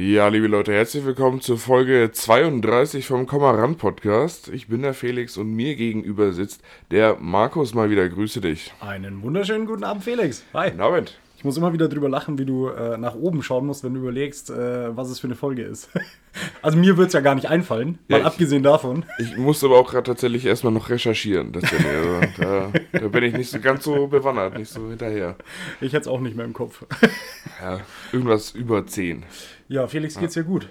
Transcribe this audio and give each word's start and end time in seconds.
Ja, 0.00 0.28
liebe 0.28 0.46
Leute, 0.46 0.72
herzlich 0.72 1.04
willkommen 1.04 1.40
zur 1.40 1.58
Folge 1.58 2.10
32 2.12 3.04
vom 3.04 3.26
Kommaran 3.26 3.74
Podcast. 3.74 4.46
Ich 4.46 4.68
bin 4.68 4.82
der 4.82 4.94
Felix 4.94 5.36
und 5.36 5.52
mir 5.52 5.74
gegenüber 5.74 6.30
sitzt 6.30 6.62
der 6.92 7.16
Markus 7.18 7.74
mal 7.74 7.90
wieder. 7.90 8.08
Grüße 8.08 8.40
dich. 8.40 8.72
Einen 8.78 9.22
wunderschönen 9.22 9.66
guten 9.66 9.82
Abend, 9.82 10.04
Felix. 10.04 10.44
Hi. 10.54 10.70
Guten 10.70 10.82
Abend. 10.82 11.18
Ich 11.38 11.44
muss 11.44 11.56
immer 11.56 11.72
wieder 11.72 11.88
drüber 11.88 12.08
lachen, 12.08 12.36
wie 12.36 12.44
du 12.44 12.66
äh, 12.66 12.98
nach 12.98 13.14
oben 13.14 13.44
schauen 13.44 13.64
musst, 13.64 13.84
wenn 13.84 13.94
du 13.94 14.00
überlegst, 14.00 14.50
äh, 14.50 14.96
was 14.96 15.08
es 15.08 15.20
für 15.20 15.28
eine 15.28 15.36
Folge 15.36 15.62
ist. 15.62 15.88
also 16.62 16.76
mir 16.76 16.96
wird 16.96 17.06
es 17.06 17.12
ja 17.12 17.20
gar 17.20 17.36
nicht 17.36 17.46
einfallen, 17.48 18.00
mal 18.08 18.18
ja, 18.18 18.26
abgesehen 18.26 18.64
davon. 18.64 19.04
Ich 19.20 19.36
muss 19.36 19.62
aber 19.62 19.78
auch 19.78 19.88
gerade 19.88 20.02
tatsächlich 20.02 20.44
erstmal 20.44 20.72
noch 20.72 20.88
recherchieren. 20.88 21.52
Das 21.52 21.62
also, 21.62 22.20
da, 22.38 22.72
da, 22.90 23.06
bin 23.06 23.22
ich 23.22 23.34
nicht 23.34 23.50
so 23.52 23.60
ganz 23.60 23.84
so 23.84 24.08
bewandert, 24.08 24.58
nicht 24.58 24.68
so 24.68 24.88
hinterher. 24.88 25.36
Ich 25.80 25.92
hätte 25.92 26.02
es 26.02 26.08
auch 26.08 26.18
nicht 26.18 26.34
mehr 26.34 26.44
im 26.44 26.54
Kopf. 26.54 26.84
ja, 27.62 27.78
irgendwas 28.10 28.50
über 28.50 28.84
10. 28.84 29.24
Ja, 29.68 29.86
Felix, 29.86 30.18
geht's 30.18 30.34
dir 30.34 30.42
gut? 30.42 30.68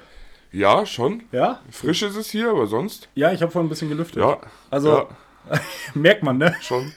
Ja, 0.52 0.86
schon. 0.86 1.24
Ja? 1.32 1.62
Frisch 1.72 2.04
ist 2.04 2.18
es 2.18 2.30
hier, 2.30 2.50
aber 2.50 2.68
sonst? 2.68 3.08
Ja, 3.16 3.32
ich 3.32 3.42
habe 3.42 3.54
vorhin 3.54 3.68
ein 3.68 3.70
bisschen 3.70 3.88
gelüftet. 3.88 4.22
Ja. 4.22 4.42
Also, 4.70 5.08
ja. 5.50 5.62
merkt 5.94 6.24
man, 6.24 6.38
ne? 6.38 6.54
Schon. 6.60 6.92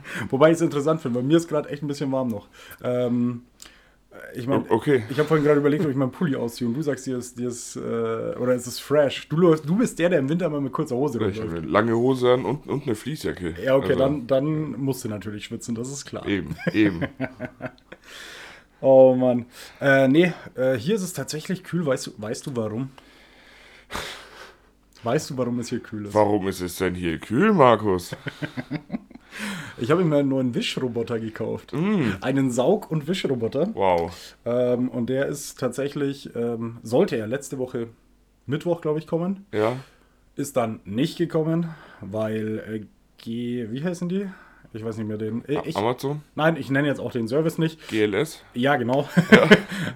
Wobei 0.30 0.50
ich 0.50 0.56
es 0.56 0.60
interessant 0.60 1.00
finde, 1.00 1.20
bei 1.20 1.24
mir 1.24 1.36
ist 1.36 1.48
gerade 1.48 1.68
echt 1.68 1.82
ein 1.82 1.88
bisschen 1.88 2.10
warm 2.12 2.28
noch. 2.28 2.48
Ähm, 2.82 3.42
ich 4.34 4.46
meine, 4.46 4.64
okay. 4.70 5.04
ich 5.08 5.18
habe 5.18 5.26
vorhin 5.26 5.44
gerade 5.44 5.60
überlegt, 5.60 5.84
ob 5.84 5.90
ich 5.90 5.96
meinen 5.96 6.10
Pulli 6.10 6.36
ausziehe 6.36 6.68
und 6.68 6.74
du 6.74 6.82
sagst, 6.82 7.06
dir 7.06 7.16
ist, 7.16 7.38
dir 7.38 7.48
ist 7.48 7.76
äh, 7.76 7.80
oder 7.80 8.54
ist 8.54 8.66
es 8.66 8.78
fresh. 8.78 9.28
Du, 9.28 9.54
du 9.54 9.76
bist 9.76 9.98
der, 9.98 10.10
der 10.10 10.18
im 10.18 10.28
Winter 10.28 10.46
immer 10.46 10.60
mit 10.60 10.72
kurzer 10.72 10.96
Hose 10.96 11.18
Ich 11.28 11.40
habe 11.40 11.56
eine 11.56 11.66
lange 11.66 11.96
Hose 11.96 12.32
an 12.32 12.44
und, 12.44 12.66
und 12.66 12.84
eine 12.84 12.94
Fließjacke. 12.94 13.54
Ja, 13.64 13.76
okay, 13.76 13.92
also. 13.92 13.98
dann, 13.98 14.26
dann 14.26 14.72
musst 14.80 15.04
du 15.04 15.08
natürlich 15.08 15.46
schwitzen, 15.46 15.74
das 15.74 15.90
ist 15.90 16.04
klar. 16.04 16.26
Eben, 16.26 16.56
eben. 16.72 17.02
oh 18.80 19.14
Mann. 19.14 19.46
Äh, 19.80 20.08
nee, 20.08 20.32
äh, 20.56 20.74
hier 20.74 20.94
ist 20.94 21.02
es 21.02 21.12
tatsächlich 21.12 21.64
kühl. 21.64 21.86
Weißt 21.86 22.08
du, 22.08 22.12
weißt 22.16 22.46
du 22.46 22.56
warum? 22.56 22.90
Weißt 25.02 25.30
du, 25.30 25.38
warum 25.38 25.58
es 25.58 25.68
hier 25.68 25.80
kühl 25.80 26.06
ist? 26.06 26.14
Warum 26.14 26.46
ist 26.48 26.60
es 26.60 26.76
denn 26.76 26.94
hier 26.94 27.18
kühl, 27.18 27.52
Markus? 27.52 28.14
Ich 29.78 29.90
habe 29.90 30.04
mir 30.04 30.16
einen 30.16 30.28
neuen 30.28 30.54
Wischroboter 30.54 31.18
gekauft. 31.18 31.72
Mm. 31.72 32.12
Einen 32.20 32.50
Saug- 32.50 32.90
und 32.90 33.08
Wischroboter. 33.08 33.70
Wow. 33.74 34.12
Ähm, 34.44 34.88
und 34.88 35.08
der 35.08 35.26
ist 35.26 35.58
tatsächlich, 35.58 36.34
ähm, 36.34 36.78
sollte 36.82 37.16
er 37.16 37.26
letzte 37.26 37.58
Woche 37.58 37.88
Mittwoch, 38.46 38.80
glaube 38.80 38.98
ich, 38.98 39.06
kommen. 39.06 39.46
Ja. 39.52 39.76
Ist 40.36 40.56
dann 40.56 40.80
nicht 40.84 41.18
gekommen, 41.18 41.68
weil 42.00 42.58
äh, 42.58 42.86
G, 43.18 43.68
wie 43.70 43.84
heißen 43.84 44.08
die? 44.08 44.28
Ich 44.74 44.84
weiß 44.84 44.96
nicht 44.96 45.06
mehr 45.06 45.18
den. 45.18 45.44
Äh, 45.44 45.60
ich, 45.64 45.76
Amazon? 45.76 46.22
Nein, 46.34 46.56
ich 46.56 46.70
nenne 46.70 46.88
jetzt 46.88 47.00
auch 47.00 47.12
den 47.12 47.28
Service 47.28 47.58
nicht. 47.58 47.88
GLS? 47.88 48.42
Ja, 48.54 48.76
genau. 48.76 49.06
Ja. 49.30 49.48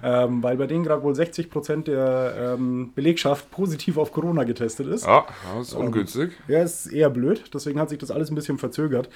ähm, 0.25 0.43
weil 0.43 0.57
bei 0.57 0.67
denen 0.67 0.83
gerade 0.83 1.01
wohl 1.01 1.13
60% 1.13 1.83
der 1.83 2.55
ähm, 2.55 2.91
Belegschaft 2.93 3.49
positiv 3.49 3.97
auf 3.97 4.11
Corona 4.11 4.43
getestet 4.43 4.87
ist. 4.87 5.05
Ja, 5.05 5.25
das 5.55 5.69
ist 5.69 5.73
ungünstig. 5.73 6.33
Ähm, 6.47 6.55
ja, 6.55 6.61
ist 6.61 6.87
eher 6.87 7.09
blöd. 7.09 7.45
Deswegen 7.53 7.79
hat 7.79 7.89
sich 7.89 7.97
das 7.97 8.11
alles 8.11 8.29
ein 8.29 8.35
bisschen 8.35 8.59
verzögert. 8.59 9.09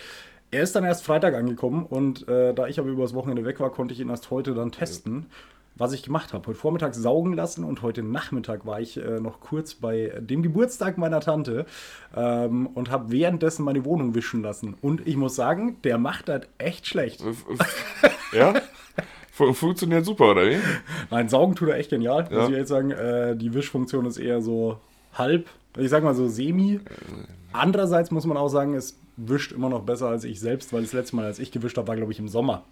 Er 0.52 0.64
ist 0.64 0.76
dann 0.76 0.84
erst 0.84 1.06
Freitag 1.06 1.34
angekommen 1.34 1.86
und 1.86 2.28
äh, 2.28 2.54
da 2.54 2.68
ich 2.68 2.78
aber 2.78 2.90
übers 2.90 3.14
Wochenende 3.14 3.46
weg 3.46 3.62
war, 3.62 3.70
konnte 3.70 3.94
ich 3.94 4.02
ihn 4.02 4.10
erst 4.10 4.32
heute 4.32 4.54
dann 4.54 4.72
testen. 4.72 5.28
Was 5.76 5.94
ich 5.94 6.04
gemacht 6.04 6.34
habe. 6.34 6.46
Heute 6.48 6.60
Vormittag 6.60 6.94
saugen 6.94 7.32
lassen 7.32 7.64
und 7.64 7.82
heute 7.82 8.04
Nachmittag 8.04 8.66
war 8.66 8.82
ich 8.82 8.98
äh, 8.98 9.22
noch 9.22 9.40
kurz 9.40 9.74
bei 9.74 10.12
dem 10.20 10.44
Geburtstag 10.44 10.98
meiner 10.98 11.22
Tante 11.22 11.66
ähm, 12.14 12.68
und 12.68 12.92
habe 12.92 13.10
währenddessen 13.10 13.64
meine 13.64 13.86
Wohnung 13.86 14.14
wischen 14.14 14.44
lassen. 14.44 14.76
Und 14.82 15.08
ich 15.08 15.16
muss 15.16 15.36
sagen, 15.36 15.78
der 15.86 15.98
macht 15.98 16.28
das 16.28 16.42
echt 16.58 16.86
schlecht. 16.86 17.24
ja? 18.34 18.54
Funktioniert 19.32 20.04
super, 20.04 20.32
oder 20.32 20.46
wie? 20.46 20.58
Nein, 21.10 21.30
saugen 21.30 21.56
tut 21.56 21.70
er 21.70 21.78
echt 21.78 21.90
genial, 21.90 22.28
ja. 22.30 22.42
muss 22.42 22.50
ich 22.50 22.56
jetzt 22.58 22.70
sagen. 22.70 22.92
Äh, 22.92 23.38
die 23.38 23.54
Wischfunktion 23.54 24.06
ist 24.06 24.18
eher 24.18 24.42
so 24.42 24.78
halb, 25.14 25.48
ich 25.78 25.90
sag 25.90 26.04
mal 26.04 26.16
so 26.16 26.28
semi. 26.28 26.80
Andererseits 27.54 28.12
muss 28.12 28.26
man 28.26 28.38
auch 28.38 28.48
sagen, 28.48 28.74
es 28.74 28.98
wischt 29.18 29.52
immer 29.52 29.70
noch 29.70 29.84
besser 29.84 30.08
als 30.08 30.24
ich 30.24 30.40
selbst, 30.40 30.74
weil 30.74 30.82
das 30.82 30.94
letzte 30.94 31.16
Mal, 31.16 31.26
als 31.26 31.40
ich 31.40 31.52
gewischt 31.52 31.78
habe, 31.78 31.88
war, 31.88 31.96
glaube 31.96 32.12
ich, 32.12 32.20
im 32.20 32.28
Sommer. 32.28 32.64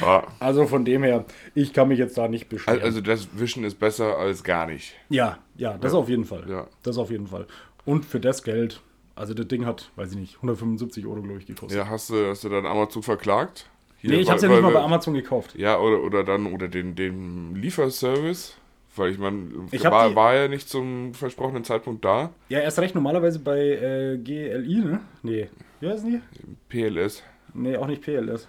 Ah. 0.00 0.24
Also 0.40 0.66
von 0.66 0.84
dem 0.84 1.02
her, 1.02 1.24
ich 1.54 1.72
kann 1.72 1.88
mich 1.88 1.98
jetzt 1.98 2.18
da 2.18 2.28
nicht 2.28 2.48
beschweren. 2.48 2.82
Also 2.82 3.00
das 3.00 3.28
Wischen 3.38 3.64
ist 3.64 3.78
besser 3.78 4.18
als 4.18 4.42
gar 4.42 4.66
nicht. 4.66 4.94
Ja, 5.08 5.38
ja, 5.56 5.78
das 5.78 5.92
ja. 5.92 5.98
auf 5.98 6.08
jeden 6.08 6.24
Fall. 6.24 6.44
Ja. 6.48 6.66
Das 6.82 6.98
auf 6.98 7.10
jeden 7.10 7.28
Fall. 7.28 7.46
Und 7.84 8.04
für 8.04 8.20
das 8.20 8.42
Geld, 8.42 8.80
also 9.14 9.34
das 9.34 9.46
Ding 9.48 9.66
hat, 9.66 9.90
weiß 9.96 10.12
ich 10.12 10.18
nicht, 10.18 10.36
175 10.36 11.06
Euro, 11.06 11.22
glaube 11.22 11.38
ich, 11.38 11.46
gekostet. 11.46 11.78
Ja, 11.78 11.88
hast 11.88 12.10
du, 12.10 12.26
hast 12.26 12.44
du 12.44 12.48
dann 12.48 12.66
Amazon 12.66 13.02
verklagt? 13.02 13.70
Hier, 13.98 14.10
nee, 14.10 14.16
ich 14.16 14.28
habe 14.28 14.36
es 14.36 14.42
ja 14.42 14.48
nicht 14.48 14.62
mal 14.62 14.72
bei 14.72 14.82
Amazon 14.82 15.14
gekauft. 15.14 15.54
Ja, 15.56 15.78
oder, 15.78 16.02
oder 16.02 16.24
dann, 16.24 16.52
oder 16.52 16.68
den, 16.68 16.96
den 16.96 17.54
Lieferservice. 17.54 18.56
Weil 18.94 19.12
ich 19.12 19.18
meine, 19.18 19.50
war, 19.70 20.14
war 20.14 20.34
ja 20.34 20.48
nicht 20.48 20.68
zum 20.68 21.14
versprochenen 21.14 21.64
Zeitpunkt 21.64 22.04
da. 22.04 22.30
Ja, 22.50 22.60
erst 22.60 22.78
recht 22.78 22.94
normalerweise 22.94 23.38
bei 23.38 23.58
äh, 23.58 24.18
GLI, 24.18 24.80
ne? 24.84 25.00
Nee. 25.22 25.48
Wie 25.80 25.88
heißen 25.88 26.10
die? 26.10 26.20
PLS. 26.68 27.22
Nee, 27.54 27.76
auch 27.76 27.86
nicht 27.86 28.02
PLS. 28.02 28.48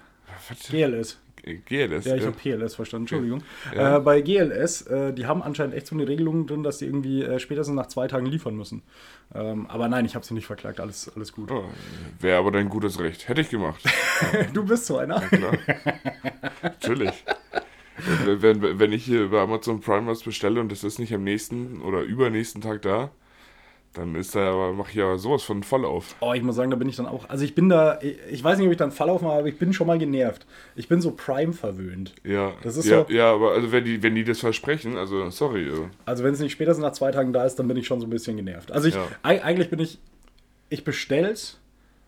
Was? 0.49 0.69
GLS. 0.69 1.19
GLS. 1.43 2.05
Ja, 2.05 2.15
ich 2.15 2.21
ja. 2.21 2.27
habe 2.27 2.37
PLS 2.37 2.75
verstanden, 2.75 3.03
Entschuldigung. 3.03 3.43
Ja. 3.75 3.97
Äh, 3.97 3.99
bei 4.01 4.21
GLS, 4.21 4.81
äh, 4.83 5.13
die 5.13 5.25
haben 5.25 5.41
anscheinend 5.41 5.75
echt 5.75 5.87
so 5.87 5.95
eine 5.95 6.07
Regelung 6.07 6.45
drin, 6.47 6.63
dass 6.63 6.77
die 6.77 6.85
irgendwie 6.85 7.21
äh, 7.21 7.39
spätestens 7.39 7.75
nach 7.75 7.87
zwei 7.87 8.07
Tagen 8.07 8.25
liefern 8.25 8.55
müssen. 8.55 8.81
Ähm, 9.33 9.65
aber 9.67 9.87
nein, 9.87 10.05
ich 10.05 10.15
habe 10.15 10.25
sie 10.25 10.33
nicht 10.33 10.45
verklagt, 10.45 10.79
alles, 10.79 11.11
alles 11.15 11.33
gut. 11.33 11.51
Oh, 11.51 11.65
Wäre 12.19 12.37
aber 12.37 12.51
dein 12.51 12.69
gutes 12.69 12.99
Recht. 12.99 13.27
Hätte 13.27 13.41
ich 13.41 13.49
gemacht. 13.49 13.81
du 14.53 14.65
bist 14.65 14.85
so 14.85 14.97
einer. 14.97 15.21
Ja, 15.21 15.27
klar. 15.27 15.57
Natürlich 16.61 17.23
wenn, 18.25 18.79
wenn 18.79 18.91
ich 18.91 19.05
hier 19.05 19.23
über 19.23 19.41
Amazon 19.41 19.79
Prime 19.79 20.07
was 20.07 20.23
bestelle 20.23 20.59
und 20.59 20.71
das 20.71 20.83
ist 20.83 20.99
nicht 20.99 21.13
am 21.13 21.23
nächsten 21.23 21.81
oder 21.81 22.01
übernächsten 22.01 22.61
Tag 22.61 22.81
da, 22.81 23.11
dann 23.93 24.15
ist 24.15 24.33
da 24.33 24.51
aber 24.51 24.73
mache 24.73 24.89
ich 24.89 24.95
ja 24.95 25.17
sowas 25.17 25.43
von 25.43 25.61
voll 25.61 25.85
auf. 25.85 26.15
Oh, 26.19 26.33
ich 26.33 26.41
muss 26.41 26.55
sagen, 26.55 26.71
da 26.71 26.77
bin 26.77 26.89
ich 26.89 26.95
dann 26.95 27.05
auch. 27.05 27.29
Also 27.29 27.45
ich 27.45 27.53
bin 27.53 27.69
da, 27.69 27.99
ich 28.01 28.43
weiß 28.43 28.57
nicht, 28.57 28.65
ob 28.65 28.71
ich 28.71 28.77
dann 28.77 28.91
voll 28.91 29.09
aufmache, 29.09 29.37
aber 29.37 29.47
ich 29.47 29.59
bin 29.59 29.71
schon 29.71 29.85
mal 29.85 29.99
genervt. 29.99 30.47
Ich 30.75 30.87
bin 30.87 30.99
so 30.99 31.11
Prime 31.11 31.53
verwöhnt. 31.53 32.13
Ja. 32.23 32.53
Das 32.63 32.75
ist 32.75 32.87
ja, 32.87 33.05
so, 33.07 33.13
ja, 33.13 33.31
aber 33.31 33.51
also 33.51 33.71
wenn 33.71 33.85
die, 33.85 34.01
wenn 34.01 34.15
die 34.15 34.23
das 34.23 34.39
versprechen, 34.39 34.97
also 34.97 35.29
sorry. 35.29 35.69
Also, 35.69 35.89
also 36.05 36.23
wenn 36.23 36.33
es 36.33 36.39
nicht 36.39 36.53
spätestens 36.53 36.83
nach 36.83 36.93
zwei 36.93 37.11
Tagen 37.11 37.33
da 37.33 37.45
ist, 37.45 37.55
dann 37.57 37.67
bin 37.67 37.77
ich 37.77 37.85
schon 37.85 37.99
so 37.99 38.07
ein 38.07 38.09
bisschen 38.09 38.35
genervt. 38.35 38.71
Also 38.71 38.87
ich, 38.87 38.95
ja. 38.95 39.07
eigentlich 39.21 39.69
bin 39.69 39.79
ich, 39.79 39.99
ich 40.69 40.83
bestell's 40.83 41.59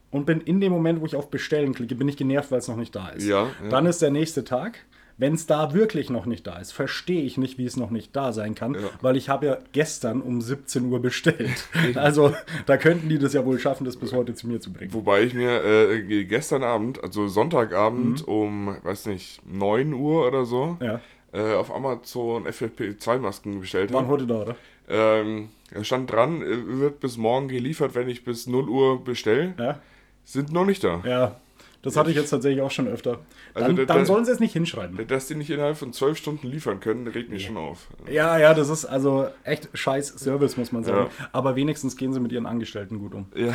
und 0.09 0.25
bin 0.25 0.41
in 0.41 0.59
dem 0.61 0.71
Moment, 0.71 1.01
wo 1.01 1.05
ich 1.05 1.15
auf 1.15 1.29
Bestellen 1.29 1.75
klicke, 1.75 1.93
bin 1.93 2.07
ich 2.07 2.17
genervt, 2.17 2.49
weil 2.49 2.59
es 2.59 2.67
noch 2.67 2.77
nicht 2.77 2.95
da 2.95 3.09
ist. 3.09 3.27
Ja, 3.27 3.43
ja. 3.43 3.69
Dann 3.69 3.85
ist 3.85 4.01
der 4.01 4.09
nächste 4.09 4.43
Tag 4.43 4.79
wenn 5.17 5.33
es 5.33 5.45
da 5.45 5.73
wirklich 5.73 6.09
noch 6.09 6.25
nicht 6.25 6.45
da 6.45 6.57
ist, 6.57 6.73
verstehe 6.73 7.23
ich 7.23 7.37
nicht, 7.37 7.57
wie 7.57 7.65
es 7.65 7.77
noch 7.77 7.89
nicht 7.89 8.15
da 8.15 8.33
sein 8.33 8.53
kann, 8.53 8.73
ja. 8.73 8.81
weil 9.01 9.15
ich 9.15 9.29
habe 9.29 9.45
ja 9.45 9.57
gestern 9.71 10.21
um 10.21 10.41
17 10.41 10.91
Uhr 10.91 11.01
bestellt. 11.01 11.67
also 11.95 12.33
da 12.65 12.77
könnten 12.77 13.07
die 13.07 13.17
das 13.17 13.33
ja 13.33 13.45
wohl 13.45 13.59
schaffen, 13.59 13.85
das 13.85 13.95
bis 13.97 14.13
heute 14.13 14.33
zu 14.35 14.47
mir 14.47 14.59
zu 14.59 14.73
bringen. 14.73 14.93
Wobei 14.93 15.23
ich 15.23 15.33
mir 15.33 15.63
äh, 15.63 16.25
gestern 16.25 16.63
Abend, 16.63 17.01
also 17.01 17.27
Sonntagabend 17.27 18.27
mhm. 18.27 18.33
um, 18.33 18.77
weiß 18.83 19.05
nicht, 19.07 19.41
9 19.45 19.93
Uhr 19.93 20.27
oder 20.27 20.45
so, 20.45 20.77
ja. 20.81 20.99
äh, 21.31 21.53
auf 21.53 21.73
Amazon 21.73 22.45
FFP2-Masken 22.45 23.61
bestellt 23.61 23.91
habe. 23.91 24.03
Waren 24.03 24.07
heute 24.07 24.27
da, 24.27 24.41
oder? 24.41 24.55
Ähm, 24.87 25.49
stand 25.81 26.11
dran, 26.11 26.41
äh, 26.41 26.79
wird 26.79 26.99
bis 26.99 27.17
morgen 27.17 27.47
geliefert, 27.47 27.95
wenn 27.95 28.09
ich 28.09 28.25
bis 28.25 28.47
0 28.47 28.69
Uhr 28.69 29.03
bestelle. 29.03 29.53
Ja. 29.57 29.79
Sind 30.25 30.51
noch 30.51 30.65
nicht 30.65 30.83
da. 30.83 31.01
Ja, 31.05 31.39
das 31.85 31.97
hatte 31.97 32.09
ich 32.09 32.15
jetzt 32.15 32.31
tatsächlich 32.31 32.61
auch 32.61 32.71
schon 32.71 32.87
öfter. 32.87 33.19
Also 33.53 33.67
dann, 33.67 33.77
also, 33.77 33.85
dann 33.85 34.05
sollen 34.05 34.25
sie 34.25 34.31
es 34.31 34.39
nicht 34.39 34.53
hinschreiben. 34.53 35.07
Dass 35.07 35.27
die 35.27 35.35
nicht 35.35 35.51
innerhalb 35.51 35.77
von 35.77 35.93
zwölf 35.93 36.17
Stunden 36.17 36.47
liefern 36.47 36.79
können, 36.79 37.07
regt 37.07 37.29
mich 37.29 37.43
ja. 37.43 37.47
schon 37.49 37.57
auf. 37.57 37.87
Ja, 38.09 38.37
ja, 38.39 38.53
das 38.55 38.69
ist 38.69 38.85
also 38.85 39.27
echt 39.43 39.69
scheiß 39.73 40.07
Service, 40.17 40.57
muss 40.57 40.71
man 40.71 40.83
sagen. 40.83 41.09
Ja. 41.19 41.27
Aber 41.31 41.55
wenigstens 41.55 41.95
gehen 41.95 42.11
sie 42.11 42.19
mit 42.19 42.31
ihren 42.31 42.47
Angestellten 42.47 42.97
gut 42.97 43.13
um. 43.13 43.27
Ja. 43.35 43.53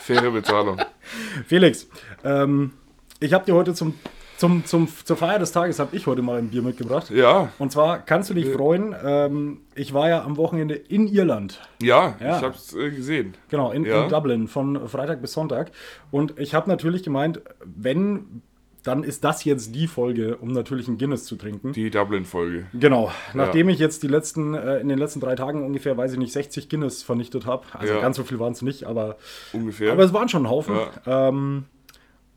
Faire 0.00 0.30
Bezahlung. 0.30 0.80
Felix, 1.46 1.86
ähm, 2.24 2.72
ich 3.20 3.34
habe 3.34 3.44
dir 3.44 3.54
heute 3.54 3.74
zum 3.74 3.94
zum, 4.42 4.64
zum, 4.64 4.88
zur 5.04 5.16
Feier 5.16 5.38
des 5.38 5.52
Tages 5.52 5.78
habe 5.78 5.94
ich 5.94 6.08
heute 6.08 6.20
mal 6.20 6.36
ein 6.36 6.48
Bier 6.48 6.62
mitgebracht. 6.62 7.10
Ja. 7.10 7.52
Und 7.60 7.70
zwar 7.70 8.00
kannst 8.00 8.28
du 8.28 8.34
dich 8.34 8.46
ja. 8.46 8.52
freuen, 8.54 8.92
ähm, 9.04 9.60
ich 9.76 9.94
war 9.94 10.08
ja 10.08 10.24
am 10.24 10.36
Wochenende 10.36 10.74
in 10.74 11.06
Irland. 11.06 11.60
Ja, 11.80 12.16
ja. 12.18 12.38
ich 12.38 12.42
habe 12.42 12.56
es 12.56 12.74
äh, 12.74 12.90
gesehen. 12.90 13.34
Genau, 13.50 13.70
in, 13.70 13.84
ja. 13.84 14.02
in, 14.02 14.10
Dublin 14.10 14.48
von 14.48 14.88
Freitag 14.88 15.20
bis 15.22 15.34
Sonntag. 15.34 15.70
Und 16.10 16.40
ich 16.40 16.54
habe 16.54 16.68
natürlich 16.68 17.04
gemeint, 17.04 17.40
wenn, 17.64 18.42
dann 18.82 19.04
ist 19.04 19.22
das 19.22 19.44
jetzt 19.44 19.76
die 19.76 19.86
Folge, 19.86 20.38
um 20.38 20.48
natürlich 20.48 20.88
ein 20.88 20.98
Guinness 20.98 21.24
zu 21.24 21.36
trinken. 21.36 21.72
Die 21.72 21.90
Dublin-Folge. 21.90 22.66
Genau. 22.72 23.12
Nachdem 23.34 23.68
ich 23.68 23.78
jetzt 23.78 24.02
die 24.02 24.08
letzten, 24.08 24.54
äh, 24.54 24.78
in 24.78 24.88
den 24.88 24.98
letzten 24.98 25.20
drei 25.20 25.36
Tagen 25.36 25.64
ungefähr, 25.64 25.96
weiß 25.96 26.14
ich 26.14 26.18
nicht, 26.18 26.32
60 26.32 26.68
Guinness 26.68 27.04
vernichtet 27.04 27.46
habe. 27.46 27.64
Also 27.74 28.00
ganz 28.00 28.16
so 28.16 28.24
viel 28.24 28.40
waren 28.40 28.54
es 28.54 28.62
nicht, 28.62 28.88
aber. 28.88 29.18
Ungefähr. 29.52 29.92
Aber 29.92 30.02
es 30.02 30.12
waren 30.12 30.28
schon 30.28 30.46
ein 30.46 30.50
Haufen. 30.50 30.74
Ähm, 31.06 31.66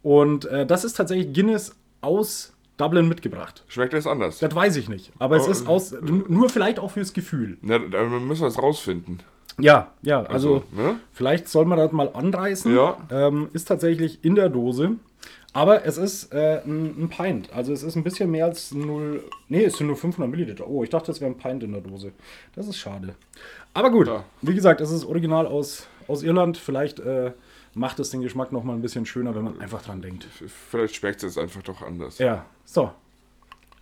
und 0.04 0.46
äh, 0.46 0.68
das 0.68 0.84
ist 0.84 0.94
tatsächlich 0.94 1.34
Guinness 1.34 1.76
aus 2.02 2.54
Dublin 2.78 3.08
mitgebracht. 3.08 3.64
Schmeckt 3.68 3.94
das 3.94 4.06
anders? 4.08 4.40
Das 4.40 4.54
weiß 4.54 4.76
ich 4.76 4.90
nicht. 4.90 5.12
Aber 5.20 5.36
oh, 5.36 5.40
es 5.40 5.48
ist 5.48 5.68
aus, 5.68 5.96
nur 6.02 6.50
vielleicht 6.50 6.80
auch 6.80 6.92
fürs 6.92 7.14
Gefühl. 7.14 7.58
Na, 7.62 7.80
dann 7.80 8.28
müssen 8.28 8.42
wir 8.42 8.48
es 8.48 8.62
rausfinden. 8.62 9.20
Ja, 9.58 9.92
ja, 10.02 10.24
also, 10.24 10.56
also 10.56 10.64
ne? 10.76 11.00
vielleicht 11.14 11.48
soll 11.48 11.64
man 11.66 11.78
das 11.78 11.94
mal 11.94 12.10
anreißen. 12.14 12.76
Ja. 12.76 12.98
Ähm, 13.10 13.48
ist 13.54 13.70
tatsächlich 13.70 14.20
in 14.26 14.36
der 14.36 14.50
Dose 14.50 14.98
Aber 15.54 15.86
es 15.86 15.98
ist 15.98 16.34
äh, 16.34 16.62
ein, 16.66 17.04
ein 17.04 17.10
Pint. 17.10 17.54
Also 17.54 17.72
es 17.72 17.82
ist 17.82 17.96
ein 17.96 18.04
bisschen 18.04 18.30
mehr 18.30 18.44
als 18.46 18.74
0. 18.74 19.24
Nee, 19.48 19.64
es 19.64 19.78
sind 19.78 19.88
nur 19.88 19.96
500 19.96 20.30
Milliliter. 20.30 20.68
Oh, 20.68 20.84
ich 20.84 20.90
dachte, 20.90 21.10
es 21.14 21.22
wäre 21.22 21.32
ein 21.32 21.38
Pint 21.38 21.64
in 21.64 21.72
der 21.72 21.80
Dose. 21.80 22.12
Das 22.54 22.68
ist 22.68 22.76
schade. 22.78 23.16
Aber 23.74 23.90
gut, 23.92 24.08
Ja. 24.08 24.26
wie 24.42 24.54
gesagt, 24.54 24.82
es 24.82 24.92
ist 24.92 25.06
original 25.06 25.48
aus, 25.48 25.88
aus 26.10 26.22
Irland. 26.24 26.58
Vielleicht 26.58 27.00
äh, 27.00 27.32
macht 27.76 28.00
es 28.00 28.10
den 28.10 28.22
Geschmack 28.22 28.52
noch 28.52 28.64
mal 28.64 28.74
ein 28.74 28.82
bisschen 28.82 29.06
schöner, 29.06 29.36
wenn 29.36 29.44
man 29.44 29.62
einfach 29.62 29.82
dran 29.84 30.02
denkt. 30.02 30.26
Vielleicht 30.72 30.96
schmeckt 30.96 31.18
es 31.18 31.36
jetzt 31.36 31.38
einfach 31.38 31.62
doch 31.62 31.82
anders. 31.84 32.18
Ja, 32.18 32.46
so. 32.64 32.92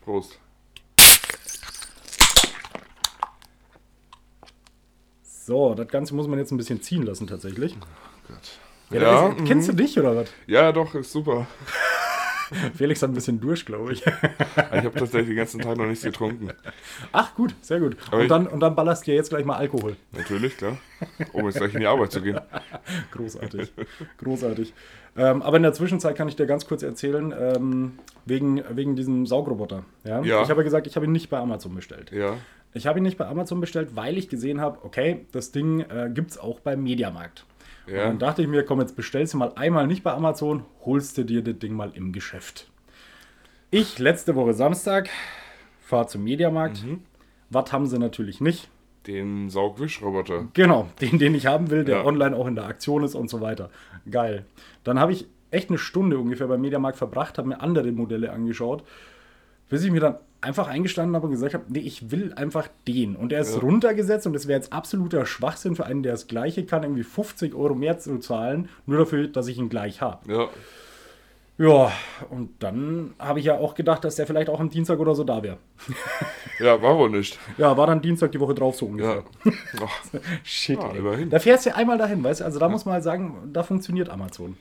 Prost. 0.04 0.40
So, 5.24 5.74
das 5.75 5.88
Ganze 5.88 6.16
muss 6.16 6.28
man 6.28 6.40
jetzt 6.40 6.51
ein 6.51 6.57
bisschen 6.57 6.81
ziehen 6.81 7.04
lassen 7.04 7.28
tatsächlich. 7.28 7.75
Gott. 8.28 8.60
Ja, 8.90 9.01
Ja, 9.01 9.28
ist, 9.30 9.45
kennst 9.45 9.68
du 9.69 9.74
dich 9.74 9.98
oder 10.00 10.16
was? 10.16 10.30
ja, 10.48 10.72
doch, 10.72 10.94
ist 10.95 11.12
super. 11.12 11.48
Felix 12.76 13.02
hat 13.02 13.10
ein 13.10 13.14
bisschen 13.14 13.40
durch, 13.40 13.66
glaube 13.66 13.94
ich. 13.94 14.06
Ich 14.06 14.12
habe 14.12 14.94
tatsächlich 14.94 15.28
den 15.28 15.36
ganzen 15.36 15.62
Tag 15.62 15.78
noch 15.78 15.86
nichts 15.86 16.04
getrunken. 16.04 16.50
Ach 17.12 17.36
gut, 17.36 17.56
sehr 17.62 17.80
gut. 17.80 17.98
Aber 18.08 18.22
Und 18.22 18.28
dann, 18.30 18.48
und 18.48 18.60
dann 18.60 18.76
ballerst 18.76 19.06
du 19.08 19.12
ja 19.12 19.18
jetzt 19.18 19.30
gleich 19.30 19.46
mal 19.46 19.58
Alkohol. 19.58 19.96
Natürlich, 20.12 20.58
klar. 20.58 20.78
Um 21.34 21.46
jetzt 21.46 21.58
gleich 21.58 21.74
in 21.74 21.82
die 21.82 21.88
Arbeit 21.88 22.12
zu 22.12 22.22
gehen. 22.22 22.40
Großartig. 23.12 23.72
Großartig. 24.18 24.74
Ähm, 25.16 25.42
aber 25.42 25.58
in 25.58 25.64
der 25.64 25.74
Zwischenzeit 25.74 26.16
kann 26.16 26.28
ich 26.28 26.36
dir 26.36 26.46
ganz 26.46 26.68
kurz 26.68 26.82
erzählen, 26.82 27.34
ähm, 27.38 28.00
wegen, 28.26 28.64
wegen 28.70 28.96
diesem 28.96 29.26
Saugroboter. 29.26 29.84
Ja? 30.04 30.22
Ja. 30.24 30.42
Ich 30.42 30.50
habe 30.50 30.62
ja 30.62 30.64
gesagt, 30.64 30.88
ich 30.88 30.96
habe 30.96 31.06
ihn 31.06 31.12
nicht 31.12 31.30
bei 31.30 31.38
Amazon 31.38 31.76
bestellt. 31.76 32.12
Ja. 32.12 32.38
Ich 32.74 32.88
habe 32.88 33.00
ihn 33.00 33.04
nicht 33.04 33.18
bei 33.18 33.28
Amazon 33.28 33.62
bestellt, 33.62 33.96
weil 33.96 34.18
ich 34.18 34.30
gesehen 34.30 34.60
habe, 34.60 34.80
okay, 34.84 35.26
das 35.32 35.52
Ding 35.52 35.82
äh, 35.82 36.10
gibt 36.12 36.32
es 36.32 36.38
auch 36.40 36.60
beim 36.60 36.82
Mediamarkt. 36.82 37.46
Und 37.85 37.94
Ja. 37.94 38.07
dann 38.07 38.19
dachte 38.19 38.41
ich 38.41 38.47
mir, 38.47 38.63
komm, 38.63 38.80
jetzt 38.80 38.95
bestellst 38.95 39.33
du 39.33 39.38
mal 39.38 39.51
einmal 39.56 39.88
nicht 39.88 40.03
bei 40.03 40.12
Amazon, 40.13 40.63
holst 40.85 41.18
du 41.18 41.24
dir 41.25 41.44
das 41.44 41.57
Ding 41.59 41.74
mal 41.74 41.91
im 41.95 42.12
Geschäft. 42.13 42.69
Ich 43.71 44.00
letzte 44.00 44.35
Woche 44.35 44.53
Samstag 44.53 45.09
fahre 45.81 46.07
zum 46.07 46.24
Mediamarkt. 46.24 46.83
Mhm. 46.83 47.01
Was 47.50 47.71
haben 47.74 47.85
sie 47.88 48.00
natürlich 48.00 48.39
nicht? 48.41 48.69
Den 49.07 49.50
Saugwischroboter. 49.50 50.47
Genau, 50.53 50.88
den, 51.01 51.19
den 51.19 51.35
ich 51.35 51.45
haben 51.47 51.69
will, 51.69 51.83
der 51.83 51.97
Ja. 51.97 52.06
online 52.06 52.35
auch 52.35 52.47
in 52.47 52.56
der 52.56 52.65
Aktion 52.65 53.03
ist 53.03 53.15
und 53.15 53.30
so 53.30 53.41
weiter. 53.41 53.69
Geil. 54.09 54.45
Dann 54.83 55.00
habe 55.00 55.12
ich 55.12 55.27
echt 55.51 55.69
eine 55.69 55.77
Stunde 55.77 56.18
ungefähr 56.18 56.47
beim 56.47 56.62
Mediamarkt 56.62 56.97
verbracht, 56.97 57.38
habe 57.38 57.50
mir 57.50 57.62
andere 57.62 57.91
Modelle 57.91 58.31
angeschaut, 58.31 58.83
bis 59.69 59.83
ich 59.83 59.91
mir 59.91 60.00
dann 60.00 60.15
einfach 60.44 60.68
eingestanden 60.68 61.16
habe 61.16 61.25
und 61.28 61.31
gesagt 61.31 61.54
habe, 61.54 61.63
nee, 61.69 61.80
ich 61.80 62.12
will 62.12 62.34
einfach 62.36 62.68
den. 62.88 63.16
Und 63.16 63.31
der 63.31 63.42
ist 63.42 63.56
Ja. 63.56 63.62
runtergesetzt 63.62 64.28
und 64.28 64.36
es 64.36 64.48
wäre 64.48 64.60
jetzt 64.60 64.72
absoluter 64.74 65.25
Schwachsinn 65.25 65.75
für 65.75 65.86
einen, 65.86 66.04
der 66.04 66.12
das 66.13 66.28
Gleiche 66.28 66.66
kann, 66.66 66.84
irgendwie 66.84 67.04
50 67.04 67.56
Euro 67.56 67.74
mehr 67.75 67.98
zu 68.00 68.19
zahlen, 68.19 68.69
nur 68.86 69.00
dafür, 69.00 69.28
dass 69.28 69.48
ich 69.48 69.57
ihn 69.57 69.69
gleich 69.69 70.01
habe. 70.01 70.31
Ja. 70.31 70.48
Ja, 71.60 71.92
und 72.31 72.50
dann 72.63 73.13
habe 73.19 73.38
ich 73.40 73.45
ja 73.45 73.56
auch 73.60 73.75
gedacht, 73.75 74.04
dass 74.04 74.16
der 74.16 74.25
vielleicht 74.25 74.50
auch 74.50 74.60
am 74.60 74.72
Dienstag 74.72 74.98
oder 75.00 75.13
so 75.16 75.24
da 75.24 75.44
wäre. 75.44 75.57
Ja, 76.60 76.80
war 76.84 76.98
wohl 76.98 77.10
nicht. 77.10 77.40
Ja, 77.57 77.75
war 77.78 77.88
dann 77.88 78.00
Dienstag 78.01 78.31
die 78.31 78.40
Woche 78.40 78.54
drauf 78.54 78.75
so 78.75 78.86
ungefähr. 78.86 79.24
Ja. 79.44 79.51
Ach, 79.84 80.19
Shit, 80.44 80.80
Ja, 80.80 80.92
ey. 80.92 80.98
immerhin. 81.00 81.30
Da 81.31 81.40
fährst 81.40 81.66
du 81.66 81.75
einmal 81.75 81.98
dahin, 81.98 82.24
weißt 82.24 82.42
du? 82.42 82.45
Also 82.45 82.60
da 82.60 82.69
muss 82.69 82.86
man 82.86 82.94
halt 82.94 83.04
sagen, 83.04 83.50
da 83.51 83.63
funktioniert 83.63 84.10
Amazon. 84.10 84.56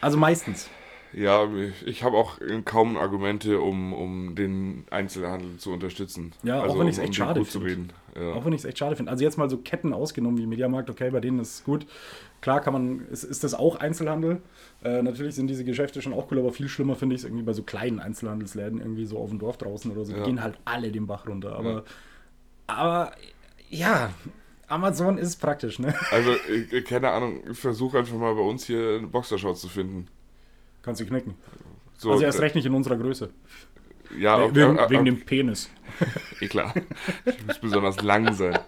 Also 0.00 0.16
meistens. 0.18 0.68
Ja, 1.14 1.48
ich 1.84 2.02
habe 2.02 2.16
auch 2.16 2.38
kaum 2.64 2.96
Argumente, 2.96 3.60
um, 3.60 3.92
um 3.92 4.34
den 4.34 4.84
Einzelhandel 4.90 5.58
zu 5.58 5.72
unterstützen. 5.72 6.32
Ja, 6.42 6.60
auch 6.60 6.64
also, 6.64 6.78
wenn 6.78 6.88
ich's 6.88 6.98
um, 6.98 7.04
echt 7.04 7.10
um 7.20 7.26
schade 7.26 7.40
gut 7.40 7.50
zu 7.50 7.60
find. 7.60 7.70
reden. 7.70 7.92
Ja. 8.14 8.32
Auch 8.34 8.44
wenn 8.44 8.52
ich 8.52 8.60
es 8.60 8.64
echt 8.64 8.78
schade 8.78 8.96
finde. 8.96 9.10
Also 9.10 9.24
jetzt 9.24 9.38
mal 9.38 9.48
so 9.48 9.58
Ketten 9.58 9.92
ausgenommen 9.92 10.38
wie 10.38 10.46
Mediamarkt, 10.46 10.90
okay, 10.90 11.10
bei 11.10 11.20
denen 11.20 11.38
ist 11.38 11.54
es 11.54 11.64
gut. 11.64 11.86
Klar 12.40 12.60
kann 12.60 12.72
man, 12.72 13.06
ist, 13.10 13.24
ist 13.24 13.44
das 13.44 13.54
auch 13.54 13.76
Einzelhandel. 13.76 14.42
Äh, 14.84 15.02
natürlich 15.02 15.34
sind 15.34 15.46
diese 15.46 15.64
Geschäfte 15.64 16.02
schon 16.02 16.12
auch 16.12 16.30
cool, 16.30 16.38
aber 16.38 16.52
viel 16.52 16.68
schlimmer 16.68 16.96
finde 16.96 17.14
ich 17.14 17.20
es 17.22 17.24
irgendwie 17.24 17.44
bei 17.44 17.52
so 17.52 17.62
kleinen 17.62 18.00
Einzelhandelsläden, 18.00 18.80
irgendwie 18.80 19.04
so 19.06 19.18
auf 19.18 19.30
dem 19.30 19.38
Dorf 19.38 19.58
draußen 19.58 19.90
oder 19.90 20.04
so. 20.04 20.12
Die 20.12 20.18
Ja. 20.18 20.24
gehen 20.24 20.42
halt 20.42 20.58
alle 20.64 20.90
den 20.90 21.06
Bach 21.06 21.26
runter. 21.28 21.54
Aber, 21.56 21.84
aber 22.66 23.12
ja, 23.70 24.10
Amazon 24.66 25.18
ist 25.18 25.36
praktisch, 25.36 25.78
ne? 25.78 25.94
Also, 26.10 26.34
ich, 26.72 26.84
keine 26.84 27.10
Ahnung, 27.10 27.40
ich 27.50 27.58
versuche 27.58 27.98
einfach 27.98 28.16
mal 28.16 28.34
bei 28.34 28.40
uns 28.42 28.64
hier 28.64 28.96
einen 28.98 29.10
Boxershorts 29.10 29.60
zu 29.60 29.68
finden. 29.68 30.08
Kannst 30.82 31.00
du 31.00 31.06
knicken. 31.06 31.34
So, 31.96 32.10
Also 32.12 32.24
erst 32.24 32.38
äh, 32.38 32.42
recht 32.42 32.54
nicht 32.54 32.66
in 32.66 32.74
unserer 32.74 32.96
Größe. 32.96 33.30
Ja, 34.18 34.38
okay, 34.38 34.54
wegen, 34.54 34.78
äh, 34.78 34.90
wegen 34.90 35.06
äh, 35.06 35.10
dem 35.10 35.20
Penis. 35.24 35.70
Eh 36.40 36.48
klar. 36.48 36.74
Ich 37.24 37.46
muss 37.46 37.58
besonders 37.58 38.02
lang 38.02 38.32
sein. 38.34 38.58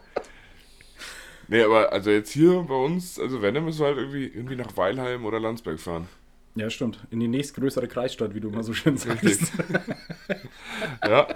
Nee, 1.49 1.63
aber 1.63 1.93
also 1.93 2.11
jetzt 2.11 2.31
hier 2.31 2.65
bei 2.69 2.75
uns, 2.75 3.19
also 3.19 3.43
wenn, 3.43 3.55
dann 3.55 3.65
müssen 3.65 3.81
wir 3.81 3.87
halt 3.87 3.99
irgendwie, 3.99 4.27
irgendwie 4.27 4.57
nach 4.57 4.77
Weilheim 4.77 5.25
oder 5.25 5.41
Landsberg 5.41 5.81
fahren. 5.81 6.09
Ja, 6.55 6.71
stimmt. 6.71 7.01
In 7.11 7.19
die 7.21 7.27
nächstgrößere 7.29 7.89
Kreisstadt, 7.89 8.35
wie 8.35 8.41
du 8.41 8.49
immer 8.49 8.63
so 8.63 8.73
schön 8.75 8.97
sagst. 8.97 9.53
Ja. 11.07 11.27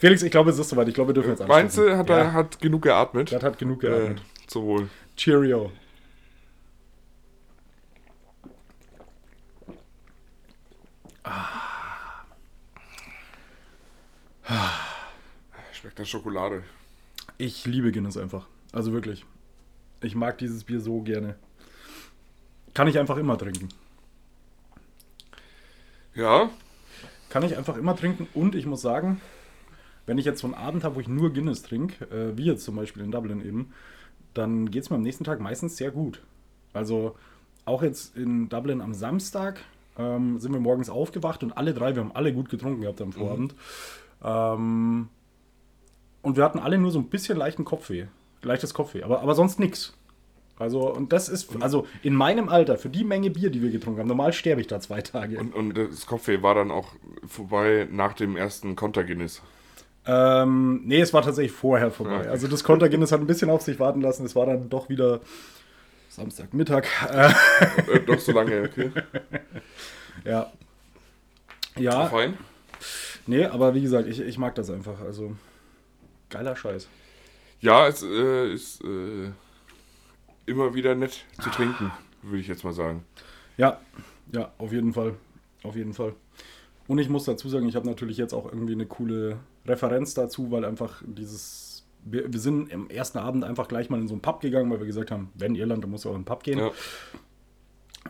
Felix, 0.00 0.22
ich 0.22 0.30
glaube, 0.32 0.50
es 0.50 0.58
ist 0.58 0.68
soweit. 0.68 0.88
Ich 0.88 0.94
glaube, 0.94 1.10
wir 1.10 1.14
dürfen 1.14 1.30
jetzt 1.30 1.46
Meinst 1.46 1.78
du, 1.78 1.96
hat, 1.96 2.10
ja, 2.10 2.32
hat 2.32 2.60
genug 2.60 2.82
geatmet? 2.82 3.32
Das 3.32 3.42
hat 3.42 3.58
genug 3.58 3.84
äh, 3.84 3.86
geatmet. 3.86 4.22
zum 4.48 4.64
Wohl. 4.64 4.88
Cheerio. 5.16 5.70
Schmeckt 15.72 15.98
nach 15.98 16.06
Schokolade. 16.06 16.62
Ich 17.38 17.66
liebe 17.66 17.92
Guinness 17.92 18.16
einfach. 18.16 18.46
Also 18.72 18.92
wirklich. 18.92 19.24
Ich 20.00 20.14
mag 20.14 20.38
dieses 20.38 20.64
Bier 20.64 20.80
so 20.80 21.00
gerne. 21.00 21.36
Kann 22.74 22.88
ich 22.88 22.98
einfach 22.98 23.16
immer 23.16 23.38
trinken. 23.38 23.68
Ja, 26.14 26.50
Kann 27.28 27.42
ich 27.42 27.56
einfach 27.56 27.76
immer 27.76 27.96
trinken 27.96 28.28
und 28.34 28.54
ich 28.54 28.66
muss 28.66 28.80
sagen, 28.80 29.20
wenn 30.06 30.18
ich 30.18 30.24
jetzt 30.24 30.40
so 30.40 30.46
einen 30.46 30.54
Abend 30.54 30.84
habe, 30.84 30.94
wo 30.94 31.00
ich 31.00 31.08
nur 31.08 31.32
Guinness 31.32 31.62
trinke, 31.62 32.04
äh, 32.04 32.36
wie 32.36 32.44
jetzt 32.44 32.64
zum 32.64 32.76
Beispiel 32.76 33.02
in 33.02 33.10
Dublin 33.10 33.44
eben, 33.44 33.72
dann 34.34 34.70
geht 34.70 34.84
es 34.84 34.90
mir 34.90 34.96
am 34.96 35.02
nächsten 35.02 35.24
Tag 35.24 35.40
meistens 35.40 35.76
sehr 35.76 35.90
gut. 35.90 36.22
Also 36.72 37.16
auch 37.64 37.82
jetzt 37.82 38.16
in 38.16 38.48
Dublin 38.48 38.80
am 38.80 38.94
Samstag 38.94 39.60
ähm, 39.98 40.38
sind 40.38 40.52
wir 40.52 40.60
morgens 40.60 40.90
aufgewacht 40.90 41.42
und 41.42 41.56
alle 41.56 41.74
drei, 41.74 41.96
wir 41.96 42.02
haben 42.02 42.14
alle 42.14 42.32
gut 42.32 42.48
getrunken 42.48 42.82
gehabt 42.82 43.00
am 43.00 43.12
Vorabend. 43.12 43.54
Ähm, 44.24 45.08
und 46.22 46.36
wir 46.36 46.44
hatten 46.44 46.58
alle 46.58 46.78
nur 46.78 46.90
so 46.90 46.98
ein 46.98 47.08
bisschen 47.08 47.36
leichten 47.36 47.64
Kopfweh. 47.64 48.06
Leichtes 48.42 48.74
Kopfweh, 48.74 49.02
aber, 49.02 49.20
aber 49.20 49.34
sonst 49.34 49.58
nichts. 49.58 49.94
Also, 50.58 50.92
und 50.94 51.12
das 51.12 51.28
ist, 51.28 51.50
also 51.60 51.86
in 52.02 52.14
meinem 52.14 52.48
Alter, 52.48 52.78
für 52.78 52.88
die 52.88 53.02
Menge 53.02 53.30
Bier, 53.30 53.50
die 53.50 53.60
wir 53.60 53.70
getrunken 53.70 54.00
haben, 54.00 54.08
normal 54.08 54.32
sterbe 54.32 54.60
ich 54.60 54.68
da 54.68 54.80
zwei 54.80 55.02
Tage. 55.02 55.38
und, 55.38 55.52
und 55.52 55.74
das 55.76 56.06
Kopfweh 56.06 56.42
war 56.42 56.54
dann 56.54 56.70
auch 56.70 56.92
vorbei 57.26 57.88
nach 57.90 58.12
dem 58.12 58.36
ersten 58.36 58.76
Konter 58.76 59.02
Guinness. 59.02 59.42
Ähm, 60.06 60.82
nee, 60.84 61.00
es 61.00 61.12
war 61.12 61.22
tatsächlich 61.22 61.52
vorher 61.52 61.90
vorbei. 61.90 62.20
Okay. 62.20 62.28
Also 62.28 62.46
das 62.46 62.62
Konter 62.62 62.88
Guinness 62.88 63.10
hat 63.10 63.20
ein 63.20 63.26
bisschen 63.26 63.50
auf 63.50 63.62
sich 63.62 63.80
warten 63.80 64.00
lassen. 64.00 64.24
Es 64.24 64.36
war 64.36 64.46
dann 64.46 64.68
doch 64.68 64.88
wieder 64.88 65.20
Samstagmittag. 66.10 66.86
Äh, 67.10 67.32
doch 68.06 68.20
so 68.20 68.32
lange, 68.32 68.62
okay. 68.62 68.90
ja. 70.24 70.52
Ja, 71.76 72.06
Fein. 72.06 72.38
Nee, 73.26 73.44
aber 73.44 73.74
wie 73.74 73.82
gesagt, 73.82 74.08
ich, 74.08 74.20
ich 74.20 74.38
mag 74.38 74.54
das 74.54 74.70
einfach. 74.70 75.00
Also 75.00 75.36
geiler 76.30 76.56
Scheiß. 76.56 76.88
Ja, 77.60 77.86
es 77.88 78.02
äh, 78.02 78.52
ist 78.52 78.82
äh, 78.84 79.30
immer 80.46 80.74
wieder 80.74 80.94
nett 80.94 81.24
zu 81.42 81.50
trinken, 81.50 81.90
würde 82.22 82.38
ich 82.38 82.48
jetzt 82.48 82.64
mal 82.64 82.72
sagen. 82.72 83.04
Ja, 83.56 83.80
ja, 84.32 84.52
auf 84.58 84.72
jeden 84.72 84.92
Fall. 84.92 85.14
Auf 85.62 85.76
jeden 85.76 85.94
Fall. 85.94 86.14
Und 86.86 86.98
ich 86.98 87.08
muss 87.08 87.24
dazu 87.24 87.48
sagen, 87.48 87.66
ich 87.66 87.76
habe 87.76 87.86
natürlich 87.86 88.18
jetzt 88.18 88.34
auch 88.34 88.44
irgendwie 88.44 88.74
eine 88.74 88.86
coole 88.86 89.38
Referenz 89.66 90.14
dazu, 90.14 90.50
weil 90.50 90.64
einfach 90.64 91.02
dieses. 91.06 91.84
Wir, 92.06 92.30
wir 92.30 92.38
sind 92.38 92.70
im 92.70 92.90
ersten 92.90 93.16
Abend 93.16 93.44
einfach 93.44 93.66
gleich 93.66 93.88
mal 93.88 93.98
in 93.98 94.08
so 94.08 94.12
einen 94.12 94.20
Pub 94.20 94.42
gegangen, 94.42 94.70
weil 94.70 94.78
wir 94.78 94.86
gesagt 94.86 95.10
haben, 95.10 95.30
wenn 95.34 95.54
Irland, 95.54 95.82
dann 95.82 95.90
muss 95.90 96.04
auch 96.04 96.10
in 96.10 96.16
einen 96.16 96.24
Pub 96.26 96.42
gehen. 96.42 96.58
Ja. 96.58 96.70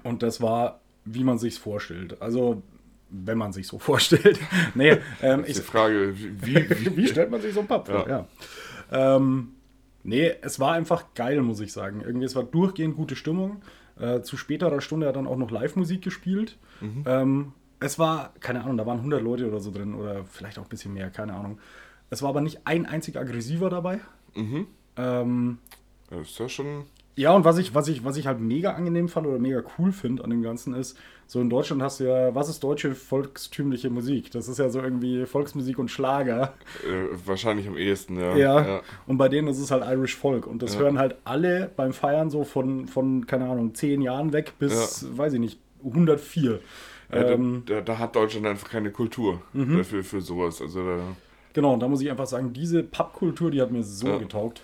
Und 0.03 0.25
das 0.25 0.41
war, 0.41 0.81
wie 1.05 1.23
man 1.23 1.39
sich's 1.39 1.59
vorstellt. 1.59 2.21
Also, 2.21 2.65
wenn 3.11 3.39
man 3.39 3.53
sich 3.53 3.67
so 3.67 3.79
vorstellt. 3.81 4.39
nee, 4.75 4.99
ähm, 5.23 5.41
Ist 5.45 5.51
ich, 5.51 5.57
die 5.57 5.63
Frage, 5.63 6.15
wie, 6.19 6.55
wie, 6.57 6.97
wie 6.97 7.07
stellt 7.09 7.31
man 7.31 7.41
sich 7.41 7.53
so 7.55 7.61
einen 7.61 7.69
Pub 7.69 7.87
vor? 7.87 8.09
Ja. 8.09 8.27
Ähm, 8.93 9.55
nee, 10.03 10.33
es 10.43 10.61
war 10.61 10.73
einfach 10.73 11.15
geil, 11.15 11.41
muss 11.43 11.61
ich 11.61 11.73
sagen. 11.73 12.01
Irgendwie, 12.01 12.27
es 12.27 12.35
war 12.37 12.45
durchgehend 12.45 12.97
gute 12.97 13.17
Stimmung. 13.17 13.63
Äh, 13.99 14.23
zu 14.23 14.37
späterer 14.37 14.81
Stunde 14.81 15.07
hat 15.07 15.17
dann 15.17 15.27
auch 15.27 15.37
noch 15.37 15.51
Live-Musik 15.51 16.03
gespielt. 16.03 16.59
Ähm, 17.07 17.53
es 17.81 17.99
war, 17.99 18.35
keine 18.41 18.63
Ahnung, 18.63 18.77
da 18.77 18.85
waren 18.87 18.99
100 18.99 19.23
Leute 19.23 19.47
oder 19.49 19.61
so 19.61 19.71
drin 19.71 19.95
oder 19.95 20.25
vielleicht 20.25 20.59
auch 20.59 20.65
ein 20.65 20.69
bisschen 20.69 20.93
mehr, 20.93 21.11
keine 21.11 21.35
Ahnung. 21.35 21.59
Es 22.11 22.21
war 22.23 22.31
aber 22.31 22.41
nicht 22.41 22.67
ein 22.67 22.87
einzig 22.87 23.17
aggressiver 23.17 23.71
dabei. 23.71 24.01
Mhm. 24.35 24.67
Ähm, 24.97 25.59
Das 26.11 26.29
ist 26.29 26.39
ja 26.39 26.49
schon. 26.49 26.85
Ja, 27.17 27.33
und 27.33 27.45
was 27.45 27.59
ich, 27.59 27.75
was 27.75 27.89
ich, 27.89 28.05
was 28.05 28.17
ich 28.17 28.27
halt 28.27 28.41
mega 28.41 28.73
angenehm 28.73 29.09
fand 29.09 29.27
oder 29.27 29.39
mega 29.39 29.63
cool 29.79 29.93
finde 29.93 30.25
an 30.25 30.31
dem 30.31 30.43
Ganzen 30.43 30.75
ist, 30.75 30.99
so 31.27 31.41
in 31.41 31.49
Deutschland 31.49 31.81
hast 31.81 32.01
du 32.01 32.05
ja, 32.05 32.35
was 32.35 32.49
ist 32.49 32.63
deutsche 32.63 32.95
volkstümliche 32.95 33.89
Musik? 33.89 34.31
Das 34.33 34.49
ist 34.49 34.59
ja 34.59 34.69
so 34.69 34.81
irgendwie 34.81 35.25
Volksmusik 35.25 35.79
und 35.79 35.91
Schlager. 35.91 36.55
Äh, 36.85 37.17
wahrscheinlich 37.27 37.67
am 37.69 37.77
ehesten, 37.77 38.19
ja. 38.19 38.37
Ja. 38.37 38.81
Und 39.07 39.17
bei 39.17 39.29
denen 39.29 39.49
ist 39.49 39.59
es 39.59 39.71
halt 39.71 39.85
Irish 39.87 40.17
Folk. 40.17 40.47
Und 40.47 40.63
das 40.63 40.75
Ja. 40.75 40.81
hören 40.81 40.99
halt 40.99 41.17
alle 41.25 41.71
beim 41.77 41.93
Feiern 41.93 42.31
so 42.31 42.45
von, 42.45 42.87
von, 42.89 43.27
keine 43.27 43.49
Ahnung, 43.49 43.75
zehn 43.75 44.03
Jahren 44.03 44.33
weg 44.33 44.55
bis, 44.59 45.07
weiß 45.17 45.33
ich 45.35 45.41
nicht, 45.41 45.59
104. 45.83 46.61
Ja, 47.13 47.17
ähm, 47.31 47.63
da, 47.67 47.75
da, 47.77 47.81
da, 47.81 47.99
hat 47.99 48.17
Deutschland 48.17 48.47
einfach 48.47 48.69
keine 48.69 48.91
Kultur 48.91 49.41
Mhm. 49.53 49.79
dafür 49.79 50.03
für 50.05 50.21
sowas. 50.21 50.61
Also 50.61 50.85
da, 50.85 50.99
Genau, 51.53 51.73
und 51.75 51.81
da 51.81 51.89
muss 51.89 52.01
ich 52.01 52.11
einfach 52.11 52.27
sagen, 52.27 52.53
diese 52.53 52.83
Pappkultur, 52.83 53.51
die 53.51 53.63
hat 53.63 53.71
mir 53.71 53.85
so 53.85 54.09
Ja. 54.09 54.19
getaugt. 54.19 54.63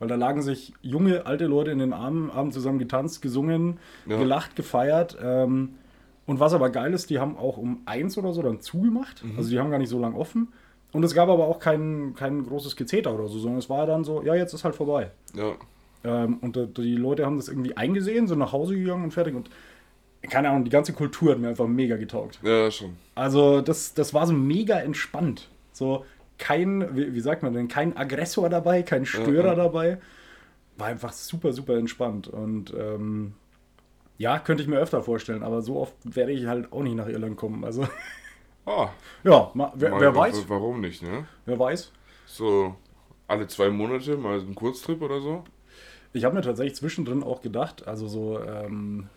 Weil 0.00 0.08
da 0.08 0.16
lagen 0.16 0.42
sich 0.42 0.72
junge, 0.82 1.26
alte 1.26 1.46
Leute 1.46 1.70
in 1.70 1.78
den 1.78 1.92
Armen, 1.92 2.34
haben 2.34 2.50
zusammen 2.50 2.78
getanzt, 2.80 3.22
gesungen, 3.22 3.78
Ja. 4.06 4.18
gelacht, 4.18 4.56
gefeiert. 4.56 5.16
Ähm, 5.22 5.76
und 6.26 6.40
was 6.40 6.52
aber 6.54 6.70
geil 6.70 6.92
ist, 6.94 7.10
die 7.10 7.18
haben 7.20 7.36
auch 7.36 7.56
um 7.58 7.82
eins 7.86 8.18
oder 8.18 8.32
so 8.32 8.42
dann 8.42 8.60
zugemacht. 8.60 9.22
Mhm. 9.24 9.34
Also 9.36 9.50
die 9.50 9.58
haben 9.60 9.70
gar 9.70 9.78
nicht 9.78 9.90
so 9.90 10.00
lang 10.00 10.14
offen. 10.14 10.48
Und 10.92 11.04
es 11.04 11.14
gab 11.14 11.28
aber 11.28 11.46
auch 11.46 11.60
kein, 11.60 12.14
kein 12.16 12.44
großes 12.44 12.74
Gezeter 12.74 13.14
oder 13.14 13.28
so, 13.28 13.38
sondern 13.38 13.58
es 13.60 13.70
war 13.70 13.86
dann 13.86 14.02
so, 14.02 14.22
ja, 14.22 14.34
jetzt 14.34 14.54
ist 14.54 14.64
halt 14.64 14.74
vorbei. 14.74 15.10
ja. 15.34 15.52
Ähm, 16.02 16.38
und 16.40 16.56
die 16.78 16.96
Leute 16.96 17.26
haben 17.26 17.36
das 17.36 17.48
irgendwie 17.48 17.76
eingesehen, 17.76 18.26
sind 18.26 18.38
nach 18.38 18.52
Hause 18.52 18.74
gegangen 18.74 19.04
und 19.04 19.10
fertig. 19.12 19.34
Und 19.34 19.50
keine 20.30 20.48
Ahnung, 20.48 20.64
die 20.64 20.70
ganze 20.70 20.94
Kultur 20.94 21.32
hat 21.32 21.38
mir 21.38 21.48
einfach 21.48 21.66
mega 21.66 21.96
getaugt. 21.98 22.38
ja, 22.42 22.70
schon. 22.70 22.96
Also 23.14 23.60
das, 23.60 23.92
das 23.92 24.14
war 24.14 24.26
so 24.26 24.32
mega 24.32 24.78
entspannt. 24.80 25.48
So 25.72 26.06
kein, 26.40 26.96
wie, 26.96 27.14
wie 27.14 27.20
sagt 27.20 27.44
man 27.44 27.54
denn, 27.54 27.68
kein 27.68 27.96
Aggressor 27.96 28.50
dabei, 28.50 28.82
kein 28.82 29.06
Störer 29.06 29.50
ja. 29.50 29.54
dabei. 29.54 30.00
War 30.78 30.88
einfach 30.88 31.12
super, 31.12 31.52
super 31.52 31.76
entspannt. 31.76 32.28
Und 32.28 32.74
ähm, 32.76 33.34
ja, 34.18 34.38
könnte 34.38 34.62
ich 34.62 34.68
mir 34.68 34.78
öfter 34.78 35.02
vorstellen, 35.02 35.42
aber 35.44 35.62
so 35.62 35.78
oft 35.78 35.94
werde 36.04 36.32
ich 36.32 36.46
halt 36.46 36.72
auch 36.72 36.82
nicht 36.82 36.96
nach 36.96 37.08
Irland 37.08 37.36
kommen. 37.36 37.64
Also 37.64 37.86
Ah, 38.66 38.90
ja, 39.24 39.50
ma, 39.54 39.72
wer, 39.74 39.90
mal- 39.90 40.00
wer 40.00 40.14
weiß, 40.14 40.48
Warum 40.48 40.80
nicht, 40.80 41.02
ne? 41.02 41.26
wer 41.46 41.58
weiß. 41.58 41.92
So 42.26 42.76
alle 43.26 43.46
zwei 43.46 43.70
Monate 43.70 44.16
mal 44.16 44.40
so 44.40 44.46
ein 44.46 44.54
Kurztrip 44.54 45.02
oder 45.02 45.20
so. 45.20 45.44
Ich 46.12 46.24
habe 46.24 46.34
mir 46.34 46.42
tatsächlich 46.42 46.76
zwischendrin 46.76 47.22
auch 47.22 47.40
gedacht, 47.40 47.86
also 47.86 48.08
so, 48.08 48.40
ähm, 48.42 49.08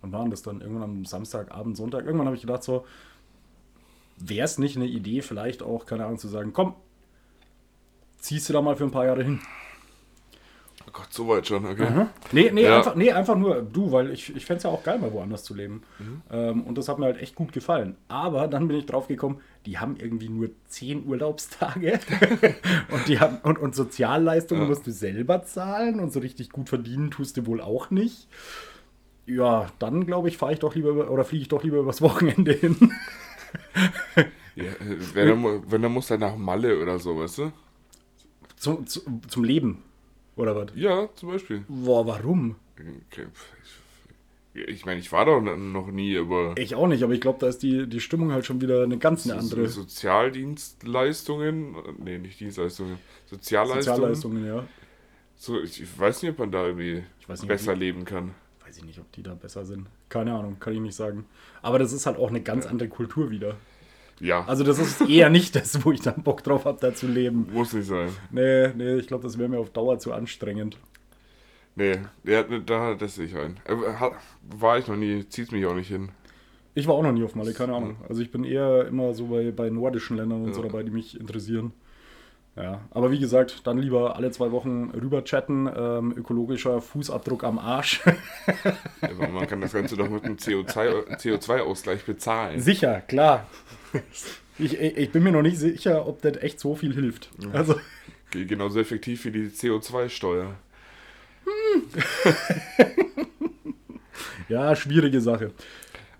wann 0.00 0.12
war 0.12 0.22
denn 0.22 0.30
das 0.30 0.42
dann? 0.42 0.60
Irgendwann 0.60 0.82
am 0.84 1.04
Samstagabend, 1.04 1.76
Sonntag. 1.76 2.04
Irgendwann 2.06 2.26
habe 2.26 2.36
ich 2.36 2.42
gedacht, 2.42 2.62
so, 2.64 2.86
wäre 4.18 4.44
es 4.44 4.58
nicht 4.58 4.76
eine 4.76 4.86
Idee, 4.86 5.22
vielleicht 5.22 5.62
auch, 5.62 5.86
keine 5.86 6.04
Ahnung, 6.06 6.18
zu 6.18 6.28
sagen, 6.28 6.52
komm, 6.52 6.74
ziehst 8.18 8.48
du 8.48 8.52
da 8.52 8.62
mal 8.62 8.76
für 8.76 8.84
ein 8.84 8.90
paar 8.90 9.06
Jahre 9.06 9.22
hin. 9.24 9.40
Oh 10.86 10.90
Gott, 10.92 11.12
so 11.12 11.26
weit 11.28 11.46
schon, 11.46 11.64
okay. 11.64 12.06
Nee, 12.32 12.50
nee, 12.52 12.62
Ja. 12.64 12.76
einfach, 12.78 12.94
nee, 12.94 13.10
einfach 13.10 13.36
nur 13.36 13.62
du, 13.62 13.90
weil 13.90 14.10
ich, 14.10 14.34
ich 14.36 14.44
fände 14.44 14.58
es 14.58 14.62
ja 14.64 14.70
auch 14.70 14.82
geil, 14.82 14.98
mal 14.98 15.12
woanders 15.12 15.42
zu 15.42 15.54
leben. 15.54 15.82
Mhm. 15.98 16.22
Ähm, 16.30 16.62
und 16.64 16.76
das 16.76 16.88
hat 16.88 16.98
mir 16.98 17.06
halt 17.06 17.16
echt 17.20 17.34
gut 17.34 17.52
gefallen. 17.52 17.96
Aber 18.08 18.48
dann 18.48 18.68
bin 18.68 18.76
ich 18.76 18.86
drauf 18.86 19.08
gekommen, 19.08 19.40
die 19.66 19.78
haben 19.78 19.96
irgendwie 19.96 20.28
nur 20.28 20.50
10 20.68 21.06
Urlaubstage 21.06 22.00
und, 22.90 23.08
die 23.08 23.18
haben, 23.18 23.38
und, 23.44 23.58
und 23.58 23.74
Sozialleistungen 23.74 24.62
Ja. 24.64 24.68
musst 24.68 24.86
du 24.86 24.92
selber 24.92 25.42
zahlen 25.44 26.00
und 26.00 26.12
so 26.12 26.20
richtig 26.20 26.50
gut 26.50 26.68
verdienen 26.68 27.10
tust 27.10 27.36
du 27.38 27.46
wohl 27.46 27.60
auch 27.62 27.90
nicht. 27.90 28.28
Ja, 29.26 29.68
dann 29.78 30.04
glaube 30.04 30.28
ich, 30.28 30.36
fahre 30.36 30.52
ich 30.52 30.58
doch 30.58 30.74
lieber 30.74 30.90
über, 30.90 31.10
oder 31.10 31.24
fliege 31.24 31.42
ich 31.42 31.48
doch 31.48 31.62
lieber 31.64 31.78
übers 31.78 32.02
Wochenende 32.02 32.52
hin. 32.52 32.92
Ja, 34.56 34.64
äh, 34.64 35.14
wenn, 35.14 35.28
er, 35.28 35.70
wenn 35.70 35.82
er 35.82 35.88
muss 35.88 36.06
dann 36.08 36.20
nach 36.20 36.36
Malle 36.36 36.80
oder 36.80 36.98
so, 36.98 37.18
weißt 37.18 37.38
du? 37.38 37.52
zum, 38.56 38.86
zu, 38.86 39.00
zum 39.28 39.44
Leben. 39.44 39.82
Oder 40.36 40.56
was? 40.56 40.68
Ja, 40.74 41.08
zum 41.14 41.30
Beispiel. 41.30 41.64
Boah, 41.68 42.06
warum? 42.06 42.56
Okay, 42.76 43.26
Ich, 44.54 44.84
meine, 44.86 45.00
ich 45.00 45.10
war 45.12 45.24
doch 45.26 45.40
noch 45.40 45.88
nie, 45.88 46.16
aber 46.18 46.54
Ich 46.56 46.74
auch 46.74 46.86
nicht, 46.86 47.02
aber 47.02 47.12
ich 47.12 47.20
glaube, 47.20 47.38
da 47.40 47.48
ist 47.48 47.58
die, 47.62 47.86
die 47.88 48.00
Stimmung 48.00 48.32
halt 48.32 48.46
schon 48.46 48.60
wieder 48.60 48.82
eine 48.84 48.98
ganz 48.98 49.26
eine 49.26 49.38
andere. 49.38 49.68
So- 49.68 49.82
Sozialdienstleistungen, 49.82 51.76
nee, 51.98 52.18
nicht 52.18 52.40
Dienstleistungen, 52.40 52.98
Sozialleistungen. 53.26 54.14
Sozialleistungen, 54.14 54.46
ja. 54.46 54.64
So, 55.36 55.60
ich, 55.60 55.82
ich 55.82 55.98
weiß 55.98 56.22
nicht, 56.22 56.32
ob 56.32 56.38
man 56.38 56.52
da 56.52 56.66
irgendwie 56.66 57.02
nicht, 57.18 57.46
besser 57.48 57.74
leben 57.76 58.04
kann. 58.04 58.34
Weiß 58.74 58.78
ich 58.80 58.86
nicht, 58.86 58.98
ob 58.98 59.12
die 59.12 59.22
da 59.22 59.34
besser 59.34 59.64
sind. 59.64 59.86
Keine 60.08 60.34
Ahnung, 60.34 60.56
kann 60.58 60.72
ich 60.72 60.80
nicht 60.80 60.96
sagen. 60.96 61.26
Aber 61.62 61.78
das 61.78 61.92
ist 61.92 62.06
halt 62.06 62.18
auch 62.18 62.28
eine 62.30 62.40
ganz 62.40 62.66
andere 62.66 62.88
Kultur 62.88 63.30
wieder. 63.30 63.54
Ja, 64.18 64.44
Also 64.48 64.64
das 64.64 64.80
ist 64.80 65.08
eher 65.08 65.30
nicht 65.30 65.54
das, 65.54 65.84
wo 65.84 65.92
ich 65.92 66.00
dann 66.00 66.24
Bock 66.24 66.42
drauf 66.42 66.64
habe, 66.64 66.78
da 66.80 66.92
zu 66.92 67.06
leben. 67.06 67.46
muss 67.52 67.72
nicht 67.72 67.86
sein. 67.86 68.08
Nee, 68.32 68.68
nee, 68.74 68.96
ich 68.96 69.06
glaube, 69.06 69.22
das 69.22 69.38
wäre 69.38 69.48
mir 69.48 69.58
auf 69.60 69.70
Dauer 69.70 70.00
zu 70.00 70.12
anstrengend. 70.12 70.76
Nee, 71.76 71.98
der, 72.24 72.42
da, 72.42 72.94
das 72.94 73.14
sehe 73.14 73.26
ich 73.26 73.36
ein. 73.36 73.60
Ha- 73.68 74.16
War 74.58 74.78
ich 74.78 74.88
noch 74.88 74.96
nie, 74.96 75.24
zieht 75.28 75.52
mich 75.52 75.64
auch 75.66 75.74
nicht 75.76 75.88
hin. 75.88 76.08
Ich 76.74 76.88
war 76.88 76.94
auch 76.94 77.02
noch 77.04 77.12
nie 77.12 77.22
auf 77.22 77.36
Malle, 77.36 77.52
keine 77.54 77.74
Ahnung. 77.76 77.94
Also 78.08 78.22
ich 78.22 78.32
bin 78.32 78.42
eher 78.42 78.88
immer 78.88 79.14
so 79.14 79.26
bei, 79.26 79.52
bei 79.52 79.70
nordischen 79.70 80.16
Ländern 80.16 80.42
und 80.42 80.52
so 80.54 80.62
Ja. 80.62 80.66
dabei, 80.66 80.82
die 80.82 80.90
mich 80.90 81.18
interessieren. 81.20 81.70
Ja, 82.56 82.82
aber 82.92 83.10
wie 83.10 83.18
gesagt, 83.18 83.66
dann 83.66 83.78
lieber 83.78 84.14
alle 84.14 84.30
zwei 84.30 84.52
Wochen 84.52 84.90
rüber 84.90 85.24
chatten, 85.24 85.68
ähm, 85.76 86.12
ökologischer 86.16 86.80
Fußabdruck 86.80 87.42
am 87.42 87.58
Arsch. 87.58 88.00
Aber 89.00 89.26
man 89.28 89.46
kann 89.48 89.60
das 89.60 89.72
Ganze 89.72 89.96
doch 89.96 90.08
mit 90.08 90.22
einem 90.24 90.36
CO2 90.36 91.16
CO2-Ausgleich 91.18 92.04
bezahlen. 92.04 92.60
Sicher, 92.60 93.00
klar. 93.00 93.48
Ich, 94.56 94.78
ich 94.78 95.10
bin 95.10 95.24
mir 95.24 95.32
noch 95.32 95.42
nicht 95.42 95.58
sicher, 95.58 96.06
ob 96.06 96.22
das 96.22 96.36
echt 96.36 96.60
so 96.60 96.76
viel 96.76 96.94
hilft. 96.94 97.28
Also, 97.52 97.74
Ge- 98.30 98.44
Genauso 98.44 98.78
effektiv 98.78 99.24
wie 99.24 99.32
die 99.32 99.48
CO2-Steuer. 99.48 100.54
ja, 104.48 104.74
schwierige 104.76 105.20
Sache. 105.20 105.50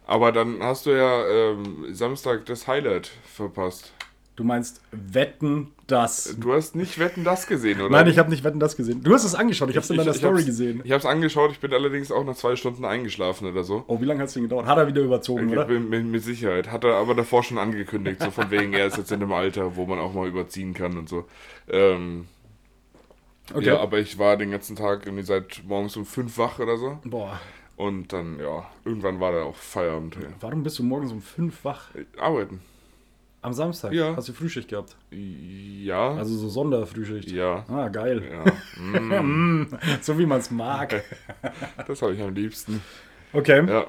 Aber 0.07 0.33
dann 0.33 0.63
hast 0.63 0.87
du 0.87 0.91
ja 0.91 1.27
ähm, 1.27 1.87
Samstag 1.95 2.45
das 2.47 2.67
Highlight 2.67 3.11
verpasst. 3.25 3.93
Du 4.37 4.43
meinst 4.43 4.81
Wetten, 4.91 5.69
das. 5.87 6.37
Du 6.41 6.53
hast 6.55 6.75
nicht 6.75 6.99
Wetten 6.99 7.23
das 7.23 7.47
gesehen, 7.47 7.81
oder? 7.81 7.91
Nein, 7.91 8.09
ich 8.09 8.19
habe 8.19 8.31
nicht 8.31 8.43
Wetten, 8.43 8.59
das 8.59 8.75
gesehen. 8.77 9.01
Du 9.03 9.15
hast 9.15 9.23
es 9.25 9.35
angeschaut, 9.37 9.71
ich 9.71 9.77
habe 9.77 9.85
es 9.85 9.91
in 9.91 9.97
deiner 9.97 10.13
Story 10.15 10.39
hab's- 10.39 10.47
gesehen. 10.47 10.81
Ich 10.83 10.91
habe 10.91 10.99
es 10.99 11.07
angeschaut, 11.07 11.53
ich 11.53 11.61
bin 11.61 11.73
allerdings 11.73 12.11
auch 12.11 12.25
nach 12.25 12.35
zwei 12.35 12.57
Stunden 12.57 12.85
eingeschlafen 12.85 13.47
oder 13.49 13.63
so. 13.63 13.85
Oh, 13.87 14.01
wie 14.01 14.05
lange 14.07 14.21
hat 14.21 14.29
es 14.29 14.35
denn 14.35 14.43
gedauert? 14.43 14.67
Hat 14.67 14.77
er 14.77 14.89
wieder 14.89 15.03
überzogen, 15.03 15.47
Ich 15.47 15.53
oder? 15.53 15.67
bin, 15.67 15.89
bin 15.89 16.11
mit 16.11 16.25
Sicherheit. 16.25 16.73
Hat 16.73 16.83
er 16.83 16.95
aber 16.95 17.15
davor 17.15 17.45
schon 17.45 17.59
angekündigt, 17.59 18.21
so 18.23 18.33
von 18.33 18.51
wegen, 18.51 18.73
er 18.73 18.87
ist 18.89 18.97
jetzt 18.97 19.13
in 19.13 19.23
einem 19.23 19.33
Alter, 19.33 19.77
wo 19.77 19.87
man 19.87 20.01
auch 20.01 20.13
mal 20.13 20.27
überziehen 20.27 20.75
kann 20.75 20.99
und 20.99 21.09
so. 21.09 21.27
Ähm, 21.69 22.27
Okay. 23.53 23.67
Ja, 23.67 23.79
aber 23.79 23.99
ich 23.99 24.19
war 24.19 24.39
den 24.39 24.53
ganzen 24.53 24.75
Tag 24.75 25.05
irgendwie 25.05 25.23
seit 25.23 25.63
morgens 25.67 25.99
um 25.99 26.07
fünf 26.07 26.39
wach 26.39 26.61
oder 26.61 26.79
so. 26.79 26.99
Boah, 27.05 27.39
Und 27.77 28.11
dann, 28.15 28.39
ja, 28.41 28.65
irgendwann 28.87 29.21
war 29.21 29.33
da 29.33 29.43
auch 29.43 29.55
Feierabend. 29.57 30.15
Ja. 30.17 30.29
warum 30.41 30.63
bist 30.63 30.79
du 30.79 30.83
morgens 30.83 31.13
um 31.13 31.21
fünf 31.21 31.63
wach? 31.63 31.89
Arbeiten. 32.19 32.63
Am 33.45 33.53
Samstag? 33.53 33.93
Ja. 33.93 34.17
Hast 34.17 34.27
du 34.29 34.33
Frühschicht 34.33 34.69
gehabt? 34.71 34.97
Ja. 35.11 36.15
Also 36.15 36.35
so 36.35 36.49
Sonderfrühschicht? 36.49 37.31
ja. 37.31 37.63
Ah, 37.69 37.89
geil. 37.89 38.23
Ja. 38.33 38.45
Mm, 38.81 39.67
So 40.01 40.19
wie 40.19 40.25
man 40.25 40.39
es 40.41 40.51
mag. 40.51 41.05
das 41.87 42.01
habe 42.01 42.15
ich 42.15 42.23
am 42.23 42.35
liebsten. 42.35 42.83
Okay. 43.35 43.63
Ja. 43.69 43.87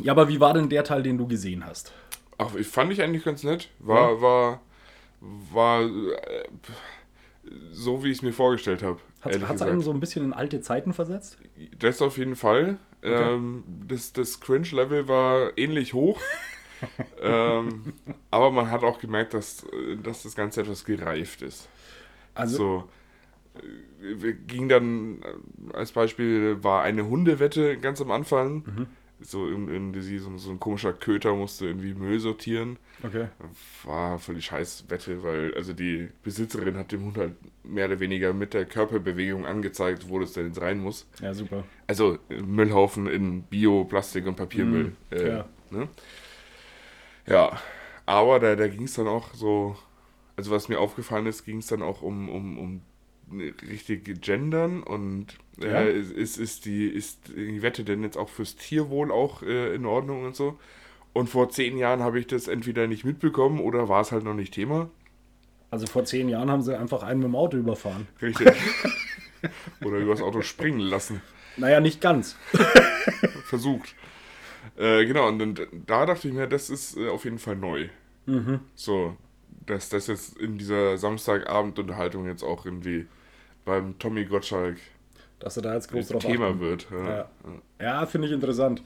Ja. 0.00 0.12
aber 0.12 0.28
wie 0.28 0.40
war 0.40 0.54
denn 0.54 0.70
der 0.70 0.84
Teil, 0.84 1.02
den 1.02 1.18
du 1.18 1.26
gesehen 1.26 1.66
hast? 1.66 1.92
Ach, 2.38 2.54
ich 2.54 2.66
fand 2.66 2.92
ich 2.94 3.02
eigentlich 3.02 3.24
ganz 3.24 3.42
nett. 3.44 3.68
War, 3.78 4.22
war, 4.22 4.62
war 5.20 5.82
äh, 5.82 5.88
so, 7.72 8.02
wie 8.04 8.10
ich 8.10 8.16
es 8.16 8.22
mir 8.22 8.32
vorgestellt 8.32 8.82
habe. 8.82 9.00
Hat 9.20 9.34
es 9.34 9.60
einem 9.62 9.82
so 9.82 9.90
ein 9.92 10.00
bisschen 10.00 10.24
in 10.24 10.32
alte 10.32 10.62
Zeiten 10.62 10.94
versetzt? 10.94 11.36
Das 11.78 12.00
auf 12.00 12.16
jeden 12.16 12.36
Fall. 12.36 12.78
Ähm, 13.02 13.64
das 13.86 14.14
das 14.14 14.40
Cringe-Level 14.40 15.08
war 15.08 15.58
ähnlich 15.58 15.92
hoch. 15.92 16.18
ähm, 17.22 17.92
aber 18.30 18.50
man 18.50 18.70
hat 18.70 18.82
auch 18.82 18.98
gemerkt, 18.98 19.34
dass, 19.34 19.64
äh, 19.64 19.96
dass 20.02 20.22
das 20.22 20.34
Ganze 20.34 20.62
etwas 20.62 20.84
gereift 20.84 21.42
ist. 21.42 21.68
Also, 22.34 22.56
So 22.56 22.88
äh, 24.02 24.32
ging 24.46 24.68
dann 24.68 25.22
äh, 25.22 25.76
als 25.76 25.92
Beispiel 25.92 26.62
war 26.62 26.82
eine 26.82 27.06
Hundewette 27.06 27.78
ganz 27.78 28.00
am 28.00 28.10
Anfang. 28.10 28.64
Mhm. 28.66 28.86
So, 29.20 29.46
in, 29.48 29.68
in, 29.68 30.18
so, 30.18 30.36
so 30.36 30.50
ein 30.50 30.60
komischer 30.60 30.92
Köter 30.92 31.34
musste 31.34 31.66
irgendwie 31.66 31.94
Müll 31.94 32.18
sortieren. 32.18 32.78
okay. 33.02 33.28
War 33.84 34.18
voll 34.18 34.34
die 34.34 34.42
scheiß 34.42 34.86
Wette, 34.88 35.22
weil 35.22 35.54
also 35.54 35.72
die 35.72 36.08
Besitzerin 36.22 36.76
hat 36.76 36.92
dem 36.92 37.04
Hund 37.04 37.16
halt 37.16 37.32
mehr 37.62 37.86
oder 37.86 38.00
weniger 38.00 38.34
mit 38.34 38.52
der 38.52 38.66
Körperbewegung 38.66 39.46
angezeigt, 39.46 40.08
wo 40.08 40.18
das 40.18 40.32
denn 40.32 40.48
jetzt 40.48 40.60
rein 40.60 40.80
muss. 40.80 41.06
Ja, 41.22 41.32
super. 41.32 41.64
Also 41.86 42.18
Müllhaufen 42.28 43.06
in 43.06 43.42
Bio, 43.44 43.84
Plastik 43.84 44.26
und 44.26 44.34
Papiermüll. 44.36 44.92
Mm, 45.10 45.14
äh, 45.14 45.28
ja. 45.28 45.44
ne? 45.70 45.88
Ja, 47.26 47.58
aber 48.06 48.40
da, 48.40 48.56
da 48.56 48.68
ging 48.68 48.84
es 48.84 48.94
dann 48.94 49.08
auch 49.08 49.34
so, 49.34 49.76
also 50.36 50.50
was 50.50 50.68
mir 50.68 50.78
aufgefallen 50.78 51.26
ist, 51.26 51.44
ging 51.44 51.58
es 51.58 51.66
dann 51.66 51.82
auch 51.82 52.02
um, 52.02 52.28
um, 52.28 52.58
um 52.58 52.82
richtig 53.70 54.20
Gendern 54.20 54.82
und 54.82 55.38
äh, 55.60 55.92
ist, 55.92 56.12
ist, 56.12 56.36
ist, 56.38 56.64
die, 56.66 56.86
ist 56.86 57.28
die 57.28 57.62
Wette 57.62 57.84
denn 57.84 58.02
jetzt 58.02 58.16
auch 58.16 58.28
fürs 58.28 58.56
Tierwohl 58.56 59.10
auch 59.10 59.42
äh, 59.42 59.74
in 59.74 59.86
Ordnung 59.86 60.24
und 60.24 60.36
so. 60.36 60.58
Und 61.12 61.28
vor 61.28 61.48
zehn 61.48 61.78
Jahren 61.78 62.02
habe 62.02 62.18
ich 62.18 62.26
das 62.26 62.48
entweder 62.48 62.86
nicht 62.86 63.04
mitbekommen 63.04 63.60
oder 63.60 63.88
war 63.88 64.00
es 64.00 64.12
halt 64.12 64.24
noch 64.24 64.34
nicht 64.34 64.52
Thema. 64.52 64.90
Also 65.70 65.86
vor 65.86 66.04
zehn 66.04 66.28
Jahren 66.28 66.50
haben 66.50 66.62
sie 66.62 66.76
einfach 66.78 67.02
einen 67.02 67.20
mit 67.20 67.28
dem 67.28 67.36
Auto 67.36 67.56
überfahren. 67.56 68.08
Richtig. 68.20 68.52
oder 69.84 69.98
übers 69.98 70.20
Auto 70.20 70.42
springen 70.42 70.80
lassen. 70.80 71.22
Naja, 71.56 71.80
nicht 71.80 72.00
ganz. 72.00 72.36
versucht. 73.44 73.94
Äh, 74.76 75.04
genau, 75.06 75.28
und, 75.28 75.38
dann 75.38 75.54
da 75.86 76.06
dachte 76.06 76.28
ich 76.28 76.34
mir, 76.34 76.46
das 76.46 76.70
ist 76.70 76.96
äh, 76.96 77.08
auf 77.08 77.24
jeden 77.24 77.38
Fall 77.38 77.56
neu. 77.56 77.88
Mhm. 78.26 78.60
So, 78.74 79.16
dass 79.66 79.88
das 79.88 80.06
jetzt 80.06 80.38
in 80.38 80.58
dieser 80.58 80.96
Samstagabendunterhaltung 80.98 82.26
jetzt 82.26 82.42
auch 82.42 82.64
irgendwie 82.64 83.06
beim 83.64 83.98
Tommy 83.98 84.24
Gottschalk 84.24 84.76
Dass 85.38 85.54
sie 85.54 85.62
da 85.62 85.74
jetzt 85.74 85.90
groß 85.90 86.08
drauf 86.08 86.22
Thema 86.24 86.48
achten. 86.48 86.60
wird. 86.60 86.86
Ja. 86.90 87.08
Ja. 87.16 87.28
Ja, 87.80 88.06
finde 88.06 88.28
ich 88.28 88.34
interessant. 88.34 88.82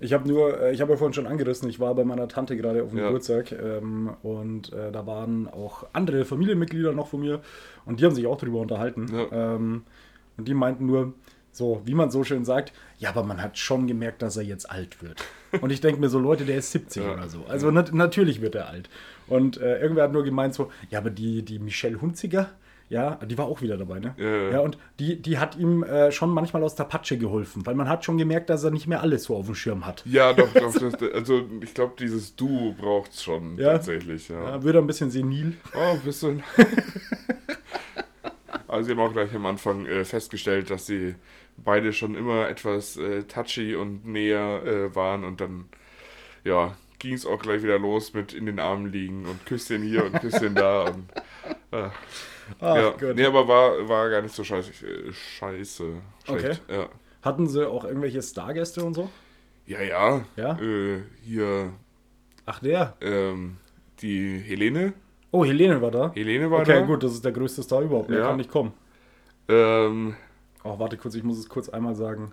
Ich 0.00 0.12
habe 0.12 0.26
nur, 0.28 0.60
äh, 0.60 0.72
ich 0.74 0.80
habe 0.80 0.92
ja 0.92 0.96
vorhin 0.96 1.14
schon 1.14 1.26
angerissen, 1.28 1.68
ich 1.68 1.78
war 1.78 1.94
bei 1.94 2.04
meiner 2.04 2.26
Tante 2.26 2.56
gerade 2.56 2.82
auf 2.82 2.90
dem 2.90 2.98
Ja. 2.98 3.06
Geburtstag 3.06 3.52
ähm, 3.52 4.10
und 4.22 4.72
äh, 4.72 4.90
da 4.90 5.06
waren 5.06 5.46
auch 5.48 5.86
andere 5.92 6.24
Familienmitglieder 6.24 6.92
noch 6.92 7.06
von 7.08 7.20
mir 7.20 7.40
und 7.84 8.00
die 8.00 8.04
haben 8.04 8.14
sich 8.14 8.26
auch 8.26 8.36
darüber 8.36 8.60
unterhalten. 8.60 9.06
Ja. 9.12 9.54
Ähm, 9.54 9.84
und 10.36 10.48
die 10.48 10.54
meinten 10.54 10.86
nur, 10.86 11.12
so 11.52 11.82
wie 11.84 11.94
man 11.94 12.10
so 12.10 12.24
schön 12.24 12.44
sagt, 12.44 12.72
ja, 12.98 13.10
aber 13.10 13.22
man 13.22 13.42
hat 13.42 13.58
schon 13.58 13.86
gemerkt, 13.86 14.22
dass 14.22 14.36
er 14.36 14.42
jetzt 14.42 14.70
alt 14.70 15.02
wird. 15.02 15.22
Und 15.60 15.70
ich 15.70 15.80
denke 15.82 16.00
mir 16.00 16.08
so, 16.08 16.18
Leute, 16.18 16.44
der 16.44 16.56
ist 16.56 16.72
70 16.72 17.04
Ja. 17.04 17.12
oder 17.12 17.28
so. 17.28 17.44
Also 17.48 17.70
nat 17.70 17.92
natürlich 17.92 18.40
wird 18.40 18.54
er 18.54 18.68
alt. 18.68 18.88
Und 19.28 19.58
äh, 19.60 19.80
irgendwer 19.80 20.04
hat 20.04 20.12
nur 20.12 20.24
gemeint 20.24 20.54
so, 20.54 20.70
ja, 20.90 20.98
aber 20.98 21.10
die, 21.10 21.42
die 21.42 21.58
Michelle 21.58 22.00
Hunziger, 22.00 22.50
ja, 22.88 23.16
die 23.16 23.38
war 23.38 23.46
auch 23.46 23.62
wieder 23.62 23.76
dabei, 23.78 24.00
ne? 24.00 24.14
Ja, 24.18 24.50
ja. 24.50 24.60
und 24.60 24.76
die, 24.98 25.20
die 25.20 25.38
hat 25.38 25.56
ihm 25.56 25.82
äh, 25.82 26.12
schon 26.12 26.28
manchmal 26.30 26.62
aus 26.62 26.74
der 26.74 26.84
Patsche 26.84 27.16
geholfen, 27.16 27.64
weil 27.64 27.74
man 27.74 27.88
hat 27.88 28.04
schon 28.04 28.18
gemerkt, 28.18 28.50
dass 28.50 28.64
er 28.64 28.70
nicht 28.70 28.86
mehr 28.86 29.00
alles 29.00 29.24
so 29.24 29.36
auf 29.36 29.46
dem 29.46 29.54
Schirm 29.54 29.86
hat. 29.86 30.02
Ja, 30.04 30.32
doch, 30.34 30.48
doch. 30.54 30.74
Also 31.14 31.42
ich 31.62 31.72
glaube, 31.72 31.94
dieses 31.98 32.36
Du 32.36 32.74
braucht's 32.78 33.22
schon 33.22 33.56
Ja. 33.58 33.72
tatsächlich. 33.72 34.28
Ja. 34.28 34.42
Ja, 34.56 34.62
wird 34.62 34.74
er 34.74 34.82
ein 34.82 34.86
bisschen 34.86 35.10
senil. 35.10 35.54
Oh, 35.74 35.92
ein 35.94 36.00
bisschen. 36.00 36.42
also 38.72 38.86
sie 38.86 38.92
haben 38.92 39.00
auch 39.00 39.12
gleich 39.12 39.34
am 39.34 39.46
Anfang 39.46 39.86
äh, 39.86 40.04
festgestellt, 40.04 40.70
dass 40.70 40.86
sie 40.86 41.14
beide 41.56 41.92
schon 41.92 42.14
immer 42.14 42.48
etwas 42.48 42.96
äh, 42.96 43.24
touchy 43.24 43.74
und 43.76 44.06
näher 44.06 44.62
äh, 44.64 44.94
waren 44.94 45.24
und 45.24 45.40
dann, 45.40 45.68
ja, 46.44 46.76
ging 46.98 47.14
es 47.14 47.26
auch 47.26 47.40
gleich 47.42 47.62
wieder 47.62 47.78
los 47.78 48.14
mit 48.14 48.32
in 48.32 48.46
den 48.46 48.60
Armen 48.60 48.92
liegen 48.92 49.26
und 49.26 49.44
Küsschen 49.46 49.82
hier 49.82 50.04
und 50.04 50.20
Küsschen 50.20 50.54
da 50.54 50.84
und 50.84 51.10
äh, 51.72 51.88
Ach 52.60 52.76
ja. 52.76 52.90
Gott. 52.90 53.16
Nee, 53.16 53.24
aber 53.24 53.46
war, 53.48 53.88
war 53.88 54.10
gar 54.10 54.22
nicht 54.22 54.34
so 54.34 54.44
scheiße. 54.44 54.70
Äh, 54.86 55.12
scheiße. 55.12 55.94
Schlecht. 56.24 56.62
Ja. 56.68 56.88
Hatten 57.22 57.46
sie 57.48 57.68
auch 57.68 57.84
irgendwelche 57.84 58.22
Stargäste 58.22 58.84
und 58.84 58.94
so? 58.94 59.10
Ja, 59.66 59.80
ja. 59.80 60.24
Ja? 60.36 60.58
Äh, 60.60 61.02
hier 61.22 61.72
Ach, 62.46 62.60
der. 62.60 62.96
ähm, 63.00 63.58
die 64.00 64.38
Helene. 64.38 64.92
Oh, 65.32 65.44
Helene 65.44 65.80
war 65.82 65.90
da. 65.90 66.12
Helene 66.14 66.50
war 66.50 66.60
Okay, 66.60 66.80
da. 66.80 66.86
gut, 66.86 67.02
das 67.02 67.12
ist 67.14 67.24
der 67.24 67.32
größte 67.32 67.62
Star 67.62 67.80
überhaupt. 67.82 68.10
Der 68.10 68.18
Ja. 68.20 68.26
kann 68.28 68.36
nicht 68.36 68.50
kommen. 68.50 68.72
Ähm, 69.48 70.14
Oh, 70.64 70.78
warte 70.78 70.96
kurz, 70.96 71.14
ich 71.16 71.24
muss 71.24 71.38
es 71.38 71.48
kurz 71.48 71.68
einmal 71.68 71.96
sagen. 71.96 72.30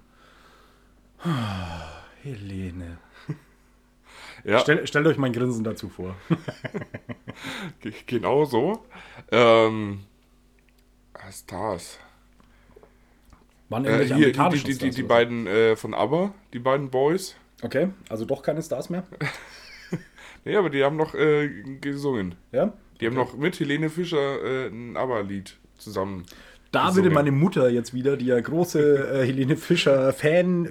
Helene. 2.24 2.98
ja. 4.44 4.60
Stell, 4.60 4.86
stellt 4.86 5.08
euch 5.08 5.18
mein 5.18 5.34
Grinsen 5.34 5.63
dazu 5.63 5.89
vor. 5.89 6.15
Ge- 7.82 7.94
Genau 8.06 8.46
so. 8.46 8.84
Ähm, 9.32 10.01
Stars. 11.32 12.00
Waren 13.70 13.86
Äh, 13.86 14.06
hier, 14.06 14.32
die, 14.32 14.63
die, 14.63 14.77
die, 14.77 14.89
die, 14.89 15.03
beiden 15.03 15.48
äh, 15.48 15.75
von 15.75 15.94
ABBA, 15.94 16.34
die 16.53 16.60
beiden 16.60 16.89
Boys. 16.89 17.36
Okay, 17.62 17.89
also 18.10 18.25
doch 18.25 18.41
keine 18.41 18.62
Stars 18.62 18.89
mehr? 18.89 19.03
Nee, 20.46 20.56
aber 20.56 20.70
die 20.70 20.82
haben 20.86 20.96
noch 20.96 21.13
äh, 21.15 21.50
gesungen. 21.82 22.36
Ja? 22.53 22.72
Die 23.00 23.08
haben 23.08 23.15
noch 23.15 23.36
mit 23.38 23.60
Helene 23.60 23.89
Fischer 23.89 24.44
äh, 24.44 24.68
ein 24.68 24.98
ABBA-Lied 24.98 25.58
zusammen. 25.77 26.25
Da 26.72 26.82
gesungen. 26.89 27.06
würde 27.06 27.15
meine 27.15 27.32
Mutter 27.32 27.70
jetzt 27.70 27.96
wieder, 27.96 28.15
die 28.15 28.27
ja 28.27 28.39
große 28.39 29.22
äh, 29.22 29.25
Helene 29.25 29.56
Fischer 29.58 30.13
Fan, 30.13 30.65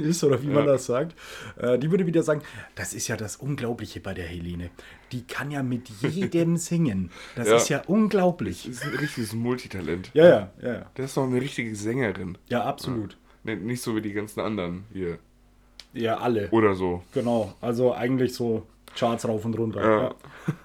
ist, 0.00 0.24
oder 0.24 0.42
wie 0.42 0.46
man 0.48 0.64
Ja. 0.66 0.72
das 0.72 0.86
sagt, 0.86 1.14
äh, 1.56 1.78
die 1.78 1.90
würde 1.92 2.04
wieder 2.06 2.24
sagen, 2.24 2.42
das 2.74 2.92
ist 2.94 3.06
ja 3.06 3.16
das 3.16 3.36
Unglaubliche 3.36 4.00
bei 4.00 4.12
der 4.12 4.26
Helene. 4.26 4.70
Die 5.12 5.22
kann 5.22 5.52
ja 5.52 5.62
mit 5.62 5.88
jedem 6.00 6.56
singen. 6.56 7.10
Das 7.36 7.48
Ja. 7.48 7.56
ist 7.56 7.68
ja 7.68 7.82
unglaublich. 7.86 8.64
Das 8.66 8.78
ist 8.78 8.84
ein 8.84 8.94
richtiges 8.98 9.34
Multitalent. 9.34 10.10
Ja, 10.14 10.24
ja, 10.28 10.52
ja, 10.62 10.72
ja. 10.72 10.90
Das 10.94 11.06
ist 11.06 11.16
doch 11.16 11.24
eine 11.24 11.40
richtige 11.40 11.76
Sängerin. 11.76 12.36
Ja, 12.48 12.64
absolut. 12.64 13.16
Nicht 13.44 13.82
so 13.82 13.94
wie 13.94 14.00
die 14.02 14.12
ganzen 14.14 14.40
anderen 14.40 14.84
hier. 14.92 15.18
Ja, 15.92 16.16
alle. 16.18 16.48
Oder 16.50 16.74
so. 16.74 17.04
Genau. 17.14 17.54
Also 17.60 17.94
eigentlich 17.94 18.34
so 18.34 18.66
Charts 18.96 19.26
rauf 19.28 19.44
und 19.44 19.58
runter. 19.58 19.80
Ja. 19.82 20.02
Ja. 20.02 20.14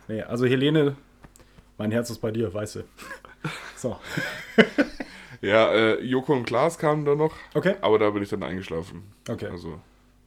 Nee, 0.08 0.22
also 0.24 0.46
Helene, 0.46 0.96
mein 1.78 1.92
Herz 1.92 2.10
ist 2.10 2.20
bei 2.20 2.32
dir, 2.32 2.54
weißt 2.54 2.76
du. 2.78 2.84
So. 3.76 3.98
Ja, 5.44 5.72
äh, 5.74 6.04
Joko 6.04 6.34
und 6.34 6.46
Klaas 6.46 6.78
kamen 6.78 7.04
da 7.04 7.16
noch. 7.16 7.34
Okay. 7.56 7.74
Aber 7.82 7.98
da 7.98 8.12
bin 8.12 8.22
ich 8.22 8.30
dann 8.30 8.44
eingeschlafen. 8.44 9.02
Okay. 9.28 9.48
Also. 9.48 9.80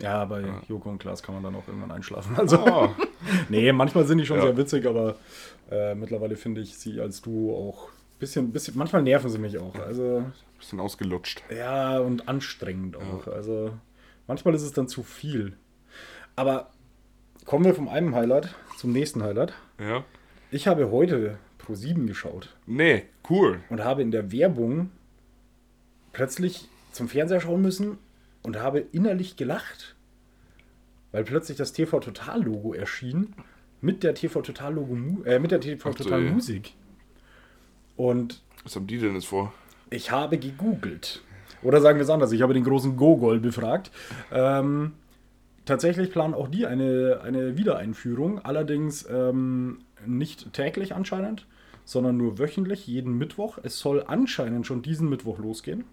Ja, 0.03 0.25
bei 0.25 0.43
Joko 0.69 0.91
und 0.91 0.99
Klaas 0.99 1.23
kann 1.23 1.37
man 1.37 1.45
dann 1.45 1.55
auch 1.55 1.69
irgendwann 1.69 1.93
einschlafen. 1.93 2.35
Also, 2.37 2.59
Oh, 2.67 2.89
nee, 3.49 3.71
manchmal 3.71 4.05
sind 4.07 4.19
die 4.19 4.27
schon 4.27 4.39
Ja. 4.39 4.43
sehr 4.47 4.57
witzig, 4.57 4.85
aber 4.87 5.15
äh, 5.71 5.95
mittlerweile 5.95 6.35
finde 6.35 6.63
ich 6.63 6.77
sie 6.77 7.01
als 7.01 7.23
Duo 7.23 7.57
auch 7.71 7.91
bisschen, 8.19 8.51
bisschen, 8.51 8.77
manchmal 8.77 9.03
nerven 9.05 9.31
sie 9.31 9.39
mich 9.39 9.57
auch. 9.57 9.77
Also, 9.77 10.25
bisschen 10.59 10.81
ausgelutscht. 10.81 11.45
ja, 11.57 12.01
und 12.01 12.29
anstrengend 12.29 12.97
auch. 12.97 13.29
Also, 13.29 13.71
manchmal 14.27 14.55
ist 14.57 14.63
es 14.63 14.73
dann 14.73 14.89
zu 14.89 15.05
viel. 15.05 15.57
Aber 16.35 16.71
kommen 17.45 17.65
wir 17.65 17.75
vom 17.75 17.89
einem 17.89 18.15
Highlight 18.15 18.55
zum 18.79 18.93
nächsten 18.93 19.23
Highlight. 19.23 19.53
Ja. 19.79 20.05
Ich 20.51 20.67
habe 20.67 20.91
heute 20.91 21.39
Pro 21.59 21.75
7 21.75 22.07
geschaut 22.07 22.55
Nee, 22.67 23.05
cool. 23.31 23.61
und 23.71 23.83
habe 23.83 24.03
in 24.03 24.11
der 24.11 24.31
Werbung 24.33 24.91
plötzlich 26.13 26.69
zum 26.93 27.09
Fernseher 27.09 27.41
schauen 27.41 27.63
müssen 27.63 27.99
und 28.43 28.61
habe 28.61 28.81
innerlich 28.93 29.37
gelacht, 29.37 29.95
weil 31.13 31.25
plötzlich 31.25 31.57
das 31.57 31.73
TV 31.73 32.01
Total 32.01 32.43
Logo 32.43 32.73
erschien 32.75 33.35
mit 33.81 34.03
der 34.03 34.15
TV 34.15 34.43
Total 34.43 34.73
Logo 34.75 34.97
äh, 35.25 35.39
mit 35.39 35.51
der 35.51 35.61
TV 35.61 35.91
Ach 35.91 35.97
so, 35.99 36.05
Total 36.05 36.23
ja. 36.25 36.31
Musik. 36.33 36.75
Und 37.97 38.43
Was 38.63 38.77
haben 38.77 38.87
die 38.87 38.99
denn 38.99 39.15
jetzt 39.15 39.27
vor? 39.27 39.53
ich 39.91 40.11
habe 40.11 40.39
gegoogelt. 40.39 41.23
Oder 41.63 41.81
sagen 41.81 41.99
wir 41.99 42.03
es 42.05 42.11
anders, 42.11 42.33
ich 42.33 42.43
habe 42.43 42.53
den 42.53 42.65
großen 42.65 42.97
Gogol 42.97 43.39
befragt. 43.41 43.91
Ähm, 44.33 44.93
tatsächlich 45.65 46.11
planen 46.11 46.35
auch 46.35 46.49
die 46.49 46.67
eine, 46.67 47.21
eine 47.23 47.57
Wiedereinführung, 47.57 48.45
allerdings 48.45 49.07
ähm, 49.09 49.81
nicht 50.07 50.53
täglich 50.53 50.95
anscheinend, 50.95 51.47
sondern 51.85 52.17
nur 52.17 52.39
wöchentlich, 52.39 52.87
jeden 52.87 53.17
Mittwoch. 53.17 53.59
Es 53.63 53.79
soll 53.79 54.05
anscheinend 54.07 54.67
schon 54.67 54.83
diesen 54.83 55.09
Mittwoch 55.09 55.39
losgehen. 55.39 55.85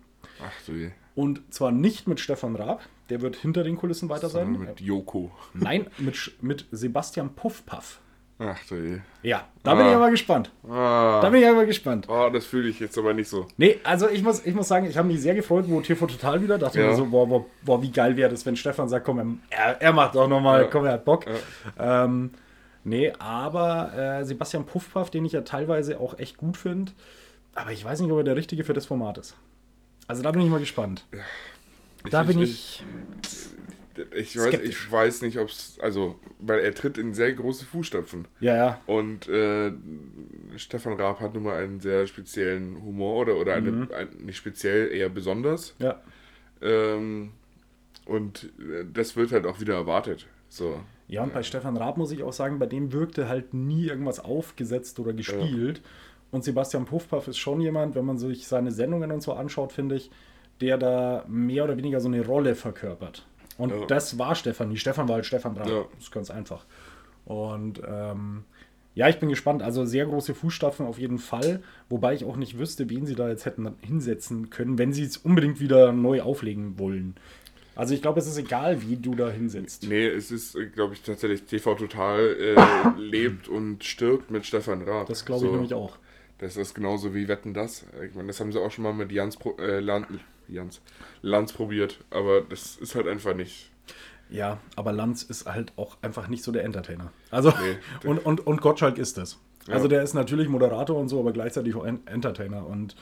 Ach 0.44 0.66
du 0.66 0.74
je. 0.74 0.92
Und 1.16 1.42
zwar 1.54 1.72
nicht 1.72 2.08
mit 2.08 2.20
Stefan 2.20 2.56
Raab, 2.56 2.82
der 3.10 3.22
wird 3.22 3.36
hinter 3.36 3.64
den 3.64 3.76
Kulissen 3.76 4.10
weiter 4.10 4.30
sein. 4.30 4.54
Sondern 4.54 4.70
mit 4.70 4.82
Joko. 4.82 5.32
Nein, 5.54 5.88
mit, 5.98 6.32
mit 6.42 6.66
Sebastian 6.72 7.36
Puffpaff. 7.36 8.01
Ach 8.44 8.58
du 8.68 8.76
je. 8.76 8.98
Ja, 9.22 9.48
da 9.62 9.76
bin 9.76 9.86
ich 9.86 9.92
Ah. 9.94 9.98
aber 9.98 10.10
gespannt. 10.10 10.50
Da 10.64 11.22
Ah, 11.22 11.30
bin 11.30 11.42
ich 11.42 11.48
aber 11.48 11.66
gespannt. 11.68 12.08
oh, 12.10 12.30
das 12.34 12.46
fühle 12.46 12.70
ich 12.70 12.80
jetzt 12.80 12.98
aber 12.98 13.14
nicht 13.14 13.30
so. 13.30 13.46
Nee, 13.58 13.80
also 13.84 14.10
ich 14.10 14.24
muss, 14.24 14.44
ich 14.46 14.56
muss 14.56 14.68
sagen, 14.68 14.88
ich 14.88 14.98
habe 14.98 15.08
mich 15.08 15.22
sehr 15.22 15.36
gefreut, 15.36 15.66
wo 15.68 15.80
TV 15.82 16.08
Total 16.08 16.42
wieder. 16.42 16.58
Dachte 16.58 16.82
Ja. 16.82 16.88
mir 16.88 16.96
so, 16.96 17.06
boah, 17.06 17.28
boah, 17.28 17.46
boah, 17.64 17.82
wie 17.84 17.92
geil 17.92 18.18
wäre 18.18 18.32
das, 18.32 18.44
wenn 18.48 18.56
Stefan 18.56 18.90
sagt, 18.90 19.06
komm, 19.06 19.40
er, 19.52 19.80
er 19.80 19.94
macht 19.94 20.18
auch 20.18 20.28
nochmal, 20.28 20.64
Ja. 20.64 20.68
komm, 20.70 20.86
er 20.86 20.94
hat 20.94 21.06
Bock. 21.06 21.26
Ähm, 21.78 22.32
nee, 22.84 23.14
aber 23.20 23.94
äh, 24.22 24.26
Sebastian 24.26 24.66
Puffpaff, 24.66 25.12
den 25.12 25.24
ich 25.24 25.34
ja 25.34 25.42
teilweise 25.42 26.00
auch 26.00 26.18
echt 26.18 26.38
gut 26.38 26.58
finde, 26.58 26.94
aber 27.54 27.72
ich 27.72 27.86
weiß 27.86 28.00
nicht, 28.02 28.12
ob 28.12 28.18
er 28.18 28.24
der 28.24 28.36
Richtige 28.36 28.64
für 28.64 28.74
das 28.74 28.88
Format 28.88 29.20
ist. 29.20 29.36
Also 30.08 30.24
da 30.24 30.32
bin 30.32 30.42
ich 30.42 30.50
mal 30.50 30.60
gespannt. 30.60 31.06
Da 32.10 32.24
bin 32.24 32.40
ich. 32.42 32.84
Ich 33.24 33.61
weiß, 33.98 34.30
skeptisch. 34.32 34.70
ich 34.70 34.92
weiß 34.92 35.22
nicht, 35.22 35.38
ob 35.38 35.50
es. 35.50 35.78
Also, 35.82 36.16
weil 36.40 36.60
er 36.60 36.74
tritt 36.74 36.98
in 36.98 37.14
sehr 37.14 37.34
große 37.34 37.66
Fußstapfen. 37.66 38.28
Ja, 38.40 38.56
ja. 38.56 38.82
Und 38.86 39.28
äh, 39.28 39.72
Stefan 40.58 40.94
Raab 40.94 41.20
hat 41.20 41.34
nun 41.34 41.44
mal 41.44 41.58
einen 41.62 41.80
sehr 41.80 42.08
speziellen 42.08 42.82
Humor 42.84 43.18
oder, 43.22 43.36
oder 43.38 43.54
eine, 43.56 43.72
Mhm. 43.72 43.90
ein, 43.96 44.08
nicht 44.26 44.38
speziell, 44.38 44.92
eher 44.92 45.10
besonders. 45.10 45.76
Ja. 45.80 46.02
Ähm, 46.62 47.32
und 48.06 48.46
äh, 48.60 48.86
das 48.92 49.16
wird 49.16 49.32
halt 49.32 49.46
auch 49.46 49.60
wieder 49.60 49.76
erwartet. 49.76 50.28
So. 50.50 50.80
Ja, 51.08 51.24
und 51.24 51.34
bei 51.34 51.44
Stefan 51.44 51.78
Raab 51.78 51.98
muss 51.98 52.12
ich 52.12 52.24
auch 52.24 52.34
sagen, 52.34 52.60
bei 52.60 52.66
dem 52.66 52.92
wirkte 52.94 53.28
halt 53.28 53.54
nie 53.54 53.88
irgendwas 53.88 54.20
aufgesetzt 54.20 55.00
oder 55.00 55.14
gespielt. 55.14 55.82
Und 56.32 56.44
Sebastian 56.46 56.86
Puffpaff 56.86 57.28
ist 57.28 57.38
schon 57.38 57.60
jemand, 57.60 57.96
wenn 57.96 58.06
man 58.06 58.18
sich 58.18 58.48
seine 58.48 58.72
Sendungen 58.72 59.12
und 59.12 59.22
so 59.22 59.34
anschaut, 59.34 59.74
finde 59.74 59.96
ich, 59.96 60.10
der 60.62 60.78
da 60.78 61.26
mehr 61.28 61.64
oder 61.66 61.76
weniger 61.76 62.00
so 62.00 62.08
eine 62.08 62.26
Rolle 62.26 62.56
verkörpert. 62.56 63.26
Und 63.58 63.72
Ja. 63.72 63.86
das 63.86 64.18
war 64.18 64.36
Stefan 64.36 64.70
nie. 64.70 64.78
Stefan 64.78 65.08
war 65.08 65.16
halt 65.16 65.26
Stefan 65.26 65.56
Raab. 65.58 65.68
Ja. 65.68 65.86
Das 65.96 66.04
ist 66.06 66.12
ganz 66.12 66.30
einfach. 66.32 66.66
Und 67.26 67.82
ähm, 67.88 68.44
ja, 68.96 69.08
ich 69.08 69.20
bin 69.20 69.30
gespannt. 69.30 69.62
Also 69.64 69.86
sehr 69.86 70.06
große 70.06 70.34
Fußstapfen 70.36 70.86
auf 70.86 70.98
jeden 71.00 71.20
Fall. 71.20 71.62
Wobei 71.90 72.14
ich 72.14 72.26
auch 72.26 72.36
nicht 72.36 72.58
wüsste, 72.58 72.90
wen 72.90 73.06
sie 73.06 73.16
da 73.16 73.30
jetzt 73.30 73.46
hätten 73.46 73.70
hinsetzen 73.82 74.50
können, 74.50 74.78
wenn 74.78 74.94
sie 74.94 75.04
es 75.04 75.18
unbedingt 75.18 75.60
wieder 75.60 75.92
neu 75.92 76.22
auflegen 76.22 76.78
wollen. 76.80 77.16
Also 77.76 77.94
ich 77.94 78.02
glaube, 78.02 78.20
es 78.20 78.28
ist 78.28 78.38
egal, 78.38 78.82
wie 78.82 78.98
du 78.98 79.16
da 79.16 79.30
hinsetzt. 79.30 79.88
Nee, 79.88 80.06
es 80.08 80.30
ist, 80.30 80.58
glaube 80.76 80.94
ich, 80.94 81.04
tatsächlich 81.04 81.44
TV 81.44 81.76
Total 81.76 82.20
äh, 82.20 83.00
lebt 83.00 83.48
und 83.48 83.84
stirbt 83.86 84.30
mit 84.30 84.46
Stefan 84.46 84.82
Raab. 84.82 85.08
Das 85.08 85.24
glaube 85.26 85.46
ich 85.46 85.50
So. 85.52 85.56
nämlich 85.56 85.74
auch. 85.74 85.98
Das 86.40 86.58
ist 86.58 86.74
genauso 86.74 87.14
wie 87.16 87.28
Wetten 87.28 87.54
das. 87.54 87.86
Ich 88.06 88.14
meine, 88.14 88.28
das 88.28 88.40
haben 88.40 88.52
sie 88.52 88.60
auch 88.60 88.72
schon 88.72 88.84
mal 88.84 88.94
mit 88.94 89.12
Jans, 89.12 89.38
Pro- 89.38 89.56
äh, 89.58 89.80
Lan, 89.80 90.06
Jans 90.52 90.82
Lanz 91.22 91.54
probiert, 91.54 92.00
aber 92.12 92.42
das 92.42 92.76
ist 92.78 92.96
halt 92.96 93.08
einfach 93.08 93.34
nicht. 93.34 93.72
Ja, 94.30 94.60
aber 94.76 94.92
Lanz 94.94 95.24
ist 95.24 95.46
halt 95.46 95.74
auch 95.78 95.98
einfach 96.02 96.28
nicht 96.28 96.44
so 96.44 96.52
der 96.52 96.64
Entertainer. 96.64 97.12
Also, 97.32 97.50
Nee. 97.50 97.78
und, 98.10 98.20
und, 98.26 98.46
und 98.48 98.62
Gottschalk 98.62 98.98
ist 98.98 99.18
es. 99.18 99.40
Ja. 99.68 99.74
Also, 99.76 99.88
der 99.88 100.04
ist 100.04 100.14
natürlich 100.14 100.48
Moderator 100.48 100.98
und 100.98 101.10
so, 101.10 101.20
aber 101.20 101.34
gleichzeitig 101.34 101.76
auch 101.76 101.86
En- 101.86 102.06
Entertainer. 102.08 102.66
Und 102.66 102.96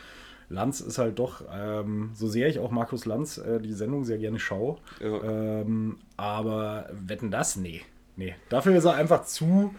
Lanz 0.49 0.81
ist 0.81 0.97
halt 0.97 1.19
doch, 1.19 1.43
ähm, 1.53 2.09
so 2.15 2.27
sehr 2.27 2.47
ich 2.49 2.57
auch 2.59 2.71
Markus 2.71 3.05
Lanz 3.05 3.37
äh, 3.37 3.59
die 3.59 3.73
Sendung 3.73 4.03
sehr 4.05 4.17
gerne 4.17 4.39
schaue, 4.39 4.77
Ja. 4.99 5.61
ähm, 5.61 5.99
aber 6.17 6.89
wetten 6.91 7.29
das? 7.29 7.55
Nee. 7.55 7.81
Nee. 8.15 8.35
Dafür 8.49 8.75
ist 8.75 8.85
er 8.85 8.95
einfach 8.95 9.23
zu 9.25 9.73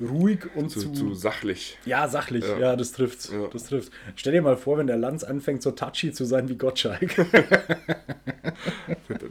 ruhig 0.00 0.40
und 0.56 0.70
zu, 0.70 0.80
Zu, 0.80 0.92
zu 0.92 1.14
sachlich. 1.14 1.78
ja, 1.84 2.08
sachlich, 2.08 2.44
ja, 2.46 2.58
Ja. 2.58 2.76
das 2.76 2.92
trifft's. 2.92 3.30
Ja. 3.32 3.46
Das 3.52 3.64
trifft. 3.64 3.92
Stell 4.16 4.32
dir 4.32 4.42
mal 4.42 4.56
vor, 4.56 4.78
wenn 4.78 4.86
der 4.86 4.96
Lanz 4.96 5.22
anfängt, 5.24 5.62
so 5.62 5.70
touchy 5.72 6.12
zu 6.12 6.24
sein 6.24 6.48
wie 6.48 6.56
Gottschalk. 6.56 7.14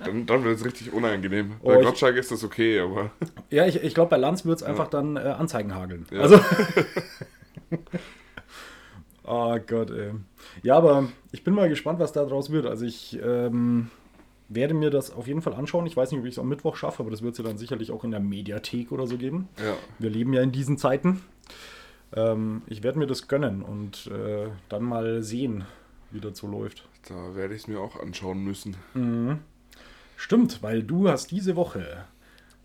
Dann, 0.06 0.26
dann 0.26 0.44
wird 0.44 0.58
es 0.58 0.66
richtig 0.66 0.94
unangenehm. 0.94 1.54
Oh, 1.62 1.68
Bei 1.70 1.80
ich- 1.80 1.86
Gottschalk 1.86 2.16
ist 2.16 2.32
das 2.32 2.44
okay, 2.44 2.80
aber 2.80 3.12
ja, 3.50 3.66
ich, 3.68 3.82
ich 3.84 3.94
glaube, 3.94 4.10
bei 4.10 4.18
Lanz 4.18 4.46
wird 4.46 4.58
es 4.58 4.64
einfach 4.64 4.88
dann 4.88 5.16
äh, 5.18 5.20
Anzeigen 5.20 5.74
hageln. 5.76 6.06
Ja. 6.12 6.22
Also. 6.22 6.40
oh 9.26 9.58
Gott, 9.68 9.92
ey. 9.92 10.12
Ja, 10.64 10.78
aber 10.78 11.10
ich 11.32 11.44
bin 11.44 11.54
mal 11.54 11.70
gespannt, 11.70 12.00
was 12.00 12.12
da 12.12 12.24
draus 12.26 12.52
wird. 12.52 12.66
Also 12.66 12.86
ich 12.86 13.20
ähm, 13.24 13.90
werde 14.54 14.74
mir 14.74 14.90
das 14.90 15.12
auf 15.12 15.28
jeden 15.28 15.42
Fall 15.42 15.54
anschauen. 15.54 15.86
Ich 15.86 15.96
weiß 15.98 16.12
nicht, 16.12 16.20
ob 16.20 16.26
ich 16.26 16.34
es 16.34 16.40
am 16.40 16.50
Mittwoch 16.50 16.76
schaffe, 16.76 17.02
aber 17.04 17.12
das 17.12 17.22
wird 17.22 17.34
es 17.34 17.38
ja 17.38 17.44
dann 17.44 17.58
sicherlich 17.58 17.92
auch 17.92 18.04
in 18.04 18.12
der 18.12 18.20
Mediathek 18.20 18.92
oder 18.92 19.08
so 19.08 19.18
geben. 19.18 19.50
ja. 19.58 19.76
Wir 20.00 20.10
leben 20.10 20.34
ja 20.34 20.42
in 20.42 20.52
diesen 20.52 20.78
Zeiten. 20.78 21.22
Ähm, 22.14 22.62
ich 22.68 22.84
werde 22.84 23.00
mir 23.00 23.08
das 23.08 23.28
gönnen 23.28 23.62
und 23.62 24.08
äh, 24.08 24.50
dann 24.70 24.84
mal 24.84 25.24
sehen, 25.24 25.66
wie 26.12 26.20
das 26.20 26.38
so 26.38 26.48
läuft. 26.48 26.88
Da 27.08 27.36
werde 27.36 27.56
ich 27.56 27.62
es 27.62 27.68
mir 27.68 27.80
auch 27.80 28.00
anschauen 28.00 28.44
müssen. 28.44 28.76
Stimmt, 30.18 30.62
weil 30.62 30.84
du 30.84 31.10
hast 31.10 31.32
diese 31.32 31.56
Woche 31.56 32.06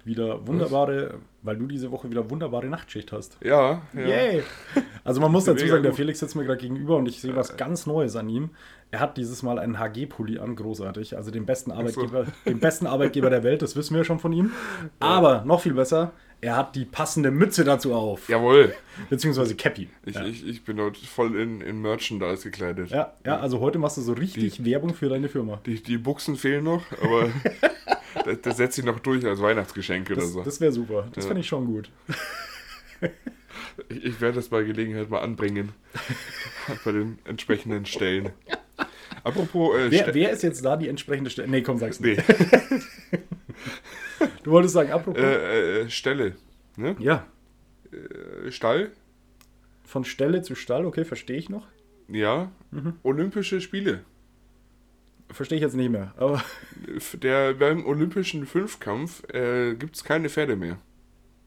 wieder 0.07 0.47
wunderbare, 0.47 1.15
weil 1.43 1.57
du 1.57 1.67
diese 1.67 1.91
Woche 1.91 2.09
wieder 2.09 2.31
wunderbare 2.31 2.67
Nachtschicht 2.67 3.13
hast. 3.13 3.39
Ja, 3.43 3.83
ja. 3.93 4.01
Yay! 4.01 4.43
Also 5.05 5.21
man 5.21 5.33
muss 5.33 5.45
dazu 5.45 5.67
sagen, 5.67 5.83
der. 5.83 5.93
Felix 5.93 6.21
sitzt 6.21 6.37
mir 6.37 6.45
gerade 6.45 6.61
gegenüber 6.61 6.97
und 6.97 7.07
ich 7.09 7.21
sehe 7.21 7.35
was 7.35 7.57
ganz 7.57 7.87
Neues 7.87 8.17
an 8.17 8.29
ihm. 8.29 8.51
Er 8.93 9.01
hat 9.01 9.17
dieses 9.17 9.43
Mal 9.43 9.59
einen 9.59 9.79
HG-Pulli 9.79 10.39
an, 10.39 10.55
großartig. 10.55 11.17
Also 11.17 11.33
den 11.33 11.45
besten 11.45 11.73
Arbeitgeber, 11.73 12.27
den 12.47 12.61
besten 12.61 12.87
Arbeitgeber 12.87 13.31
der 13.31 13.43
Welt, 13.43 13.61
das 13.61 13.75
wissen 13.75 13.97
wir 13.97 14.05
schon 14.05 14.21
von 14.21 14.33
ihm. 14.33 14.53
Aber 15.01 15.45
noch 15.45 15.61
viel 15.61 15.75
besser, 15.75 16.13
er 16.41 16.57
hat 16.57 16.77
die 16.77 16.85
passende 16.85 17.31
Mütze 17.31 17.65
dazu 17.65 17.95
auf. 17.95 18.29
Jawohl. 18.29 18.75
Beziehungsweise 19.11 19.57
Cappy. 19.57 19.89
Ich, 20.05 20.15
ja. 20.15 20.25
ich, 20.25 20.47
ich 20.47 20.65
bin 20.65 20.77
dort 20.77 20.97
voll 20.97 21.35
in, 21.35 21.61
in 21.61 21.81
Merchandise 21.81 22.45
gekleidet. 22.45 22.91
Ja, 22.91 23.13
ja, 23.25 23.41
also 23.41 23.61
heute 23.61 23.79
machst 23.79 23.97
du 23.97 24.03
so 24.03 24.13
richtig 24.13 24.65
Werbung 24.65 24.95
für 24.95 25.09
deine 25.09 25.29
Firma. 25.29 25.61
Die, 25.67 25.83
die 25.83 25.99
Buchsen 25.99 26.37
fehlen 26.37 26.65
noch, 26.65 26.83
aber 27.03 27.31
das, 28.27 28.41
das 28.43 28.57
setze 28.59 28.81
ich 28.83 28.87
noch 28.87 28.99
durch 29.01 29.25
als 29.25 29.41
Weihnachtsgeschenk 29.41 30.11
oder 30.11 30.21
Das, 30.21 30.33
so. 30.33 30.43
das 30.43 30.61
wäre 30.61 30.73
super. 30.73 31.09
Das 31.15 31.25
Ja. 31.25 31.29
fände 31.29 31.41
ich 31.41 31.47
schon 31.49 31.67
gut. 31.67 31.91
Ich, 33.89 34.05
ich 34.05 34.21
werde 34.21 34.37
das 34.37 34.49
bei 34.49 34.63
Gelegenheit 34.63 35.09
mal 35.11 35.21
anbringen. 35.21 35.73
bei 36.85 36.93
den 36.93 37.19
entsprechenden 37.25 37.87
Stellen. 37.87 38.31
Apropos, 39.25 39.77
äh, 39.77 39.91
Wer, 39.91 40.03
Ste- 40.05 40.15
wer 40.15 40.31
ist 40.31 40.43
jetzt 40.43 40.65
da 40.65 40.77
die 40.77 40.89
entsprechende 40.89 41.31
Stelle? 41.31 41.49
Nee, 41.49 41.63
komm, 41.63 41.79
sag's 41.79 42.01
nicht. 42.01 42.23
nee, 42.29 43.19
Du 44.43 44.51
wolltest 44.53 44.75
sagen, 44.75 44.91
apropos. 44.93 45.21
äh, 45.23 45.81
äh, 45.83 45.91
Stelle. 45.91 46.37
Ne? 46.77 46.97
ja, 46.99 47.27
Äh, 47.93 48.51
Stall? 48.51 48.91
von 49.85 50.05
Stelle 50.05 50.43
zu 50.43 50.55
Stall, 50.55 50.85
okay, 50.85 51.05
verstehe 51.05 51.37
ich 51.39 51.49
noch. 51.49 51.67
Ja. 52.09 52.51
Mhm. 52.71 52.95
Olympische 53.03 53.61
Spiele. 53.61 54.05
Verstehe 55.31 55.57
ich 55.57 55.63
jetzt 55.63 55.75
nicht 55.75 55.91
mehr. 55.91 56.15
Aber 56.17 56.43
Der, 57.15 57.55
beim 57.55 57.85
olympischen 57.85 58.47
Fünfkampf 58.47 59.23
äh, 59.33 59.75
gibt 59.75 59.97
es 59.97 60.05
keine 60.05 60.29
Pferde 60.29 60.57
mehr. 60.57 60.79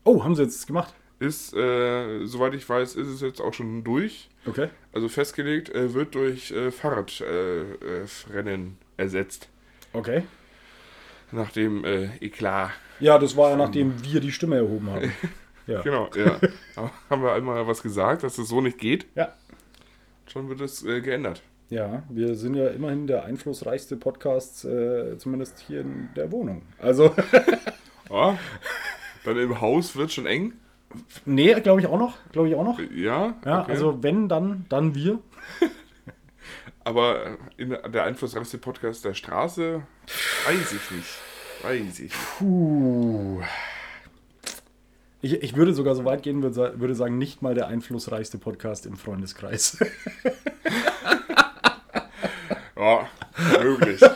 Oh, 0.04 0.24
haben 0.24 0.36
sie 0.36 0.44
jetzt 0.44 0.68
gemacht? 0.68 0.94
Ist, 1.20 1.54
äh, 1.54 2.26
soweit 2.26 2.54
ich 2.54 2.68
weiß, 2.68 2.96
ist 2.96 3.08
es 3.08 3.22
jetzt 3.22 3.42
auch 3.42 3.54
schon 3.54 3.84
durch. 3.84 4.30
Okay. 4.46 4.70
Also 4.94 5.10
festgelegt, 5.10 5.70
äh, 5.70 5.94
wird 5.94 6.16
durch 6.16 6.52
äh, 6.52 6.72
Fahrradrennen 6.72 7.76
äh, 7.82 8.34
Rennen 8.34 8.78
ersetzt. 8.98 9.50
Okay. 9.94 10.24
Nach 11.32 11.52
dem 11.52 11.84
äh, 11.84 12.16
Eklat. 12.22 12.72
Ja, 13.00 13.18
das 13.18 13.36
war 13.36 13.52
ja 13.52 13.56
nachdem 13.56 14.04
wir 14.04 14.20
die 14.20 14.32
Stimme 14.32 14.58
erhoben 14.58 14.90
haben. 14.90 15.12
Ja. 15.68 15.82
Genau, 15.84 16.10
ja. 16.16 16.40
Haben 17.12 17.22
wir 17.22 17.34
einmal 17.34 17.68
was 17.68 17.84
gesagt, 17.84 18.24
dass 18.24 18.40
es 18.40 18.48
so 18.48 18.60
nicht 18.60 18.80
geht. 18.80 19.06
Ja. 19.14 19.36
Schon 20.26 20.50
wird 20.50 20.62
es 20.62 20.84
äh, 20.84 21.00
geändert. 21.00 21.44
Ja, 21.70 22.04
wir 22.10 22.36
sind 22.36 22.56
ja 22.56 22.68
immerhin 22.70 23.06
der 23.06 23.26
einflussreichste 23.26 23.96
Podcast, 23.96 24.66
äh, 24.66 25.18
zumindest 25.18 25.60
hier 25.68 25.82
in 25.82 26.10
der 26.16 26.32
Wohnung. 26.32 26.64
Also, 26.80 27.14
Ja. 28.10 28.38
Dann 29.24 29.38
im 29.38 29.62
Haus 29.62 29.96
wird 29.96 30.12
schon 30.12 30.26
eng. 30.26 30.54
nee, 31.26 31.54
glaube 31.62 31.82
ich 31.82 31.88
auch 31.88 32.00
noch. 32.00 32.18
Glaube 32.32 32.50
ich 32.50 32.56
auch 32.56 32.64
noch. 32.64 32.80
Ja, 32.80 33.36
Ja, 33.46 33.62
okay. 33.62 33.72
also 33.72 34.02
wenn, 34.02 34.28
dann, 34.28 34.66
dann 34.70 34.96
wir. 34.96 35.20
Aber 36.84 37.38
in 37.58 37.70
der 37.70 38.04
einflussreichste 38.04 38.58
Podcast 38.58 39.06
der 39.06 39.14
Straße, 39.14 39.84
weiß 40.48 40.74
ich 40.74 40.92
nicht. 40.92 41.18
Weiß 41.62 42.00
ich. 42.00 42.14
Puh. 42.40 43.42
Ich, 45.22 45.34
ich 45.44 45.56
würde 45.56 45.74
sogar 45.74 45.96
so 45.96 46.06
weit 46.06 46.24
gehen, 46.24 46.42
würde 46.42 46.96
sagen, 46.96 47.18
nicht 47.18 47.42
mal 47.42 47.54
der 47.54 47.68
einflussreichste 47.68 48.38
Podcast 48.38 48.86
im 48.86 48.96
Freundeskreis. 48.96 49.78
Ja, 52.80 53.08
möglich. 53.62 54.02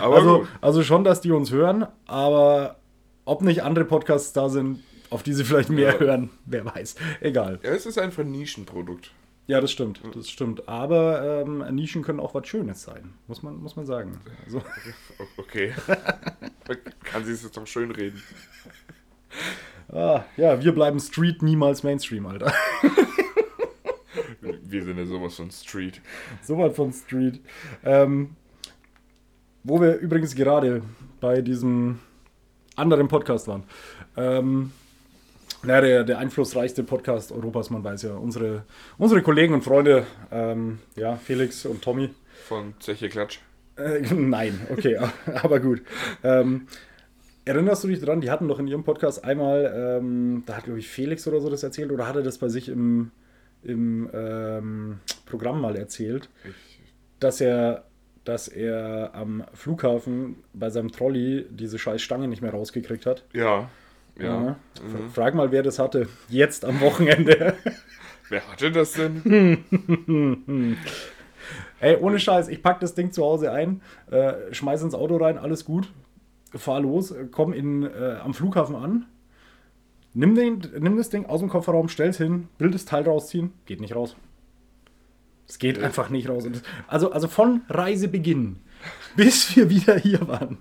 Also, 0.00 0.38
gut. 0.40 0.48
also 0.60 0.82
schon, 0.82 1.04
dass 1.04 1.20
die 1.20 1.30
uns 1.32 1.50
hören, 1.50 1.86
aber 2.06 2.76
ob 3.24 3.42
nicht 3.42 3.62
andere 3.62 3.84
Podcasts 3.84 4.32
da 4.32 4.48
sind, 4.48 4.82
auf 5.10 5.22
die 5.22 5.32
sie 5.32 5.44
vielleicht 5.44 5.70
mehr 5.70 5.94
Ja. 5.94 5.98
hören, 5.98 6.30
wer 6.46 6.64
weiß. 6.64 6.94
Egal. 7.20 7.58
Ja, 7.62 7.70
es 7.70 7.86
ist 7.86 7.98
einfach 7.98 8.22
ein 8.22 8.30
Nischenprodukt. 8.30 9.10
Ja, 9.48 9.60
das 9.60 9.70
stimmt, 9.72 10.00
das 10.14 10.30
stimmt. 10.30 10.68
Aber 10.68 11.42
ähm, 11.44 11.64
Nischen 11.74 12.02
können 12.02 12.20
auch 12.20 12.32
was 12.34 12.46
Schönes 12.46 12.82
sein, 12.82 13.12
muss 13.26 13.42
man, 13.42 13.56
muss 13.56 13.74
man 13.76 13.86
sagen. 13.86 14.20
Also, 14.44 14.62
Okay. 15.36 15.72
Kann 17.04 17.24
sie 17.24 17.32
es 17.32 17.42
jetzt 17.42 17.56
doch 17.56 17.66
schön 17.66 17.90
reden. 17.90 18.22
ah, 19.92 20.22
ja, 20.36 20.62
wir 20.62 20.72
bleiben 20.72 21.00
Street, 21.00 21.42
niemals 21.42 21.82
Mainstream, 21.82 22.26
Alter. 22.26 22.52
Wir 24.72 24.82
sind 24.82 24.96
ja 24.96 25.04
sowas 25.04 25.34
von 25.34 25.50
Street. 25.50 26.00
so 26.42 26.56
weit 26.56 26.74
von 26.74 26.92
Street. 26.94 27.40
Ähm, 27.84 28.36
wo 29.64 29.78
wir 29.82 29.96
übrigens 29.98 30.34
gerade 30.34 30.82
bei 31.20 31.42
diesem 31.42 31.98
anderen 32.74 33.08
Podcast 33.08 33.48
waren. 33.48 33.64
Ähm, 34.16 34.72
na, 35.62 35.82
der, 35.82 36.04
der 36.04 36.18
einflussreichste 36.18 36.84
Podcast 36.84 37.32
Europas, 37.32 37.68
man 37.68 37.84
weiß 37.84 38.02
ja, 38.02 38.14
unsere, 38.14 38.64
unsere 38.96 39.20
Kollegen 39.20 39.52
und 39.52 39.62
Freunde, 39.62 40.06
ähm, 40.30 40.78
ja, 40.96 41.16
Felix 41.16 41.66
und 41.66 41.82
Tommy. 41.82 42.08
Von 42.48 42.72
Zeche 42.80 43.10
Klatsch. 43.10 43.40
Äh, 43.76 44.00
nein, 44.14 44.58
okay, 44.70 44.98
aber 45.42 45.60
gut. 45.60 45.82
Ähm, 46.24 46.66
erinnerst 47.44 47.84
du 47.84 47.88
dich 47.88 48.00
dran, 48.00 48.22
die 48.22 48.30
hatten 48.30 48.48
doch 48.48 48.58
in 48.58 48.68
ihrem 48.68 48.84
Podcast 48.84 49.22
einmal, 49.22 50.00
ähm, 50.00 50.44
da 50.46 50.56
hat, 50.56 50.64
glaube 50.64 50.78
ich, 50.78 50.88
Felix 50.88 51.28
oder 51.28 51.40
so 51.40 51.50
das 51.50 51.62
erzählt, 51.62 51.92
oder 51.92 52.08
hat 52.08 52.16
er 52.16 52.22
das 52.22 52.38
bei 52.38 52.48
sich 52.48 52.70
im, 52.70 53.10
im 53.62 54.08
ähm, 54.12 55.00
Programm 55.26 55.60
mal 55.60 55.76
erzählt, 55.76 56.28
dass 57.20 57.40
er, 57.40 57.84
dass 58.24 58.48
er 58.48 59.10
am 59.14 59.44
Flughafen 59.54 60.36
bei 60.52 60.70
seinem 60.70 60.90
Trolley 60.92 61.46
diese 61.50 61.78
scheiß 61.78 62.02
Stange 62.02 62.28
nicht 62.28 62.42
mehr 62.42 62.52
rausgekriegt 62.52 63.06
hat. 63.06 63.24
ja. 63.32 63.68
Ja. 64.20 64.56
Mhm. 64.82 65.10
Frag 65.10 65.34
mal, 65.34 65.52
wer 65.52 65.62
das 65.62 65.78
hatte. 65.78 66.06
Jetzt 66.28 66.66
am 66.66 66.80
Wochenende. 66.82 67.54
Wer 68.28 68.48
hatte 68.50 68.70
das 68.70 68.92
denn? 68.92 69.64
Ey, 71.80 71.96
ohne 71.96 72.18
Scheiß, 72.18 72.48
ich 72.48 72.62
pack 72.62 72.80
das 72.80 72.94
Ding 72.94 73.12
zu 73.12 73.24
Hause 73.24 73.52
ein, 73.52 73.82
äh, 74.10 74.52
schmeiß 74.52 74.82
ins 74.82 74.94
Auto 74.94 75.16
rein, 75.16 75.36
alles 75.36 75.64
gut, 75.66 75.92
fahr 76.54 76.80
los, 76.80 77.14
komm 77.30 77.52
in, 77.52 77.82
äh, 77.82 78.16
am 78.22 78.32
Flughafen 78.32 78.76
an, 78.76 79.06
nimm, 80.14 80.34
den, 80.34 80.62
nimm 80.78 80.96
das 80.96 81.10
Ding 81.10 81.26
aus 81.26 81.40
dem 81.40 81.48
Kofferraum, 81.48 81.88
stell's 81.88 82.18
hin, 82.18 82.48
will 82.58 82.70
das 82.70 82.84
Teil 82.84 83.04
rausziehen, 83.04 83.52
geht 83.66 83.80
nicht 83.80 83.94
raus. 83.94 84.16
Es 85.48 85.58
geht 85.58 85.76
Ja. 85.78 85.84
einfach 85.84 86.08
nicht 86.08 86.28
raus. 86.28 86.44
Also, 86.88 87.12
also 87.12 87.28
von 87.28 87.62
Reisebeginn 87.68 88.56
bis 89.16 89.54
wir 89.56 89.68
wieder 89.70 89.96
hier 89.96 90.26
waren, 90.26 90.58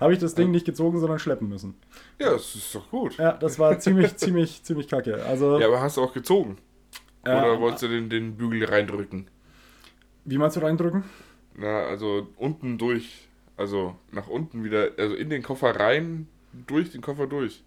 habe 0.00 0.12
ich 0.12 0.18
das 0.18 0.34
Ding 0.34 0.50
nicht 0.50 0.66
gezogen, 0.66 0.98
sondern 0.98 1.18
schleppen 1.18 1.48
müssen. 1.48 1.74
Ja, 2.20 2.32
das 2.32 2.54
ist 2.54 2.74
doch 2.74 2.90
gut. 2.90 3.16
Ja, 3.16 3.32
das 3.32 3.58
war 3.58 3.78
ziemlich, 3.78 4.16
ziemlich, 4.16 4.62
ziemlich 4.62 4.88
kacke. 4.88 5.24
Also, 5.24 5.58
Ja, 5.60 5.68
aber 5.68 5.80
hast 5.80 5.96
du 5.96 6.02
auch 6.02 6.12
gezogen? 6.12 6.58
äh, 7.24 7.30
Oder 7.30 7.60
wolltest 7.60 7.84
du 7.84 7.88
den, 7.88 8.10
den 8.10 8.36
Bügel 8.36 8.64
reindrücken? 8.64 9.28
wie 10.26 10.38
meinst 10.38 10.56
du 10.56 10.60
reindrücken? 10.60 11.04
Na, 11.54 11.84
also 11.84 12.28
unten 12.36 12.78
durch. 12.78 13.28
Also 13.56 13.94
nach 14.10 14.26
unten 14.26 14.64
wieder, 14.64 14.88
also 14.98 15.14
in 15.14 15.30
den 15.30 15.42
Koffer 15.42 15.78
rein, 15.78 16.26
durch 16.66 16.90
den 16.90 17.00
Koffer 17.02 17.26
durch. 17.28 17.62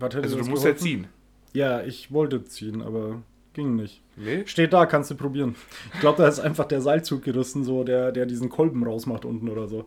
Also 0.00 0.38
du 0.38 0.44
musst 0.44 0.64
ja 0.64 0.76
ziehen. 0.76 1.08
Ja, 1.52 1.82
ich 1.82 2.12
wollte 2.12 2.44
ziehen, 2.44 2.82
aber 2.82 3.22
ging 3.52 3.74
nicht. 3.74 4.02
Nee? 4.16 4.44
Steht 4.46 4.72
da, 4.72 4.86
kannst 4.86 5.10
du 5.10 5.14
probieren. 5.16 5.56
Ich 5.94 6.00
glaube, 6.00 6.22
da 6.22 6.28
ist 6.28 6.40
einfach 6.40 6.66
der 6.66 6.80
Seilzug 6.80 7.22
gerissen, 7.22 7.64
so 7.64 7.84
der, 7.84 8.12
der 8.12 8.26
diesen 8.26 8.48
Kolben 8.48 8.84
rausmacht 8.84 9.24
unten 9.24 9.48
oder 9.48 9.66
so. 9.66 9.86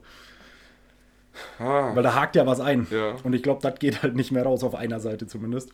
Ah, 1.59 1.95
Weil 1.95 2.03
da 2.03 2.15
hakt 2.15 2.35
ja 2.35 2.45
was 2.45 2.59
ein. 2.59 2.87
Ja. 2.91 3.15
Und 3.23 3.33
ich 3.33 3.43
glaube, 3.43 3.61
das 3.61 3.79
geht 3.79 4.03
halt 4.03 4.15
nicht 4.15 4.31
mehr 4.31 4.43
raus, 4.43 4.63
auf 4.63 4.75
einer 4.75 4.99
Seite 4.99 5.27
zumindest. 5.27 5.71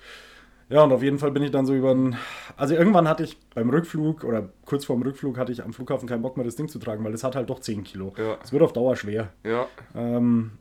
Ja, 0.69 0.83
und 0.83 0.91
auf 0.91 1.01
jeden 1.01 1.17
Fall 1.17 1.31
bin 1.31 1.43
ich 1.43 1.51
dann 1.51 1.65
so 1.65 1.73
über 1.73 1.91
ein. 1.91 2.17
Also 2.57 2.75
irgendwann 2.75 3.07
hatte 3.07 3.23
ich 3.23 3.37
beim 3.55 3.69
Rückflug 3.69 4.23
oder 4.23 4.49
kurz 4.65 4.83
vorm 4.85 5.01
Rückflug 5.01 5.37
hatte 5.37 5.51
ich 5.51 5.63
am 5.63 5.71
Flughafen 5.73 6.09
keinen 6.09 6.21
Bock 6.21 6.35
mehr, 6.35 6.45
das 6.45 6.57
Ding 6.57 6.67
zu 6.67 6.77
tragen, 6.77 7.03
weil 7.05 7.13
es 7.13 7.23
hat 7.23 7.35
halt 7.35 7.49
doch 7.49 7.59
10 7.59 7.83
Kilo. 7.85 8.13
Ja. 8.17 8.37
Es 8.43 8.51
wird 8.51 8.61
auf 8.61 8.73
Dauer 8.73 8.97
schwer. 8.97 9.29
Ja. 9.45 9.67
Ähm, 9.95 10.51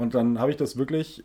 und 0.00 0.14
dann 0.14 0.38
habe 0.38 0.50
ich 0.50 0.56
das 0.56 0.76
wirklich, 0.76 1.22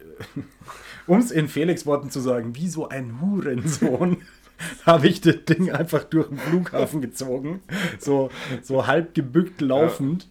um 1.07 1.19
es 1.19 1.31
in 1.31 1.47
Felix 1.47 1.85
Worten 1.85 2.09
zu 2.09 2.19
sagen, 2.19 2.55
wie 2.55 2.67
so 2.67 2.87
ein 2.89 3.21
Hurensohn, 3.21 4.17
habe 4.85 5.07
ich 5.07 5.21
das 5.21 5.43
Ding 5.45 5.71
einfach 5.71 6.03
durch 6.03 6.27
den 6.27 6.37
Flughafen 6.37 7.01
gezogen. 7.01 7.61
So, 7.99 8.29
so 8.61 8.87
halb 8.87 9.13
gebückt 9.13 9.61
laufend. 9.61 10.29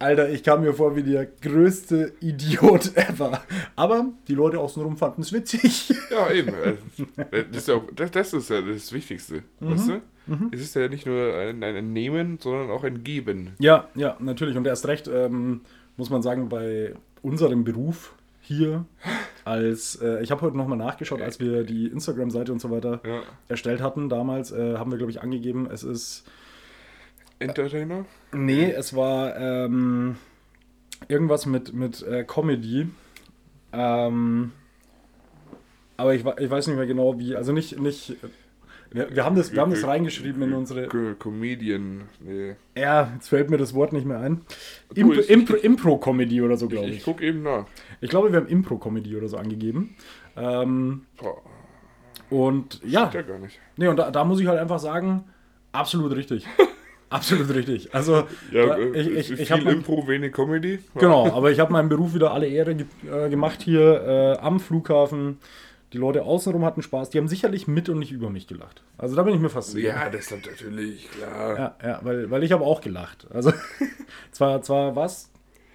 Alter, 0.00 0.28
ich 0.30 0.42
kam 0.42 0.62
mir 0.62 0.74
vor 0.74 0.96
wie 0.96 1.04
der 1.04 1.26
größte 1.26 2.12
Idiot 2.20 2.96
ever. 2.96 3.40
Aber 3.76 4.06
die 4.26 4.34
Leute 4.34 4.58
außenrum 4.58 4.96
fanden 4.96 5.22
es 5.22 5.32
witzig. 5.32 5.94
Ja, 6.10 6.30
eben. 6.30 6.54
Das 7.30 7.56
ist 7.56 7.68
ja, 7.68 7.76
auch, 7.76 7.84
das, 7.94 8.10
das 8.10 8.32
ist 8.32 8.50
ja 8.50 8.60
das 8.60 8.92
Wichtigste. 8.92 9.44
Weißt 9.60 9.88
du? 9.88 10.00
Es 10.50 10.60
ist 10.60 10.74
ja 10.74 10.88
nicht 10.88 11.06
nur 11.06 11.34
ein, 11.36 11.62
ein 11.62 11.92
Nehmen, 11.92 12.38
sondern 12.40 12.70
auch 12.70 12.82
ein 12.84 13.04
Geben. 13.04 13.52
Ja, 13.60 13.88
ja, 13.94 14.16
natürlich. 14.18 14.56
Und 14.56 14.66
erst 14.66 14.86
recht, 14.86 15.08
ähm, 15.08 15.60
muss 15.96 16.10
man 16.10 16.22
sagen, 16.22 16.48
bei 16.48 16.94
unserem 17.22 17.64
Beruf 17.64 18.14
hier 18.40 18.84
als, 19.44 19.96
äh, 20.02 20.22
ich 20.22 20.30
habe 20.30 20.40
heute 20.42 20.56
nochmal 20.56 20.78
nachgeschaut, 20.78 21.20
als 21.20 21.38
wir 21.40 21.64
die 21.64 21.86
Instagram-Seite 21.86 22.52
und 22.52 22.60
so 22.60 22.70
weiter 22.70 23.00
Ja. 23.06 23.22
erstellt 23.48 23.80
hatten 23.80 24.08
damals, 24.08 24.50
äh, 24.52 24.76
haben 24.76 24.90
wir, 24.90 24.98
glaube 24.98 25.12
ich, 25.12 25.22
angegeben, 25.22 25.68
es 25.70 25.82
ist, 25.84 26.24
Entertainer? 27.38 28.04
nee, 28.32 28.70
es 28.70 28.94
war 28.94 29.36
ähm, 29.36 30.16
irgendwas 31.08 31.46
mit, 31.46 31.72
mit 31.72 32.02
äh, 32.02 32.24
Comedy. 32.24 32.88
Ähm, 33.72 34.52
aber 35.96 36.14
ich, 36.14 36.24
ich 36.24 36.50
weiß 36.50 36.66
nicht 36.66 36.76
mehr 36.76 36.86
genau 36.86 37.18
wie, 37.18 37.36
also 37.36 37.52
nicht, 37.52 37.78
nicht, 37.80 38.16
wir, 38.92 39.14
wir 39.14 39.24
haben 39.24 39.36
das, 39.36 39.52
wir 39.52 39.60
haben 39.60 39.70
das 39.70 39.86
reingeschrieben 39.86 40.42
in 40.42 40.52
unsere, 40.52 40.86
Co- 40.88 41.14
Comedian. 41.18 42.02
Nee. 42.20 42.54
ja, 42.76 43.10
jetzt 43.14 43.28
fällt 43.28 43.50
mir 43.50 43.56
das 43.58 43.74
Wort 43.74 43.92
nicht 43.92 44.06
mehr 44.06 44.18
ein. 44.20 44.42
Impro- 44.94 45.26
Impro- 45.28 45.56
Impro-Comedy 45.56 46.42
oder 46.42 46.56
so, 46.56 46.68
glaube 46.68 46.86
Ich, 46.86 46.92
ich. 46.92 46.98
ich 46.98 47.04
guck 47.04 47.20
eben 47.22 47.42
nach. 47.42 47.66
Ich 48.00 48.10
glaube, 48.10 48.30
wir 48.32 48.38
haben 48.40 48.48
Impro-Comedy 48.48 49.16
oder 49.16 49.28
so 49.28 49.36
angegeben. 49.36 49.96
Ähm, 50.36 51.02
und 52.30 52.80
ja, 52.84 53.10
ja 53.12 53.22
gar 53.22 53.38
nicht. 53.38 53.58
nee, 53.76 53.88
und 53.88 53.96
da, 53.98 54.10
da 54.10 54.24
muss 54.24 54.40
ich 54.40 54.46
halt 54.46 54.58
einfach 54.58 54.78
sagen, 54.78 55.24
absolut 55.72 56.14
richtig. 56.16 56.46
absolut 57.10 57.54
richtig. 57.54 57.94
Also, 57.94 58.24
Ja, 58.50 58.76
äh, 58.76 59.00
ich, 59.00 59.10
ich, 59.10 59.26
viel 59.28 59.40
ich 59.40 59.52
habe 59.52 59.62
mein, 59.64 59.74
Impro, 59.76 60.06
wenig 60.08 60.32
Comedy. 60.32 60.78
Genau, 60.98 61.30
aber 61.30 61.50
ich 61.50 61.60
habe 61.60 61.72
meinem 61.72 61.88
Beruf 61.90 62.14
wieder 62.14 62.32
alle 62.32 62.46
Ehre 62.48 62.74
ge 62.74 62.86
äh, 63.10 63.28
gemacht 63.28 63.60
hier 63.62 64.36
äh, 64.38 64.38
am 64.42 64.60
Flughafen. 64.60 65.38
Die 65.92 65.98
Leute 65.98 66.22
außenrum 66.22 66.64
hatten 66.64 66.82
Spaß. 66.82 67.10
Die 67.10 67.18
haben 67.18 67.28
sicherlich 67.28 67.68
mit 67.68 67.88
und 67.88 67.98
nicht 67.98 68.12
über 68.12 68.30
mich 68.30 68.46
gelacht. 68.46 68.82
Also 68.96 69.14
da 69.14 69.22
bin 69.22 69.34
ich 69.34 69.40
mir 69.40 69.50
fast 69.50 69.72
sicher. 69.72 69.88
Ja, 69.88 70.08
das 70.08 70.22
ist 70.22 70.30
natürlich 70.30 71.10
klar. 71.10 71.58
Ja, 71.58 71.76
ja 71.82 72.00
weil, 72.02 72.30
weil 72.30 72.42
ich 72.44 72.52
habe 72.52 72.64
auch 72.64 72.80
gelacht. 72.80 73.26
Also 73.30 73.52
zwar, 74.32 74.62
zwar 74.62 74.96
was, 74.96 75.30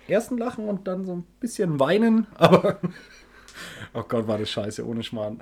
ersten 0.07 0.37
Lachen 0.37 0.67
und 0.67 0.87
dann 0.87 1.05
so 1.05 1.13
ein 1.13 1.25
bisschen 1.39 1.79
weinen, 1.79 2.27
aber 2.35 2.79
oh 3.93 4.03
Gott, 4.07 4.27
war 4.27 4.37
das 4.37 4.49
scheiße, 4.49 4.85
ohne 4.85 5.03
Schmarrn. 5.03 5.39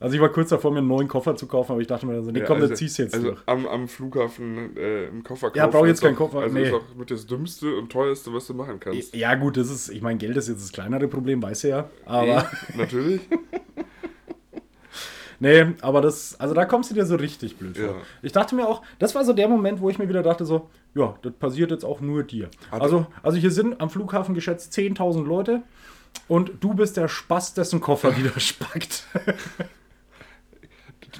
Also 0.00 0.14
ich 0.14 0.20
war 0.20 0.28
kurz 0.28 0.50
davor, 0.50 0.70
mir 0.70 0.78
einen 0.78 0.86
neuen 0.86 1.08
Koffer 1.08 1.34
zu 1.34 1.46
kaufen, 1.48 1.72
aber 1.72 1.80
ich 1.80 1.88
dachte 1.88 2.06
mir 2.06 2.14
dann 2.14 2.24
so, 2.24 2.30
nee, 2.30 2.38
Ja, 2.38 2.44
komm, 2.46 2.56
also, 2.58 2.68
das 2.68 2.78
ziehst 2.78 2.98
du 2.98 3.02
jetzt 3.02 3.14
also 3.14 3.28
durch. 3.30 3.40
am, 3.46 3.66
am 3.66 3.88
Flughafen 3.88 4.76
äh, 4.76 5.06
im 5.08 5.24
Koffer 5.24 5.50
Ja, 5.54 5.66
brauch 5.66 5.86
jetzt 5.86 5.96
ist 5.96 6.02
keinen 6.02 6.14
Koffer, 6.14 6.38
Also 6.38 6.54
nee. 6.54 6.68
ist 6.68 6.72
auch 6.74 6.82
mit 6.96 7.10
das 7.10 7.26
Dümmste 7.26 7.74
und 7.76 7.90
Teuerste, 7.90 8.32
was 8.32 8.46
du 8.46 8.54
machen 8.54 8.78
kannst. 8.78 9.14
Ja 9.16 9.34
gut, 9.34 9.56
das 9.56 9.68
ist, 9.70 9.88
ich 9.88 10.00
meine, 10.00 10.18
Geld 10.18 10.36
ist 10.36 10.48
jetzt 10.48 10.62
das 10.62 10.70
kleinere 10.72 11.08
Problem, 11.08 11.42
weißt 11.42 11.64
du 11.64 11.68
ja. 11.68 11.90
Aber 12.06 12.48
Eh, 12.72 12.76
natürlich. 12.76 13.22
nee, 15.40 15.66
aber 15.80 16.00
das, 16.00 16.38
also 16.38 16.54
da 16.54 16.64
kommst 16.64 16.90
du 16.90 16.94
dir 16.94 17.04
so 17.04 17.16
richtig 17.16 17.56
blöd 17.56 17.76
vor. 17.76 17.86
Ja. 17.86 17.94
Ich 18.22 18.30
dachte 18.32 18.54
mir 18.54 18.68
auch, 18.68 18.82
das 19.00 19.14
war 19.16 19.24
so 19.24 19.32
der 19.32 19.48
Moment, 19.48 19.80
wo 19.80 19.90
ich 19.90 19.98
mir 19.98 20.08
wieder 20.08 20.22
dachte 20.22 20.44
so, 20.44 20.68
ja, 20.94 21.16
das 21.22 21.32
passiert 21.32 21.70
jetzt 21.72 21.84
auch 21.84 22.00
nur 22.00 22.22
dir. 22.22 22.50
Hat- 22.70 22.82
Also, 22.82 23.06
also 23.22 23.36
hier 23.36 23.50
sind 23.50 23.80
am 23.80 23.90
Flughafen 23.90 24.34
geschätzt 24.34 24.72
10.000 24.74 25.24
Leute 25.26 25.62
und 26.28 26.52
du 26.60 26.74
bist 26.74 26.96
der 26.96 27.08
Spaß, 27.08 27.54
dessen 27.54 27.80
Koffer 27.80 28.16
wieder 28.16 28.38
spackt. 28.38 29.04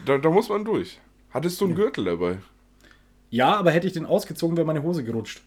Da, 0.04 0.18
da 0.18 0.30
muss 0.30 0.48
man 0.48 0.64
durch. 0.64 0.98
Hattest 1.30 1.60
du 1.60 1.66
einen 1.66 1.74
Gürtel 1.74 2.04
dabei? 2.04 2.38
ja, 3.30 3.54
aber 3.56 3.70
hätte 3.72 3.86
ich 3.86 3.92
den 3.92 4.06
ausgezogen, 4.06 4.56
wäre 4.56 4.66
meine 4.66 4.82
Hose 4.82 5.04
gerutscht. 5.04 5.42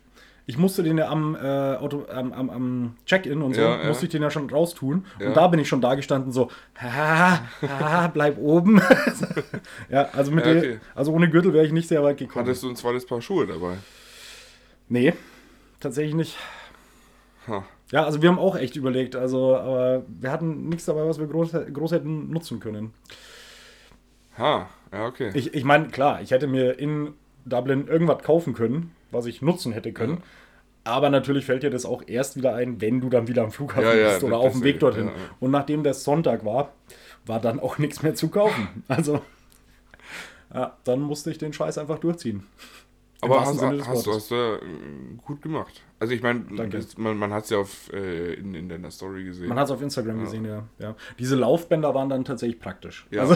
Ich 0.45 0.57
musste 0.57 0.83
den 0.83 0.97
ja 0.97 1.07
am, 1.09 1.35
äh, 1.35 1.39
Auto, 1.77 2.05
am, 2.11 2.31
am, 2.33 2.49
am 2.49 2.95
Check-in 3.05 3.41
und 3.41 3.55
so, 3.55 3.61
Ja, 3.61 3.81
ja. 3.81 3.87
musste 3.87 4.05
ich 4.05 4.11
den 4.11 4.21
ja 4.21 4.29
schon 4.31 4.49
raustun. 4.49 5.05
Ja. 5.19 5.27
Und 5.29 5.37
da 5.37 5.47
bin 5.47 5.59
ich 5.59 5.67
schon 5.67 5.81
da 5.81 5.95
gestanden, 5.95 6.31
so, 6.31 6.49
ha, 6.79 7.41
ha, 7.61 8.07
bleib 8.07 8.37
oben. 8.39 8.81
ja, 9.89 10.09
also 10.13 10.31
mit 10.31 10.45
Ja, 10.45 10.57
okay. 10.57 10.79
also 10.95 11.11
ohne 11.13 11.29
Gürtel 11.29 11.53
wäre 11.53 11.65
ich 11.65 11.71
nicht 11.71 11.87
sehr 11.87 12.03
weit 12.03 12.17
gekommen. 12.17 12.45
Hattest 12.45 12.63
du 12.63 12.69
ein 12.69 12.75
zweites 12.75 13.05
Paar 13.05 13.21
Schuhe 13.21 13.47
dabei? 13.47 13.75
Nee, 14.89 15.13
tatsächlich 15.79 16.15
nicht. 16.15 16.37
Ha. 17.47 17.63
Ja, 17.91 18.05
also 18.05 18.21
wir 18.21 18.29
haben 18.29 18.39
auch 18.39 18.55
echt 18.55 18.75
überlegt, 18.75 19.15
also, 19.15 19.55
aber 19.55 20.03
wir 20.07 20.31
hatten 20.31 20.69
nichts 20.69 20.85
dabei, 20.85 21.07
was 21.07 21.19
wir 21.19 21.27
groß, 21.27 21.51
groß 21.73 21.91
hätten 21.93 22.29
nutzen 22.29 22.59
können. 22.59 22.93
Ha, 24.37 24.69
ja, 24.91 25.05
okay. 25.05 25.31
Ich, 25.33 25.53
ich 25.53 25.63
meine, 25.63 25.87
klar, 25.87 26.21
ich 26.21 26.31
hätte 26.31 26.47
mir 26.47 26.79
in 26.79 27.13
Dublin 27.45 27.87
irgendwas 27.87 28.23
kaufen 28.23 28.53
können, 28.53 28.95
was 29.11 29.25
ich 29.25 29.41
nutzen 29.41 29.73
hätte 29.73 29.91
können. 29.93 30.17
Ja. 30.17 30.21
Aber 30.83 31.09
natürlich 31.09 31.45
fällt 31.45 31.63
dir 31.63 31.69
das 31.69 31.85
auch 31.85 32.03
erst 32.07 32.35
wieder 32.37 32.55
ein, 32.55 32.81
wenn 32.81 33.01
du 33.01 33.09
dann 33.09 33.27
wieder 33.27 33.43
am 33.43 33.51
Flughafen 33.51 33.83
Ja, 33.85 33.93
ja, 33.93 34.09
bist 34.09 34.23
oder 34.23 34.37
auf 34.37 34.53
dem 34.53 34.63
Weg 34.63 34.79
dorthin. 34.79 35.11
Und 35.39 35.51
nachdem 35.51 35.83
das 35.83 36.03
Sonntag 36.03 36.43
war, 36.43 36.71
war 37.25 37.39
dann 37.39 37.59
auch 37.59 37.77
nichts 37.77 38.01
mehr 38.01 38.15
zu 38.15 38.29
kaufen. 38.29 38.83
Also, 38.87 39.21
ja, 40.53 40.75
dann 40.83 41.01
musste 41.01 41.31
ich 41.31 41.37
den 41.37 41.53
Scheiß 41.53 41.77
einfach 41.77 41.99
durchziehen. 41.99 42.45
Aber 43.23 43.41
hast, 43.41 43.61
des 43.61 43.87
hast, 43.87 44.07
du- 44.07 44.13
hast 44.13 44.31
du 44.31 44.35
äh, 44.35 44.59
gut 45.25 45.41
gemacht. 45.41 45.83
Also 45.99 46.13
ich 46.13 46.23
meine, 46.23 46.43
man, 46.97 47.17
man 47.17 47.31
hat 47.33 47.43
es 47.43 47.51
ja 47.51 47.59
auf, 47.59 47.91
äh, 47.93 48.33
in, 48.33 48.55
in 48.55 48.67
deiner 48.67 48.89
Story 48.89 49.23
gesehen. 49.25 49.47
Man 49.47 49.59
hat 49.59 49.65
es 49.65 49.71
auf 49.71 49.81
Instagram 49.81 50.17
Ja. 50.17 50.23
gesehen, 50.23 50.45
ja. 50.45 50.63
ja. 50.79 50.95
Diese 51.19 51.35
Laufbänder 51.35 51.93
waren 51.93 52.09
dann 52.09 52.25
tatsächlich 52.25 52.59
praktisch. 52.59 53.05
Ja. 53.11 53.21
Also, 53.21 53.35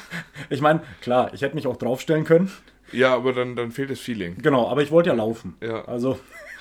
ich 0.50 0.60
meine, 0.62 0.80
klar, 1.02 1.34
ich 1.34 1.42
hätte 1.42 1.54
mich 1.54 1.66
auch 1.66 1.76
draufstellen 1.76 2.24
können. 2.24 2.50
ja, 2.92 3.14
aber 3.14 3.32
dann, 3.34 3.56
dann 3.56 3.70
fehlt 3.72 3.90
das 3.90 4.00
Feeling. 4.00 4.36
Genau, 4.38 4.68
aber 4.68 4.82
ich 4.82 4.90
wollte 4.90 5.10
ja 5.10 5.14
laufen. 5.14 5.54
Ja. 5.62 5.84
Also, 5.84 6.18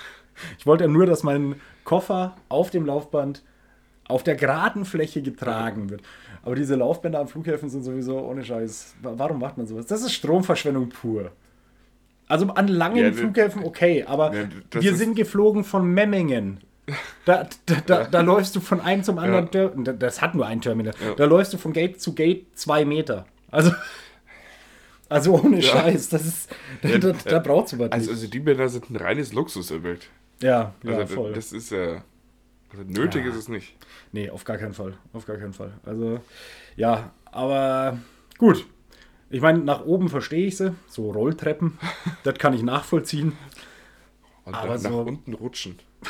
ich 0.59 0.65
wollte 0.65 0.83
ja 0.83 0.89
nur, 0.89 1.05
dass 1.05 1.23
mein 1.23 1.55
Koffer 1.85 2.35
auf 2.49 2.69
dem 2.71 2.85
Laufband 2.85 3.43
auf 4.07 4.21
der 4.23 4.35
geraden 4.35 4.85
Fläche 4.85 5.21
getragen 5.21 5.89
wird. 5.89 6.01
Aber 6.43 6.55
diese 6.55 6.75
Laufbänder 6.75 7.19
am 7.19 7.27
Flughäfen 7.27 7.69
sind 7.69 7.83
sowieso 7.83 8.19
ohne 8.19 8.43
Scheiß. 8.43 8.95
Wa- 9.01 9.13
Warum 9.17 9.39
macht 9.39 9.57
man 9.57 9.65
sowas? 9.65 9.85
Das 9.87 10.01
ist 10.01 10.11
Stromverschwendung 10.13 10.89
pur. 10.89 11.31
Also 12.27 12.47
an 12.47 12.67
langen 12.67 12.97
Ja, 12.97 13.11
Flughäfen 13.11 13.63
okay, 13.63 14.03
aber 14.07 14.33
Ja, 14.35 14.47
wir 14.71 14.95
sind 14.95 15.15
geflogen 15.15 15.63
von 15.63 15.85
Memmingen. 15.93 16.59
Da, 17.25 17.47
da, 17.65 17.75
da, 17.85 18.03
da 18.05 18.21
läufst 18.21 18.55
du 18.55 18.59
von 18.59 18.79
einem 18.81 19.03
zum 19.03 19.17
anderen 19.19 19.45
Ja. 19.45 19.51
Terminal. 19.69 19.97
Das 19.97 20.21
hat 20.21 20.35
nur 20.35 20.45
ein 20.45 20.61
Terminal. 20.61 20.93
Ja. 21.03 21.15
Da 21.15 21.25
läufst 21.25 21.53
du 21.53 21.57
von 21.57 21.73
Gate 21.73 21.99
zu 21.99 22.13
Gate 22.13 22.45
zwei 22.57 22.85
Meter. 22.85 23.25
Also, 23.51 23.71
also 25.09 25.33
ohne 25.39 25.57
Ja. 25.57 25.71
Scheiß. 25.71 26.09
Das 26.09 26.25
ist, 26.25 26.55
da, 26.81 26.89
Ja, 26.89 26.97
da, 26.99 27.11
da 27.13 27.39
braucht 27.39 27.67
es 27.67 27.79
was 27.79 27.91
Also, 27.91 28.05
nicht. 28.11 28.19
also 28.21 28.27
die 28.31 28.39
Bänder 28.39 28.69
sind 28.69 28.89
ein 28.89 28.95
reines 28.97 29.33
Luxusobjekt. 29.33 30.09
Ja, 30.41 30.73
ja, 30.83 30.91
Also 30.97 31.15
voll. 31.15 31.33
das 31.33 31.51
ist 31.53 31.71
ja. 31.71 32.03
Also 32.71 32.83
nötig 32.87 33.23
Ja. 33.23 33.31
ist 33.31 33.37
es 33.37 33.47
nicht. 33.47 33.75
Nee, 34.11 34.29
auf 34.29 34.43
gar 34.43 34.57
keinen 34.57 34.73
Fall. 34.73 34.93
Auf 35.13 35.25
gar 35.25 35.37
keinen 35.37 35.53
Fall. 35.53 35.73
Also, 35.85 36.19
ja, 36.75 37.11
aber 37.31 37.97
gut. 38.37 38.65
Ich 39.35 39.41
meine, 39.41 39.59
nach 39.59 39.83
oben 39.83 40.07
verstehe 40.07 40.47
ich 40.47 40.55
sie. 40.55 40.73
So 40.87 41.11
Rolltreppen, 41.11 41.77
das 42.23 42.35
kann 42.35 42.53
ich 42.53 42.63
nachvollziehen. 42.63 43.33
Und 44.45 44.55
Aber 44.55 44.75
dann 44.75 44.81
nach 44.83 44.91
so- 44.91 45.01
unten 45.01 45.33
rutschen. 45.33 45.77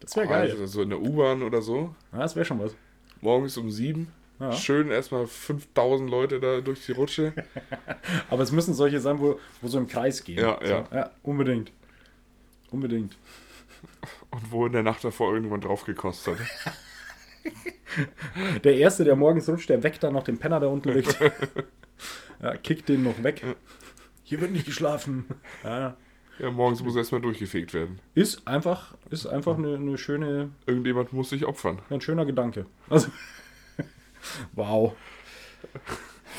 Das 0.00 0.16
wäre 0.16 0.26
geil. 0.26 0.50
Also 0.50 0.66
so 0.66 0.82
in 0.82 0.90
der 0.90 1.00
U-Bahn 1.00 1.44
oder 1.44 1.62
so. 1.62 1.94
Ja, 2.12 2.18
das 2.18 2.34
wäre 2.34 2.44
schon 2.44 2.58
was. 2.58 2.74
Morgens 3.20 3.56
um 3.56 3.70
sieben. 3.70 4.08
Ja. 4.40 4.50
Schön 4.50 4.90
erstmal 4.90 5.28
5000 5.28 6.10
Leute 6.10 6.40
da 6.40 6.60
durch 6.60 6.84
die 6.84 6.90
Rutsche. 6.90 7.32
Aber 8.28 8.42
es 8.42 8.50
müssen 8.50 8.74
solche 8.74 8.98
sein, 8.98 9.20
wo, 9.20 9.38
wo 9.60 9.68
so 9.68 9.78
im 9.78 9.86
Kreis 9.86 10.24
gehen. 10.24 10.40
Ja, 10.40 10.58
so, 10.60 10.68
ja. 10.72 10.84
ja. 10.92 11.10
Unbedingt. 11.22 11.70
Unbedingt. 12.72 13.16
Und 14.32 14.50
wo 14.50 14.66
in 14.66 14.72
der 14.72 14.82
Nacht 14.82 15.04
davor 15.04 15.32
irgendwann 15.32 15.60
drauf 15.60 15.84
gekostet 15.84 16.36
hat. 16.64 16.72
Der 18.64 18.76
Erste, 18.76 19.04
der 19.04 19.14
morgens 19.14 19.48
rutscht, 19.48 19.68
der 19.68 19.82
weckt 19.84 20.02
dann 20.02 20.14
noch 20.14 20.24
den 20.24 20.38
Penner, 20.38 20.58
der 20.58 20.70
unten 20.70 20.88
liegt. 20.94 21.16
Ja, 22.42 22.56
kickt 22.56 22.88
den 22.88 23.02
noch 23.04 23.22
weg. 23.22 23.42
Hier 24.24 24.40
wird 24.40 24.52
nicht 24.52 24.66
geschlafen. 24.66 25.24
Ja, 25.64 25.96
Ja, 26.38 26.50
morgens 26.50 26.82
muss 26.82 26.96
erstmal 26.96 27.20
durchgefegt 27.20 27.72
werden. 27.74 28.00
ist 28.14 28.46
einfach, 28.48 28.94
ist 29.10 29.26
einfach 29.26 29.56
eine, 29.58 29.76
eine 29.76 29.98
schöne, 29.98 30.50
Irgendjemand 30.66 31.12
muss 31.12 31.30
sich 31.30 31.44
opfern. 31.46 31.80
ein 31.90 32.00
schöner 32.00 32.24
Gedanke. 32.26 32.66
Also, 32.88 33.08
wow. 34.52 34.94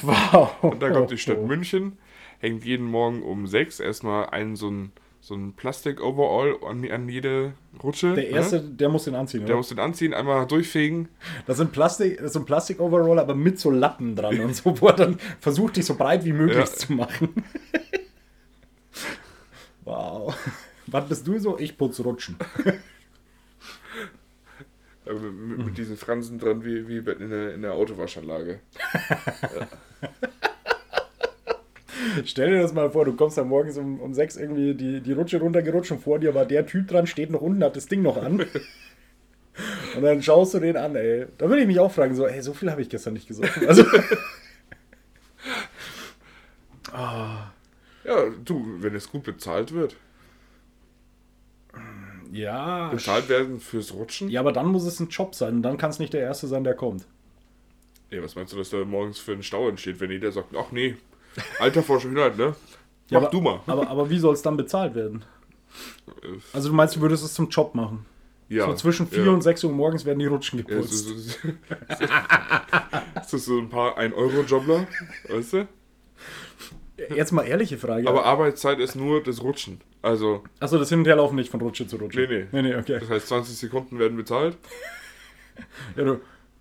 Wow. 0.01 0.63
Und 0.63 0.81
da 0.81 0.89
kommt 0.89 1.11
die 1.11 1.17
Stadt 1.17 1.41
München, 1.45 1.97
hängt 2.39 2.65
jeden 2.65 2.85
Morgen 2.85 3.21
um 3.23 3.47
sechs 3.47 3.79
erstmal 3.79 4.27
einen 4.29 4.55
so 4.55 4.67
einen, 4.67 4.91
so 5.25 5.35
ein 5.35 5.53
Plastik-Overall 5.53 6.57
an, 6.67 6.83
an 6.91 7.07
jede 7.07 7.53
Rutsche. 7.81 8.13
Der 8.13 8.27
erste, 8.29 8.57
Ne? 8.61 8.71
der 8.71 8.89
muss 8.89 9.05
den 9.05 9.15
anziehen, 9.15 9.39
Der 9.45 9.51
oder? 9.51 9.55
muss 9.55 9.69
den 9.69 9.79
anziehen, 9.79 10.13
einmal 10.13 10.45
durchfegen. 10.45 11.07
Das 11.47 11.55
sind 11.57 11.71
Plastik, 11.71 12.17
das 12.17 12.33
sind 12.33 12.45
Plastik-Overall, 12.45 13.19
aber 13.19 13.33
mit 13.33 13.57
so 13.57 13.71
Lappen 13.71 14.17
dran 14.17 14.37
und 14.41 14.53
so, 14.53 14.81
wo 14.81 14.87
er 14.87 14.93
dann 14.97 15.17
versucht, 15.39 15.77
dich 15.77 15.85
so 15.85 15.95
breit 15.95 16.25
wie 16.25 16.33
möglich 16.33 16.57
Ja. 16.57 16.65
zu 16.65 16.91
machen. 16.91 17.29
wow. 19.85 20.35
Was 20.87 21.07
bist 21.07 21.25
du 21.25 21.39
so? 21.39 21.57
Ich 21.57 21.77
putz 21.77 22.01
Rutschen. 22.01 22.35
Äh, 25.05 25.13
mit, 25.31 25.65
mit 25.67 25.77
diesen 25.77 25.95
Fransen 25.95 26.37
dran 26.37 26.65
wie, 26.65 26.85
wie 26.89 26.97
in, 26.97 27.29
der, 27.29 27.53
in 27.53 27.61
der 27.61 27.75
Autowaschanlage. 27.75 28.59
Stell 32.25 32.49
dir 32.51 32.61
das 32.61 32.73
mal 32.73 32.89
vor, 32.91 33.05
du 33.05 33.13
kommst 33.15 33.37
dann 33.37 33.47
morgens 33.47 33.77
um, 33.77 33.99
um 33.99 34.13
sechs 34.13 34.35
irgendwie 34.35 34.73
die, 34.73 35.01
die 35.01 35.13
Rutsche 35.13 35.39
runtergerutscht 35.39 35.91
und 35.91 36.01
vor 36.03 36.19
dir 36.19 36.33
war 36.35 36.45
der 36.45 36.65
Typ 36.65 36.87
dran, 36.87 37.07
steht 37.07 37.29
noch 37.29 37.41
unten, 37.41 37.63
hat 37.63 37.75
das 37.75 37.87
Ding 37.87 38.01
noch 38.01 38.17
an. 38.21 38.45
Und 39.95 40.01
dann 40.01 40.23
schaust 40.23 40.55
du 40.55 40.59
den 40.59 40.75
an, 40.77 40.95
ey. 40.95 41.27
Da 41.37 41.47
würde 41.47 41.61
ich 41.61 41.67
mich 41.67 41.79
auch 41.79 41.91
fragen, 41.91 42.15
so, 42.15 42.25
ey, 42.25 42.41
so 42.41 42.53
viel 42.55 42.71
habe 42.71 42.81
ich 42.81 42.89
gestern 42.89 43.13
nicht 43.13 43.27
gesoffen. 43.27 43.67
Also, 43.67 43.85
Ja, 48.03 48.29
du, 48.43 48.77
wenn 48.79 48.95
es 48.95 49.09
gut 49.11 49.23
bezahlt 49.23 49.73
wird. 49.73 49.95
ja. 52.31 52.89
Bezahlt 52.89 53.29
werden 53.29 53.59
fürs 53.59 53.93
Rutschen? 53.93 54.29
Ja, 54.29 54.41
aber 54.41 54.51
dann 54.51 54.67
muss 54.67 54.85
es 54.85 54.99
ein 54.99 55.09
Job 55.09 55.35
sein 55.35 55.55
und 55.55 55.61
dann 55.63 55.77
kann 55.77 55.89
es 55.89 55.99
nicht 55.99 56.13
der 56.13 56.21
Erste 56.21 56.47
sein, 56.47 56.63
der 56.63 56.75
kommt. 56.75 57.05
Ja, 58.09 58.21
was 58.21 58.35
meinst 58.35 58.53
du, 58.53 58.57
dass 58.57 58.69
da 58.69 58.83
morgens 58.85 59.19
für 59.19 59.31
einen 59.33 59.43
Stau 59.43 59.69
entsteht, 59.69 59.99
wenn 59.99 60.11
jeder 60.11 60.31
sagt, 60.31 60.55
ach 60.55 60.71
nee, 60.71 60.95
Alter 61.59 61.83
vor 61.83 61.99
Schönheit, 61.99 62.37
ne? 62.37 62.47
Mach 62.55 63.11
Ja, 63.11 63.17
aber, 63.19 63.27
du 63.29 63.41
mal. 63.41 63.59
Aber, 63.67 63.87
aber 63.87 64.09
wie 64.09 64.19
soll 64.19 64.33
es 64.33 64.41
dann 64.41 64.57
bezahlt 64.57 64.95
werden? 64.95 65.23
Äh, 66.23 66.27
Also 66.53 66.69
du 66.69 66.75
meinst, 66.75 66.95
du 66.95 67.01
würdest 67.01 67.23
es 67.23 67.33
zum 67.33 67.49
Job 67.49 67.75
machen? 67.75 68.05
Ja. 68.49 68.65
So 68.67 68.73
zwischen 68.75 69.07
4 69.07 69.25
ja. 69.25 69.31
und 69.31 69.41
6 69.41 69.63
Uhr 69.63 69.71
morgens 69.71 70.05
werden 70.05 70.19
die 70.19 70.25
Rutschen 70.27 70.59
Ja, 70.59 70.65
geputzt. 70.65 71.07
so, 71.07 71.15
so, 71.17 71.37
das 73.15 73.33
ist 73.33 73.45
so 73.45 73.57
ein 73.57 73.69
paar 73.69 73.97
1-Euro-Jobler, 73.97 74.85
weißt 75.29 75.53
du? 75.53 75.67
Jetzt 77.15 77.31
mal 77.31 77.43
ehrliche 77.43 77.77
Frage. 77.77 78.07
Aber 78.07 78.25
Arbeitszeit 78.25 78.79
ist 78.79 78.95
nur 78.95 79.23
das 79.23 79.41
Rutschen. 79.41 79.81
Also, 80.01 80.43
Achso, 80.59 80.77
das 80.77 80.89
Hin- 80.89 80.99
und 80.99 81.07
Herlaufen 81.07 81.35
nicht 81.35 81.49
von 81.49 81.59
Rutsche 81.61 81.87
zu 81.87 81.95
Rutsche. 81.95 82.19
Nee, 82.21 82.27
nee. 82.27 82.47
Nee, 82.51 82.61
nee, 82.69 82.75
okay. 82.75 82.99
das 82.99 83.09
heißt, 83.09 83.27
20 83.29 83.57
Sekunden 83.57 83.97
werden 83.99 84.15
bezahlt. 84.17 84.57
Ja, 85.95 86.03
du, 86.03 86.19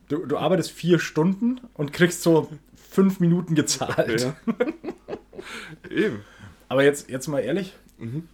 du, 0.08 0.24
du 0.26 0.36
arbeitest 0.38 0.70
vier 0.70 0.98
Stunden 0.98 1.60
und 1.74 1.92
kriegst 1.92 2.22
so 2.22 2.48
fünf 2.92 3.20
Minuten 3.20 3.54
gezahlt. 3.54 4.20
Ja. 4.22 4.36
Eben. 5.90 6.24
Aber 6.68 6.84
jetzt, 6.84 7.10
jetzt 7.10 7.26
mal 7.28 7.40
ehrlich, 7.40 7.74
Mhm. 7.98 8.28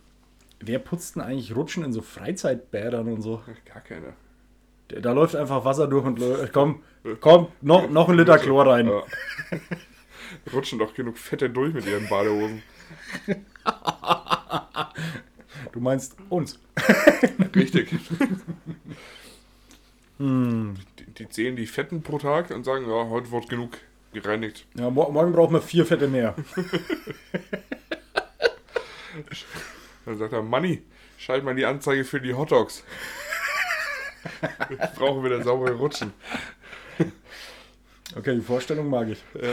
wer 0.61 0.79
putzt 0.79 1.17
denn 1.17 1.23
eigentlich 1.23 1.55
Rutschen 1.55 1.85
in 1.85 1.93
so 1.93 2.01
Freizeitbädern 2.03 3.09
und 3.13 3.23
so? 3.23 3.43
Gar 3.67 3.81
keiner. 3.83 4.13
Da, 4.89 5.13
läuft 5.13 5.37
einfach 5.37 5.65
Wasser 5.65 5.87
durch 5.87 6.05
und. 6.07 6.21
Komm, 6.53 6.83
komm, 7.21 7.49
noch, 7.61 7.91
noch 7.91 8.09
ein 8.09 8.17
Liter 8.17 8.39
Chlor 8.39 8.67
rein. 8.67 8.87
Ja. 8.87 9.03
Rutschen 10.53 10.79
doch 10.79 10.95
genug 10.95 11.19
Fette 11.19 11.51
durch 11.51 11.75
mit 11.75 11.87
ihren 11.87 12.09
Badehosen. 12.09 12.63
Du 15.73 15.81
meinst 15.81 16.17
uns. 16.31 16.59
Richtig. 17.55 17.95
Hm. 20.19 20.75
Die, 20.99 21.05
die 21.05 21.29
zählen 21.29 21.57
die 21.57 21.67
Fetten 21.67 22.03
pro 22.03 22.19
Tag 22.19 22.51
und 22.51 22.65
sagen, 22.65 22.89
ja, 22.89 23.09
heute 23.09 23.31
wird 23.31 23.49
genug 23.49 23.73
gereinigt. 24.13 24.67
Ja, 24.75 24.91
mor 24.91 25.11
morgen 25.13 25.33
brauchen 25.33 25.55
wir 25.55 25.63
vier 25.63 25.87
Fette 25.87 26.09
mehr. 26.09 26.35
Dann 30.05 30.17
sagt 30.17 30.33
er, 30.33 30.43
Manni, 30.43 30.83
schalt 31.19 31.45
mal 31.45 31.55
die 31.55 31.67
Anzeige 31.67 32.05
für 32.05 32.21
die 32.21 32.35
Hotdogs. 32.35 32.83
Jetzt 34.71 34.95
brauchen 34.97 35.23
wir 35.23 35.31
wieder 35.31 35.43
saubere 35.43 35.75
Rutschen. 35.75 36.13
Okay, 38.17 38.35
die 38.35 38.41
Vorstellung 38.41 38.89
mag 38.89 39.09
ich. 39.09 39.23
Ja. 39.35 39.51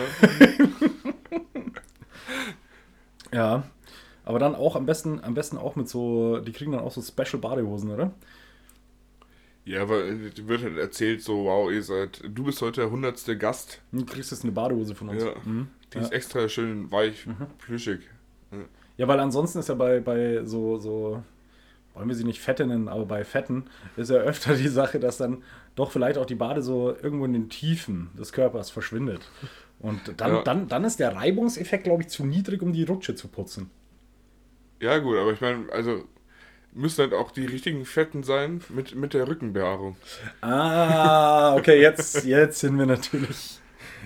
Ja. 3.34 3.64
Aber 4.24 4.40
dann 4.40 4.56
auch 4.56 4.76
am 4.76 4.86
besten, 4.86 5.24
am 5.24 5.36
besten 5.36 5.58
auch 5.58 5.76
mit 5.76 5.88
so, 5.88 6.40
die 6.40 6.52
kriegen 6.52 6.72
dann 6.72 6.82
auch 6.82 6.92
so 6.92 7.02
Special 7.02 7.40
Badehosen, 7.40 7.92
oder? 7.92 8.12
Ja, 9.66 9.82
aber 9.82 10.06
äh, 10.06 10.32
wird 10.48 10.62
halt 10.64 10.78
erzählt, 10.78 11.24
so, 11.24 11.46
wow, 11.46 11.72
ihr 11.72 11.82
seid, 11.82 12.22
du 12.28 12.44
bist 12.44 12.62
heute 12.62 12.82
der 12.82 12.92
hundertste 12.92 13.38
Gast. 13.38 13.82
Du 13.92 14.06
kriegst 14.06 14.32
jetzt 14.32 14.44
eine 14.44 14.52
Badehose 14.52 14.94
von 14.96 15.10
uns. 15.10 15.24
Ja. 15.24 15.34
Mhm. 15.44 15.68
Die 15.94 15.98
ist 15.98 16.12
extra 16.12 16.48
schön 16.50 16.92
weich, 16.92 17.26
plüschig. 17.58 18.02
Ja, 18.98 19.08
weil 19.08 19.20
ansonsten 19.20 19.60
ist 19.60 19.70
ja 19.70 19.76
bei, 19.76 20.00
bei 20.00 20.44
so, 20.46 20.78
so, 20.78 21.24
wollen 21.94 22.08
wir 22.08 22.16
sie 22.16 22.24
nicht 22.26 22.42
Fette 22.42 22.66
nennen, 22.68 22.88
aber 22.88 23.06
bei 23.06 23.24
Fetten 23.24 23.66
ist 23.98 24.10
ja 24.12 24.18
öfter 24.18 24.56
die 24.56 24.68
Sache, 24.68 25.00
dass 25.00 25.18
dann 25.18 25.44
doch 25.76 25.92
vielleicht 25.92 26.18
auch 26.18 26.26
die 26.26 26.36
Bade 26.36 26.62
so 26.62 26.96
irgendwo 26.96 27.26
in 27.26 27.34
den 27.34 27.50
Tiefen 27.50 28.10
des 28.18 28.34
Körpers 28.34 28.70
verschwindet. 28.70 29.22
Und 29.80 30.00
dann, 30.18 30.32
Ja. 30.36 30.44
dann, 30.44 30.68
dann 30.68 30.84
ist 30.84 31.00
der 31.00 31.16
Reibungseffekt, 31.16 31.86
glaube 31.86 32.04
ich, 32.04 32.10
zu 32.10 32.26
niedrig, 32.26 32.62
um 32.62 32.72
die 32.72 32.84
Rutsche 32.84 33.16
zu 33.16 33.28
putzen. 33.28 33.70
Ja, 34.82 34.98
gut, 35.00 35.18
aber 35.18 35.34
ich 35.34 35.42
meine, 35.42 35.72
also 35.72 36.04
müssen 36.76 37.02
halt 37.02 37.14
auch 37.14 37.32
die 37.32 37.46
richtigen 37.46 37.86
Fetten 37.86 38.24
sein 38.24 38.62
mit, 38.70 38.96
mit 38.96 39.14
der 39.14 39.28
Rückenbehaarung. 39.28 39.96
Ah, 40.42 41.56
okay, 41.56 41.82
jetzt, 41.82 42.26
jetzt 42.26 42.60
sind 42.60 42.78
wir 42.78 42.86
natürlich. 42.86 43.60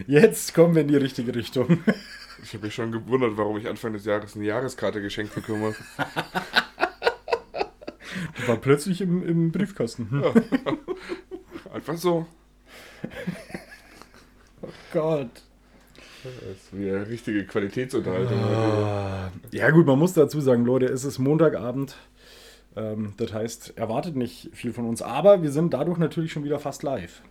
Jetzt 0.07 0.53
kommen 0.53 0.75
wir 0.75 0.83
in 0.83 0.87
die 0.87 0.95
richtige 0.95 1.35
Richtung. 1.35 1.83
Ich 2.41 2.53
habe 2.53 2.65
mich 2.65 2.75
schon 2.75 2.91
gewundert, 2.91 3.35
warum 3.35 3.57
ich 3.57 3.67
Anfang 3.67 3.91
des 3.93 4.05
Jahres 4.05 4.35
eine 4.35 4.45
Jahreskarte 4.45 5.01
geschenkt 5.01 5.35
bekomme. 5.35 5.75
Die 8.37 8.47
war 8.47 8.57
plötzlich 8.57 9.01
im, 9.01 9.27
im 9.27 9.51
Briefkasten. 9.51 10.09
Hm. 10.09 10.23
Einfach 11.73 11.97
so. 11.97 12.25
Gott. 14.93 15.29
Das 16.23 16.33
ist 16.57 16.77
wieder 16.77 17.07
richtige 17.07 17.45
Qualitätsunterhaltung. 17.45 18.39
Ah. 18.39 19.31
Ja, 19.51 19.69
gut, 19.71 19.85
man 19.85 19.99
muss 19.99 20.13
dazu 20.13 20.41
sagen, 20.41 20.65
Leute, 20.65 20.85
es 20.85 21.03
ist 21.03 21.19
Montagabend. 21.19 21.95
Ähm, 22.75 23.13
das 23.17 23.33
heißt, 23.33 23.77
erwartet 23.77 24.15
nicht 24.15 24.49
viel 24.53 24.73
von 24.73 24.85
uns. 24.87 25.01
Aber 25.01 25.41
wir 25.41 25.51
sind 25.51 25.73
dadurch 25.73 25.97
natürlich 25.97 26.31
schon 26.31 26.43
wieder 26.43 26.59
fast 26.59 26.83
live. 26.83 27.21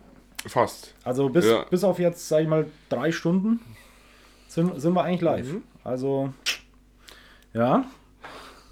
Fast. 0.45 0.93
Also 1.03 1.29
bis, 1.29 1.45
Ja. 1.45 1.63
bis 1.63 1.83
auf 1.83 1.99
jetzt, 1.99 2.27
sag 2.27 2.41
ich 2.43 2.47
mal, 2.47 2.65
drei 2.89 3.11
Stunden 3.11 3.59
sind, 4.47 4.79
sind 4.81 4.93
wir 4.93 5.03
eigentlich 5.03 5.21
live. 5.21 5.53
Mhm. 5.53 5.63
Also, 5.83 6.33
ja, 7.53 7.85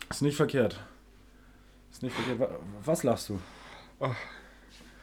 ist 0.10 0.22
nicht 0.22 0.36
verkehrt. 0.38 0.80
Ist 1.92 2.04
nicht 2.04 2.16
verkehrt. 2.16 2.40
Wa- 2.40 2.60
Was 2.86 3.04
lachst 3.04 3.30
du? 3.30 3.40
Ach. 4.00 4.16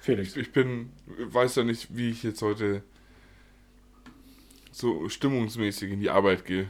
Felix. 0.01 0.37
Ich 0.37 0.53
bin, 0.53 0.93
weiß 1.07 1.57
ja 1.57 1.65
nicht, 1.65 1.97
wie 1.97 2.11
ich 2.11 2.23
jetzt 2.23 2.43
heute 2.43 2.83
so 4.71 5.09
stimmungsmäßig 5.09 5.93
in 5.93 6.01
die 6.01 6.11
Arbeit 6.11 6.45
gehe. 6.45 6.67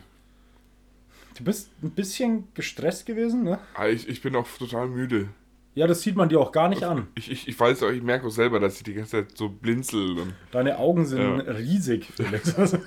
Du 1.34 1.44
bist 1.44 1.70
ein 1.82 1.90
bisschen 1.90 2.48
gestresst 2.54 3.06
gewesen, 3.06 3.42
ne? 3.42 3.58
Aber 3.74 3.90
Ich, 3.90 4.08
ich 4.08 4.22
bin 4.22 4.36
auch 4.36 4.46
total 4.58 4.88
müde. 4.88 5.28
Ja, 5.74 5.88
das 5.88 6.02
sieht 6.02 6.14
man 6.14 6.28
dir 6.28 6.38
auch 6.38 6.52
gar 6.52 6.68
nicht 6.68 6.84
an. 6.84 7.08
Ich, 7.16 7.28
ich, 7.30 7.48
ich 7.48 7.58
weiß 7.58 7.82
auch, 7.82 7.90
ich 7.90 8.02
merke 8.02 8.28
auch 8.28 8.30
selber, 8.30 8.60
dass 8.60 8.76
ich 8.76 8.84
die 8.84 8.94
ganze 8.94 9.10
Zeit 9.10 9.36
so 9.36 9.48
blinzel. 9.48 10.32
Deine 10.52 10.78
Augen 10.78 11.04
sind 11.04 11.20
Ja. 11.20 11.52
riesig, 11.52 12.06
Felix. 12.14 12.54
Also- 12.56 12.78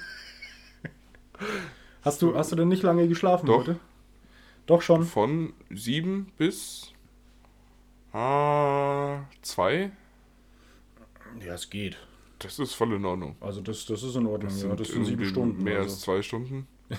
hast, 2.02 2.22
du, 2.22 2.36
hast 2.36 2.54
du 2.54 2.56
denn 2.56 2.70
nicht 2.70 2.84
lange 2.84 3.08
geschlafen 3.10 3.48
Doch. 3.48 3.60
heute? 3.60 3.80
Doch 4.66 4.82
schon. 4.82 5.04
von 5.04 5.54
sieben 5.70 6.32
bis 6.38 6.94
ah, 8.14 9.20
zwei. 9.42 9.92
Ja, 11.46 11.54
es 11.54 11.70
geht. 11.70 11.98
Das 12.40 12.60
ist 12.60 12.74
voll 12.74 12.94
in 12.94 13.06
Ordnung. 13.06 13.36
Also 13.42 13.62
das, 13.62 13.86
das 13.86 14.04
ist 14.04 14.16
in 14.16 14.26
Ordnung. 14.26 14.50
Das 14.50 14.62
ja, 14.62 14.70
sind 14.70 14.80
das 14.80 14.88
sind 14.90 15.06
sieben 15.06 15.26
Stunden. 15.26 15.64
Mehr 15.64 15.80
also. 15.80 15.90
als 15.90 16.02
zwei 16.02 16.22
Stunden. 16.22 16.68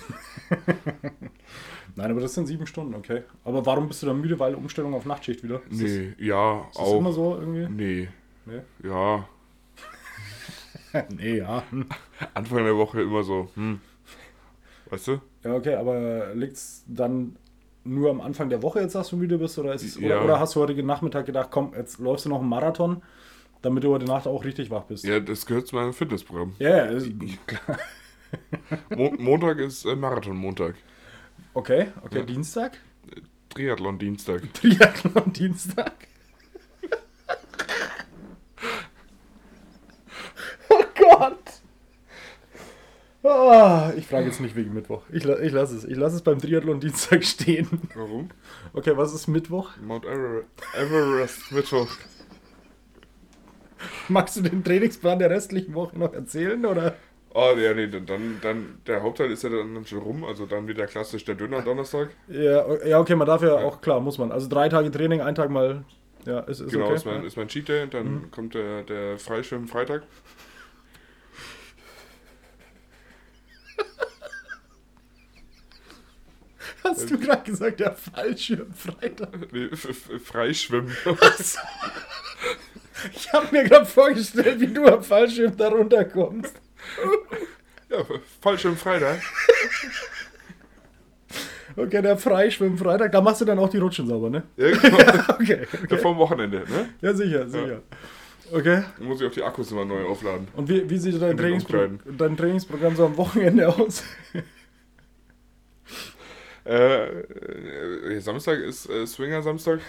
Nein, 1.95 2.11
aber 2.11 2.21
das 2.21 2.33
sind 2.35 2.45
sieben 2.47 2.67
Stunden, 2.67 2.93
okay. 2.95 3.23
Aber 3.43 3.65
warum 3.65 3.87
bist 3.87 4.01
du 4.03 4.07
dann 4.07 4.21
müde? 4.21 4.37
Weil 4.39 4.55
Umstellung 4.55 4.93
auf 4.93 5.05
Nachtschicht 5.05 5.43
wieder? 5.43 5.61
Ist 5.69 5.81
Nee, 5.81 6.13
ja, 6.19 6.59
das, 6.67 6.71
ist 6.71 6.79
das 6.79 6.93
immer 6.93 7.09
auch. 7.09 7.13
so 7.13 7.37
irgendwie? 7.39 7.67
Nee, 7.69 8.09
Nee, 8.45 8.61
ja. 8.87 9.27
nee 11.09 11.37
ja. 11.37 11.63
Anfang 12.33 12.63
der 12.63 12.75
Woche 12.77 13.01
immer 13.01 13.23
so, 13.23 13.49
hm. 13.55 13.79
Weißt 14.89 15.07
du? 15.07 15.21
Ja, 15.43 15.53
okay, 15.55 15.75
aber 15.75 16.33
liegt 16.33 16.53
es 16.53 16.83
dann 16.87 17.35
nur 17.83 18.09
am 18.09 18.21
Anfang 18.21 18.49
der 18.49 18.63
Woche 18.63 18.79
jetzt, 18.81 18.95
dass 18.95 19.09
du 19.09 19.17
müde 19.17 19.37
bist? 19.37 19.57
Oder, 19.59 19.73
ist, 19.73 19.99
Ja. 19.99 20.05
oder, 20.07 20.23
oder 20.25 20.39
hast 20.39 20.55
du 20.55 20.61
heute 20.61 20.81
Nachmittag 20.83 21.25
gedacht, 21.27 21.49
komm, 21.51 21.73
jetzt 21.75 21.99
läufst 21.99 22.25
du 22.25 22.29
noch 22.29 22.39
einen 22.39 22.49
Marathon, 22.49 23.03
damit 23.61 23.83
du 23.83 23.91
heute 23.91 24.05
Nacht 24.05 24.25
auch 24.25 24.43
richtig 24.43 24.71
wach 24.71 24.83
bist? 24.83 25.03
Ja, 25.05 25.19
das 25.19 25.45
gehört 25.45 25.67
zu 25.67 25.75
meinem 25.75 25.93
Fitnessprogramm. 25.93 26.55
Ja, 26.59 26.69
ja, 26.69 26.83
ist- 26.85 27.11
Mo 28.95 29.13
Montag 29.17 29.59
ist 29.59 29.85
äh, 29.85 29.95
Marathon-Montag. 29.95 30.75
okay, 31.53 31.87
okay, 32.03 32.19
Ja. 32.19 32.23
Dienstag? 32.25 32.77
Triathlon-Dienstag. 33.49 34.41
Triathlon 34.53 35.33
Dienstag. 35.33 35.93
oh 40.69 40.83
Gott. 40.97 41.37
Ah, 43.23 43.91
ich 43.97 44.07
frage 44.07 44.27
jetzt 44.27 44.39
nicht 44.39 44.55
wegen 44.55 44.73
Mittwoch. 44.73 45.03
Ich, 45.11 45.25
ich 45.25 45.51
lasse 45.51 45.75
es. 45.75 45.83
Ich 45.83 45.97
lasse 45.97 46.15
es 46.17 46.21
beim 46.21 46.39
Triathlon 46.39 46.79
Dienstag 46.79 47.23
stehen. 47.25 47.67
Warum? 47.95 48.29
Okay, 48.73 48.95
was 48.95 49.13
ist 49.13 49.27
Mittwoch? 49.27 49.71
Mount 49.81 50.05
Ever 50.05 50.43
Everest 50.77 51.51
Mittwoch. 51.51 51.89
Magst 54.07 54.37
du 54.37 54.41
den 54.41 54.63
Trainingsplan 54.63 55.19
der 55.19 55.29
restlichen 55.29 55.73
Woche 55.73 55.97
noch 55.97 56.13
erzählen? 56.13 56.65
Oder? 56.65 56.95
Oh, 57.33 57.53
ja, 57.57 57.73
nee, 57.75 57.87
dann, 57.87 58.39
dann, 58.41 58.81
der 58.87 59.03
Hauptteil 59.03 59.29
ist 59.31 59.43
ja 59.43 59.49
dann 59.49 59.85
schon 59.85 59.99
rum, 59.99 60.23
also 60.23 60.47
dann 60.47 60.67
wieder 60.67 60.87
klassisch 60.87 61.23
der 61.25 61.35
Döner 61.35 61.61
Donnerstag. 61.61 62.09
Ja, 62.27 62.83
ja, 62.83 62.99
okay, 62.99 63.15
man 63.15 63.27
darf 63.27 63.43
ja 63.43 63.55
auch, 63.55 63.81
klar, 63.81 63.99
muss 63.99 64.17
man. 64.17 64.31
Also 64.31 64.47
drei 64.47 64.67
Tage 64.67 64.89
Training, 64.89 65.21
ein 65.21 65.35
Tag 65.35 65.51
mal. 65.51 65.83
Ja, 66.25 66.39
ist, 66.41 66.59
ist 66.59 66.71
genau, 66.71 66.85
okay. 66.85 66.95
ist, 66.95 67.05
mein, 67.05 67.23
ist 67.23 67.37
mein 67.37 67.47
Cheat 67.47 67.69
Day, 67.69 67.87
dann 67.87 68.31
kommt 68.31 68.55
der, 68.55 68.81
der 68.83 69.19
Freischwimmen 69.19 69.67
Freitag. 69.67 70.01
Hast 76.83 77.11
du 77.11 77.19
gerade 77.19 77.43
gesagt, 77.43 77.79
der 77.79 77.93
Fallschirm 77.93 78.73
Freitag? 78.73 79.29
Nee, 79.51 79.69
Freischwimmen. 79.75 80.95
Ich 83.13 83.31
habe 83.31 83.47
mir 83.53 83.63
gerade 83.63 83.85
vorgestellt, 83.85 84.59
wie 84.59 84.67
du 84.67 84.85
am 84.85 85.01
Fallschirm 85.01 85.55
da 85.55 85.69
runterkommst. 85.69 86.53
ja, 87.89 87.97
Fallschirm 88.41 88.77
Freitag. 88.77 89.19
Okay, 91.75 92.01
der 92.01 92.17
Freischwimmen 92.17 92.77
Freitag, 92.77 93.11
da 93.11 93.21
machst 93.21 93.41
du 93.41 93.45
dann 93.45 93.59
auch 93.59 93.69
die 93.69 93.77
Rutschen 93.77 94.07
sauber, 94.07 94.29
ne? 94.29 94.43
Ja, 94.57 94.71
genau. 94.81 94.97
Okay, 95.29 95.67
Ja, 95.71 95.79
okay. 95.83 95.97
Vom 95.97 96.17
Wochenende, 96.17 96.59
ne? 96.59 96.89
Ja, 97.01 97.13
sicher, 97.13 97.47
sicher. 97.47 97.81
Okay. 98.51 98.83
Dann 98.97 99.07
muss 99.07 99.21
ich 99.21 99.27
auch 99.27 99.31
die 99.31 99.43
Akkus 99.43 99.71
immer 99.71 99.85
neu 99.85 100.03
aufladen. 100.05 100.47
Und 100.55 100.67
wie, 100.67 100.89
wie 100.89 100.97
sieht 100.97 101.21
dein, 101.21 101.37
Trainingspro 101.37 101.87
dein 102.17 102.35
Trainingsprogramm 102.35 102.95
so 102.95 103.05
am 103.05 103.15
Wochenende 103.17 103.67
aus? 103.69 104.03
Äh, 106.65 107.05
äh, 107.05 108.19
Samstag 108.19 108.59
ist 108.59 108.89
äh, 108.89 109.05
Swinger 109.05 109.41
Samstag. 109.41 109.79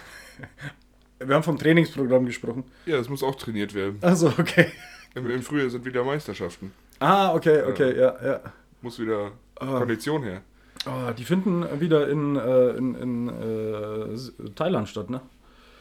Wir 1.19 1.35
haben 1.35 1.43
vom 1.43 1.57
Trainingsprogramm 1.57 2.25
gesprochen. 2.25 2.63
Ja, 2.85 2.97
das 2.97 3.09
muss 3.09 3.23
auch 3.23 3.35
trainiert 3.35 3.73
werden. 3.73 3.97
Also, 4.01 4.33
okay. 4.37 4.71
Im, 5.15 5.29
Im 5.29 5.41
Frühjahr 5.41 5.69
sind 5.69 5.85
wieder 5.85 6.03
Meisterschaften. 6.03 6.71
Ah, 6.99 7.33
okay, 7.33 7.63
okay, 7.63 7.97
ja, 7.99 8.15
ja. 8.23 8.39
Muss 8.81 8.99
wieder 8.99 9.31
Ah. 9.61 9.77
Kondition 9.77 10.23
her. 10.23 10.41
Oh, 10.87 11.11
die 11.15 11.23
finden 11.23 11.63
wieder 11.79 12.09
in, 12.09 12.35
äh, 12.35 12.69
in, 12.71 12.95
in 12.95 13.29
äh, 13.29 14.49
Thailand 14.55 14.89
statt, 14.89 15.11
ne? 15.11 15.21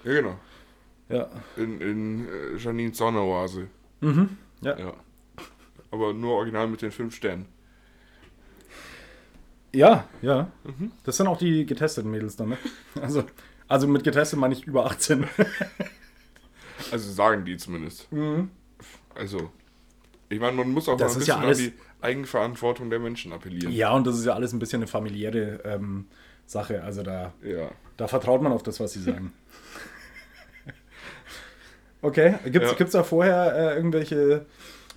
Ja, 0.04 0.12
genau. 0.12 0.38
Ja. 1.08 1.28
In, 1.56 1.80
in 1.80 2.28
äh, 2.28 2.56
Janines 2.58 2.98
Sonneroase. 2.98 3.68
Mhm. 4.02 4.36
Ja. 4.60 4.78
Ja. 4.78 4.92
Aber 5.90 6.12
nur 6.12 6.34
original 6.34 6.68
mit 6.68 6.82
den 6.82 6.92
fünf 6.92 7.16
Sternen. 7.16 7.46
Ja, 9.72 10.04
ja. 10.20 10.50
Mhm. 10.64 10.92
Das 11.04 11.16
sind 11.16 11.26
auch 11.26 11.38
die 11.38 11.64
getesteten 11.64 12.10
Mädels 12.10 12.36
dann, 12.36 12.50
ne? 12.50 12.58
Also, 13.00 13.24
also 13.66 13.86
mit 13.86 14.04
getestet 14.04 14.38
meine 14.38 14.52
ich 14.52 14.66
über 14.66 14.84
18. 14.84 15.24
Also 16.92 17.10
sagen 17.12 17.44
die 17.46 17.56
zumindest. 17.56 18.12
Mhm. 18.12 18.50
Also, 19.20 19.50
ich 20.30 20.40
meine, 20.40 20.56
man 20.56 20.70
muss 20.70 20.88
auch 20.88 20.96
Das 20.96 21.12
mal 21.12 21.16
ein 21.18 21.20
ist 21.22 21.28
ja 21.28 21.34
bisschen 21.36 21.46
alles- 21.46 21.58
an 21.60 21.64
die 22.00 22.04
Eigenverantwortung 22.04 22.88
der 22.90 22.98
Menschen 22.98 23.32
appellieren. 23.34 23.70
Ja, 23.72 23.92
und 23.92 24.06
das 24.06 24.18
ist 24.18 24.24
ja 24.24 24.32
alles 24.32 24.52
ein 24.54 24.58
bisschen 24.58 24.78
eine 24.80 24.86
familiäre 24.86 25.60
ähm, 25.64 26.06
Sache. 26.46 26.82
Also 26.82 27.02
da, 27.02 27.34
Ja. 27.42 27.70
da 27.98 28.08
vertraut 28.08 28.40
man 28.40 28.50
auf 28.52 28.62
das, 28.62 28.80
was 28.80 28.92
sie 28.94 29.02
sagen. 29.02 29.32
Okay, 32.02 32.36
gibt 32.46 32.64
es 32.64 32.78
Ja. 32.78 32.86
da 32.86 33.02
vorher 33.02 33.54
äh, 33.54 33.76
irgendwelche, 33.76 34.46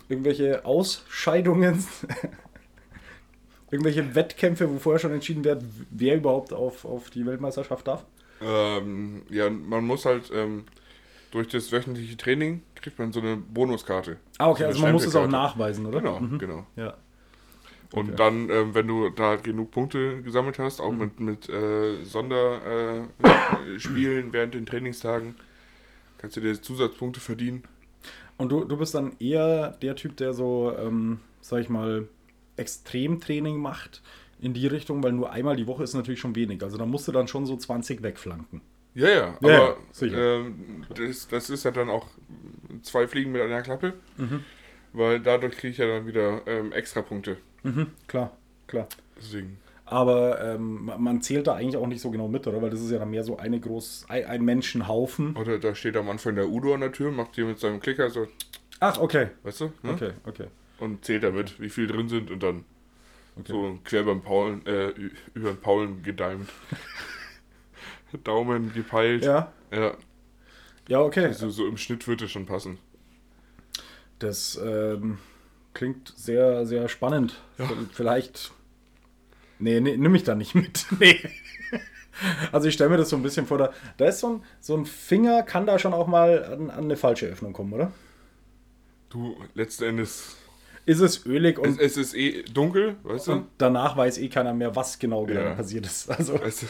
irgendwelche 0.07 0.63
Ausscheidungen? 0.63 1.84
irgendwelche 3.71 4.15
Wettkämpfe, 4.15 4.69
wo 4.69 4.80
vorher 4.80 4.99
schon 4.99 5.11
entschieden 5.11 5.43
wird, 5.43 5.63
wer 5.89 6.15
überhaupt 6.15 6.53
auf, 6.53 6.86
auf 6.86 7.09
die 7.09 7.26
Weltmeisterschaft 7.26 7.88
darf? 7.88 8.05
Ähm, 8.41 9.24
ja, 9.30 9.49
man 9.49 9.84
muss 9.86 10.05
halt 10.05 10.32
ähm, 10.34 10.63
durch 11.34 11.48
das 11.50 11.72
wöchentliche 11.72 12.18
Training 12.18 12.62
kriegt 12.76 12.98
man 13.00 13.12
so 13.12 13.20
eine 13.20 13.38
Bonuskarte. 13.38 14.18
Ah, 14.40 14.50
okay, 14.50 14.64
So 14.64 14.68
also 14.68 14.82
man 14.82 14.94
muss 14.94 15.06
es 15.06 15.16
auch 15.16 15.28
nachweisen, 15.28 15.86
oder? 15.86 16.00
Genau, 16.00 16.20
Mhm. 16.20 16.40
genau. 16.40 16.66
Ja. 16.76 16.96
Und 17.92 18.08
Okay. 18.08 18.16
dann, 18.20 18.50
ähm, 18.50 18.74
wenn 18.74 18.88
du 18.88 19.10
da 19.10 19.36
genug 19.36 19.70
Punkte 19.72 20.22
gesammelt 20.24 20.58
hast, 20.58 20.80
auch 20.82 20.92
Mhm. 20.92 20.98
mit, 21.00 21.20
mit 21.20 21.50
äh, 21.50 22.04
Sonderspielen 22.04 24.30
äh, 24.30 24.34
während 24.34 24.54
den 24.56 24.66
Trainingstagen, 24.66 25.36
kannst 26.18 26.36
du 26.38 26.42
dir 26.42 26.60
Zusatzpunkte 26.62 27.20
verdienen. 27.22 27.64
Und 28.38 28.52
du, 28.52 28.66
du 28.66 28.78
bist 28.78 28.96
dann 28.96 29.14
eher 29.20 29.72
der 29.82 29.96
Typ, 29.96 30.18
der 30.18 30.34
so, 30.34 30.74
ähm, 30.78 31.20
sag 31.42 31.62
ich 31.62 31.70
mal, 31.70 32.08
Extremtraining 32.58 33.58
macht 33.60 34.02
in 34.40 34.54
die 34.54 34.68
Richtung, 34.68 35.04
weil 35.04 35.14
nur 35.14 35.32
einmal 35.32 35.56
die 35.56 35.68
Woche 35.68 35.84
ist 35.84 35.94
natürlich 35.94 36.20
schon 36.20 36.36
wenig. 36.36 36.62
Also 36.64 36.78
da 36.78 36.86
musst 36.86 37.08
du 37.08 37.12
dann 37.12 37.28
schon 37.28 37.46
so 37.46 37.56
20 37.58 38.04
wegflanken. 38.04 38.62
Ja, 38.96 39.10
ja, 39.10 39.38
aber 39.39 39.52
ja, 39.52 39.76
sicher. 39.91 40.38
ähm, 40.41 40.86
das, 40.96 41.28
das 41.28 41.50
ist 41.50 41.64
ja 41.66 41.72
dann 41.72 41.89
auch 41.89 42.08
zwei 42.84 43.08
Fliegen 43.08 43.32
mit 43.32 43.41
einer 43.41 43.62
Klappe, 43.62 43.94
Mhm. 44.18 44.44
weil 44.94 45.20
dadurch 45.20 45.58
kriege 45.58 45.72
ich 45.72 45.78
ja 45.78 45.88
dann 45.88 46.06
wieder 46.06 46.41
ähm, 46.48 46.72
extra 46.72 47.02
Punkte. 47.02 47.38
Mhm, 47.64 47.88
klar, 48.08 48.36
klar. 48.68 48.88
Deswegen. 49.18 49.58
Aber 49.86 50.41
ähm, 50.41 50.86
ma- 50.86 50.98
man 50.98 51.22
zählt 51.22 51.48
da 51.48 51.56
eigentlich 51.56 51.78
auch 51.78 51.88
nicht 51.88 52.02
so 52.02 52.10
genau 52.12 52.28
mit, 52.28 52.46
oder? 52.48 52.62
Weil 52.62 52.70
das 52.70 52.82
ist 52.82 52.91
ja 52.91 53.00
dann 53.00 53.10
mehr 53.10 53.24
so 53.24 53.38
eine 53.38 53.60
groß, 53.60 54.06
ein, 54.10 54.26
ein 54.26 54.44
Menschenhaufen. 54.46 55.36
Oder 55.36 55.60
da 55.60 55.76
steht 55.76 55.98
am 55.98 56.10
Anfang 56.10 56.36
der 56.36 56.48
Udo 56.50 56.74
an 56.74 56.82
der 56.82 56.91
Tür, 56.91 57.12
macht 57.12 57.36
hier 57.36 57.46
mit 57.46 57.60
seinem 57.60 57.80
Klicker 57.80 58.10
so, 58.10 58.28
Ach, 58.80 59.00
okay. 59.00 59.28
weißt 59.44 59.62
du? 59.62 59.66
Ne? 59.82 59.91
Okay, 59.94 60.12
okay. 60.26 60.48
Und 60.80 61.04
zählt 61.06 61.24
damit, 61.24 61.60
wie 61.60 61.70
viel 61.70 61.88
drin 61.88 62.10
sind 62.10 62.30
und 62.32 62.44
dann 62.44 62.64
okay. 63.38 63.52
so 63.52 63.80
quer 63.84 64.04
beim 64.04 64.22
Paulen, 64.22 64.66
äh, 64.66 64.94
über 65.34 65.52
den 65.52 65.60
Paulen 65.62 66.04
gedeimt. 66.04 66.50
Daumen 68.24 68.74
gepeilt. 68.74 69.24
Ja, 69.26 69.51
Ja, 69.72 69.93
ja, 70.88 70.99
okay. 70.99 71.26
also 71.26 71.49
so 71.49 71.66
im 71.68 71.78
Schnitt 71.78 72.07
würde 72.07 72.26
es 72.26 72.32
schon 72.32 72.45
passen. 72.45 72.78
Das 74.20 74.59
ähm, 74.64 75.18
klingt 75.74 76.14
sehr, 76.16 76.66
sehr 76.66 76.88
spannend. 76.89 77.41
Vielleicht. 77.93 78.51
Nee, 79.59 79.80
nee, 79.80 79.95
nimm 79.97 80.11
mich 80.11 80.24
da 80.24 80.36
nicht 80.36 80.55
mit. 80.55 80.86
Nee. 80.99 81.20
Also 82.51 82.68
ich 82.68 82.76
stelle 82.76 82.91
mir 82.91 82.97
das 82.97 83.09
so 83.09 83.16
ein 83.16 83.24
bisschen 83.24 83.47
vor, 83.47 83.57
da, 83.57 83.74
da 83.97 84.05
ist 84.05 84.20
so 84.20 84.36
ein, 84.36 84.43
so 84.59 84.78
ein 84.78 84.86
Finger, 84.86 85.41
kann 85.41 85.66
da 85.66 85.80
schon 85.80 85.93
auch 85.95 86.05
mal 86.05 86.43
an, 86.45 86.70
an 86.70 86.84
eine 86.84 86.95
falsche 86.95 87.26
Öffnung 87.26 87.53
kommen, 87.53 87.74
oder? 87.74 87.91
Du, 89.09 89.36
letzten 89.55 89.86
Endes, 89.86 90.38
Ist 90.86 90.99
es 90.99 91.26
ölig 91.26 91.57
es, 91.57 91.68
und, 91.68 91.80
es 91.82 91.97
ist 91.97 92.14
eh 92.14 92.43
dunkel, 92.43 92.97
weißt 93.01 93.28
du? 93.28 93.32
und 93.32 93.47
danach 93.57 93.97
weiß 93.97 94.20
eh 94.20 94.30
keiner 94.30 94.53
mehr, 94.53 94.76
was 94.76 94.99
genau 94.99 95.26
gerade 95.26 95.49
Ja. 95.49 95.55
passiert 95.55 95.88
ist. 95.88 96.07
Also 96.11 96.39
Weißt 96.39 96.64
du 96.64 96.68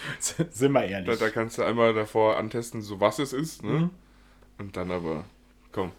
sind 0.18 0.72
wir 0.72 0.80
da, 0.80 0.86
ehrlich. 0.86 1.18
da 1.18 1.30
kannst 1.30 1.58
du 1.58 1.62
einmal 1.62 1.94
davor 1.94 2.36
antesten, 2.36 2.82
so 2.82 3.00
was 3.00 3.18
es 3.18 3.32
ist, 3.32 3.62
ne? 3.64 3.70
Mhm. 3.72 3.90
Und 4.58 4.76
dann 4.76 4.90
aber, 4.90 5.24
komm, 5.72 5.92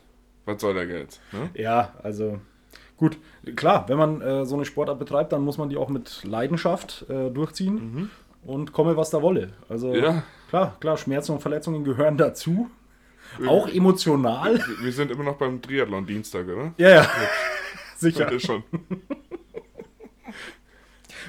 was 0.46 0.62
soll 0.62 0.74
der 0.74 0.88
Geld? 0.88 1.20
Ne? 1.32 1.50
Ja, 1.54 1.94
also 2.04 2.40
gut. 2.98 3.18
Klar, 3.56 3.88
wenn 3.88 3.98
man 3.98 4.22
äh, 4.22 4.46
so 4.46 4.56
eine 4.56 4.66
Sportart 4.66 5.00
betreibt, 5.00 5.32
dann 5.32 5.42
muss 5.44 5.58
man 5.58 5.70
die 5.70 5.78
auch 5.78 5.90
mit 5.90 6.24
Leidenschaft 6.26 7.06
äh, 7.10 7.30
durchziehen 7.30 8.10
und 8.44 8.74
komme, 8.74 8.98
was 8.98 9.10
da 9.12 9.22
wolle. 9.22 9.54
Also 9.70 9.94
Mhm. 9.94 10.04
Ja. 10.04 10.24
klar, 10.50 10.78
klar, 10.80 10.98
Schmerzen 10.98 11.32
und 11.34 11.42
Verletzungen 11.42 11.84
gehören 11.84 12.18
dazu. 12.18 12.70
Auch 13.48 13.68
emotional. 13.70 14.56
Wir, 14.56 14.86
wir 14.86 14.92
sind 14.92 15.12
immer 15.12 15.24
noch 15.24 15.36
beim 15.38 15.62
Triathlon 15.62 16.06
Dienstag, 16.06 16.48
oder? 16.48 16.74
Ja, 16.78 16.90
ja. 16.90 17.08
Sicher. 17.96 18.40
Schon. 18.40 18.64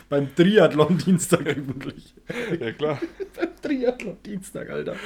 Beim 0.09 0.35
Triathlon 0.35 0.99
Dienstag 0.99 1.47
üblich. 1.57 2.15
Ja, 2.59 2.73
klar. 2.73 3.01
Triathlon 3.63 4.17
Dienstag, 4.25 4.71
Alter. 4.71 4.97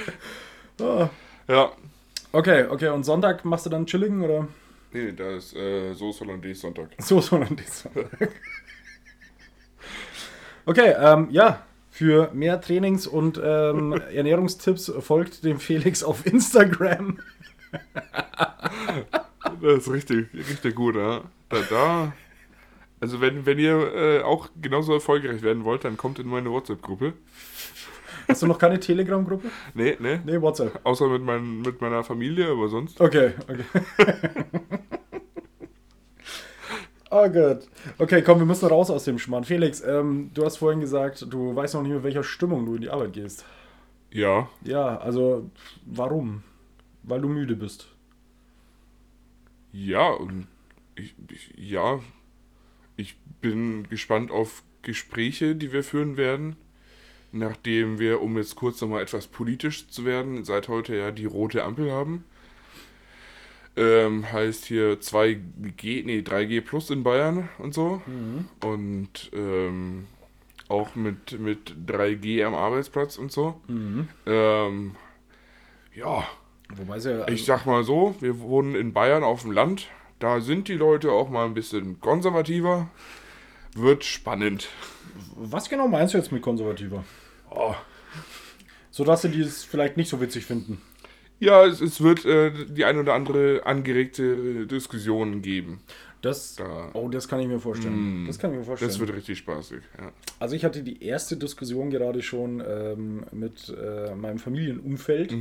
Ah. 0.80 1.09
Ja. 1.49 1.72
Okay, 2.32 2.66
okay. 2.68 2.89
Und 2.89 3.05
Sonntag 3.05 3.45
machst 3.45 3.66
du 3.66 3.70
dann 3.70 3.87
Chilling 3.87 4.22
oder? 4.22 4.49
Nee, 4.93 5.12
da 5.12 5.37
ist 5.37 5.55
äh, 5.55 5.93
Soße 5.93 6.24
Hollandaise 6.24 6.61
Sonntag. 6.61 6.91
So, 6.99 7.20
so 7.20 7.39
dann 7.39 7.57
Sonntag. 7.66 8.30
Okay, 10.66 10.95
ähm, 10.99 11.28
ja. 11.30 11.62
Für 11.91 12.32
mehr 12.32 12.61
Trainings- 12.61 13.07
und 13.07 13.41
ähm, 13.43 13.93
Ernährungstipps 14.12 14.93
folgt 14.99 15.45
dem 15.45 15.61
Felix 15.61 16.03
auf 16.03 16.26
Instagram. 16.26 17.20
Das 19.62 19.78
ist 19.78 19.93
richtig, 19.93 20.26
richtig 20.35 20.74
gut, 20.74 20.97
ja. 20.97 21.22
Da, 21.49 21.59
da. 21.70 22.12
Also 23.05 23.20
wenn, 23.20 23.44
wenn 23.44 23.59
ihr 23.59 23.94
äh, 23.94 24.22
auch 24.22 24.48
genauso 24.62 24.94
erfolgreich 24.94 25.42
werden 25.42 25.64
wollt, 25.64 25.84
dann 25.84 25.98
kommt 25.98 26.18
in 26.18 26.26
meine 26.26 26.50
WhatsApp-Gruppe. 26.50 27.12
Hast 28.26 28.40
du 28.40 28.46
noch 28.46 28.59
keine 28.59 28.80
Telegram-Gruppe? 28.80 29.50
Nee, 29.74 29.98
nee. 30.00 30.20
Nee, 30.24 30.40
WhatsApp. 30.40 30.80
Außer 30.84 31.07
mit, 31.09 31.20
mein, 31.20 31.61
mit 31.61 31.82
meiner 31.82 32.02
Familie, 32.02 32.50
aber 32.50 32.68
sonst. 32.68 32.98
Okay, 32.98 33.32
okay. 33.42 33.64
oh 37.11 37.28
Gott. 37.28 37.68
Okay, 37.98 38.22
komm, 38.22 38.38
wir 38.38 38.46
müssen 38.46 38.70
raus 38.70 38.88
aus 38.88 39.05
dem 39.05 39.18
Schmarrn. 39.18 39.44
Felix, 39.44 39.82
ähm, 39.82 40.30
du 40.32 40.46
hast 40.46 40.57
vorhin 40.57 40.80
gesagt, 40.80 41.26
du 41.28 41.55
weißt 41.55 41.74
noch 41.74 41.82
nicht, 41.82 41.92
mit 41.92 42.05
welcher 42.05 42.24
Stimmung 42.24 42.64
du 42.64 42.76
in 42.76 42.80
die 42.80 42.88
Arbeit 42.88 43.12
gehst. 43.12 43.44
Ja. 44.12 44.48
Ja, 44.62 44.96
also 44.96 45.50
warum? 45.84 46.42
Weil 47.02 47.20
du 47.20 47.28
müde 47.28 47.55
bist. 47.55 47.86
Ja, 49.72 50.09
und 50.09 50.46
ich, 50.96 51.14
ich, 51.30 51.52
ja. 51.59 52.00
Ich 53.45 53.51
bin 53.51 53.86
gespannt 53.90 54.30
auf 54.30 54.62
Gespräche, 54.80 55.55
die 55.55 55.70
wir 55.70 55.84
führen 55.84 56.16
werden. 56.16 56.57
Nachdem 57.30 57.99
wir, 57.99 58.22
um 58.22 58.38
jetzt 58.38 58.57
kurz 58.57 58.80
nochmal 58.80 59.03
etwas 59.03 59.26
politisch 59.26 59.88
zu 59.88 60.07
werden, 60.07 60.45
seit 60.45 60.68
heute 60.68 60.97
ja 60.97 61.11
die 61.11 61.26
rote 61.26 61.62
Ampel 61.62 61.92
haben. 61.92 62.24
Ähm, 63.76 64.32
heißt 64.32 64.64
hier 64.64 64.99
2G, 64.99 66.07
nee, 66.07 66.20
3G 66.20 66.62
plus 66.62 66.88
in 66.88 67.03
Bayern 67.03 67.51
und 67.59 67.74
so. 67.74 68.01
Mhm. 68.07 68.47
Und 68.66 69.30
ähm, 69.34 70.07
auch 70.68 70.95
mit, 70.95 71.38
mit 71.38 71.74
3G 71.86 72.47
am 72.47 72.55
Arbeitsplatz 72.55 73.18
und 73.18 73.30
so. 73.30 73.61
Mhm. 73.68 74.09
Ähm, 74.24 74.97
ja, 75.95 76.26
Wobei 76.74 76.97
ja. 76.97 77.28
ich 77.28 77.45
sag 77.45 77.66
mal 77.66 77.84
so, 77.84 78.14
wir 78.20 78.40
wohnen 78.40 78.74
in 78.74 78.95
Bayern 78.95 79.22
auf 79.22 79.42
dem 79.42 79.51
Land. 79.51 79.88
Da 80.18 80.40
sind 80.40 80.68
die 80.68 80.76
Leute 80.76 81.12
auch 81.12 81.28
mal 81.28 81.45
ein 81.45 81.53
bisschen 81.53 82.01
konservativer. 82.01 82.88
Wird 83.75 84.05
spannend. 84.05 84.68
was 85.37 85.68
genau 85.68 85.89
meinst 85.89 86.14
du 86.14 86.18
jetzt 86.18 86.33
mit 86.33 86.43
konservativer? 86.43 87.05
Oh. 87.51 87.75
Sodass 88.91 89.22
sie 89.22 89.31
dieses 89.31 89.64
vielleicht 89.64 89.97
nicht 89.97 90.09
so 90.09 90.20
witzig 90.20 90.47
finden. 90.47 90.81
Ja, 91.41 91.64
es, 91.66 91.81
es 91.81 92.01
wird 92.01 92.25
äh, 92.25 92.53
die 92.66 92.85
ein 92.85 92.99
oder 92.99 93.14
andere 93.14 93.66
angeregte 93.66 94.66
Diskussion 94.66 95.43
geben. 95.43 95.81
Das, 96.25 96.55
Da- 96.57 96.91
oh, 96.95 97.09
das 97.09 97.29
kann 97.29 97.41
ich 97.41 97.49
mir 97.49 97.59
vorstellen. 97.61 98.25
Das 98.27 98.39
kann 98.39 98.51
ich 98.53 98.59
mir 98.59 98.64
vorstellen. 98.64 98.91
Das 98.91 98.99
wird 98.99 99.12
richtig 99.14 99.39
spaßig. 99.39 99.81
Ja. 99.99 100.11
Also 100.41 100.57
ich 100.57 100.64
hatte 100.64 100.83
die 100.83 101.03
erste 101.05 101.37
Diskussion 101.37 101.91
gerade 101.91 102.22
schon 102.22 102.62
ähm, 102.66 103.25
mit 103.33 103.68
äh, 103.68 104.14
meinem 104.14 104.39
Familienumfeld, 104.39 105.35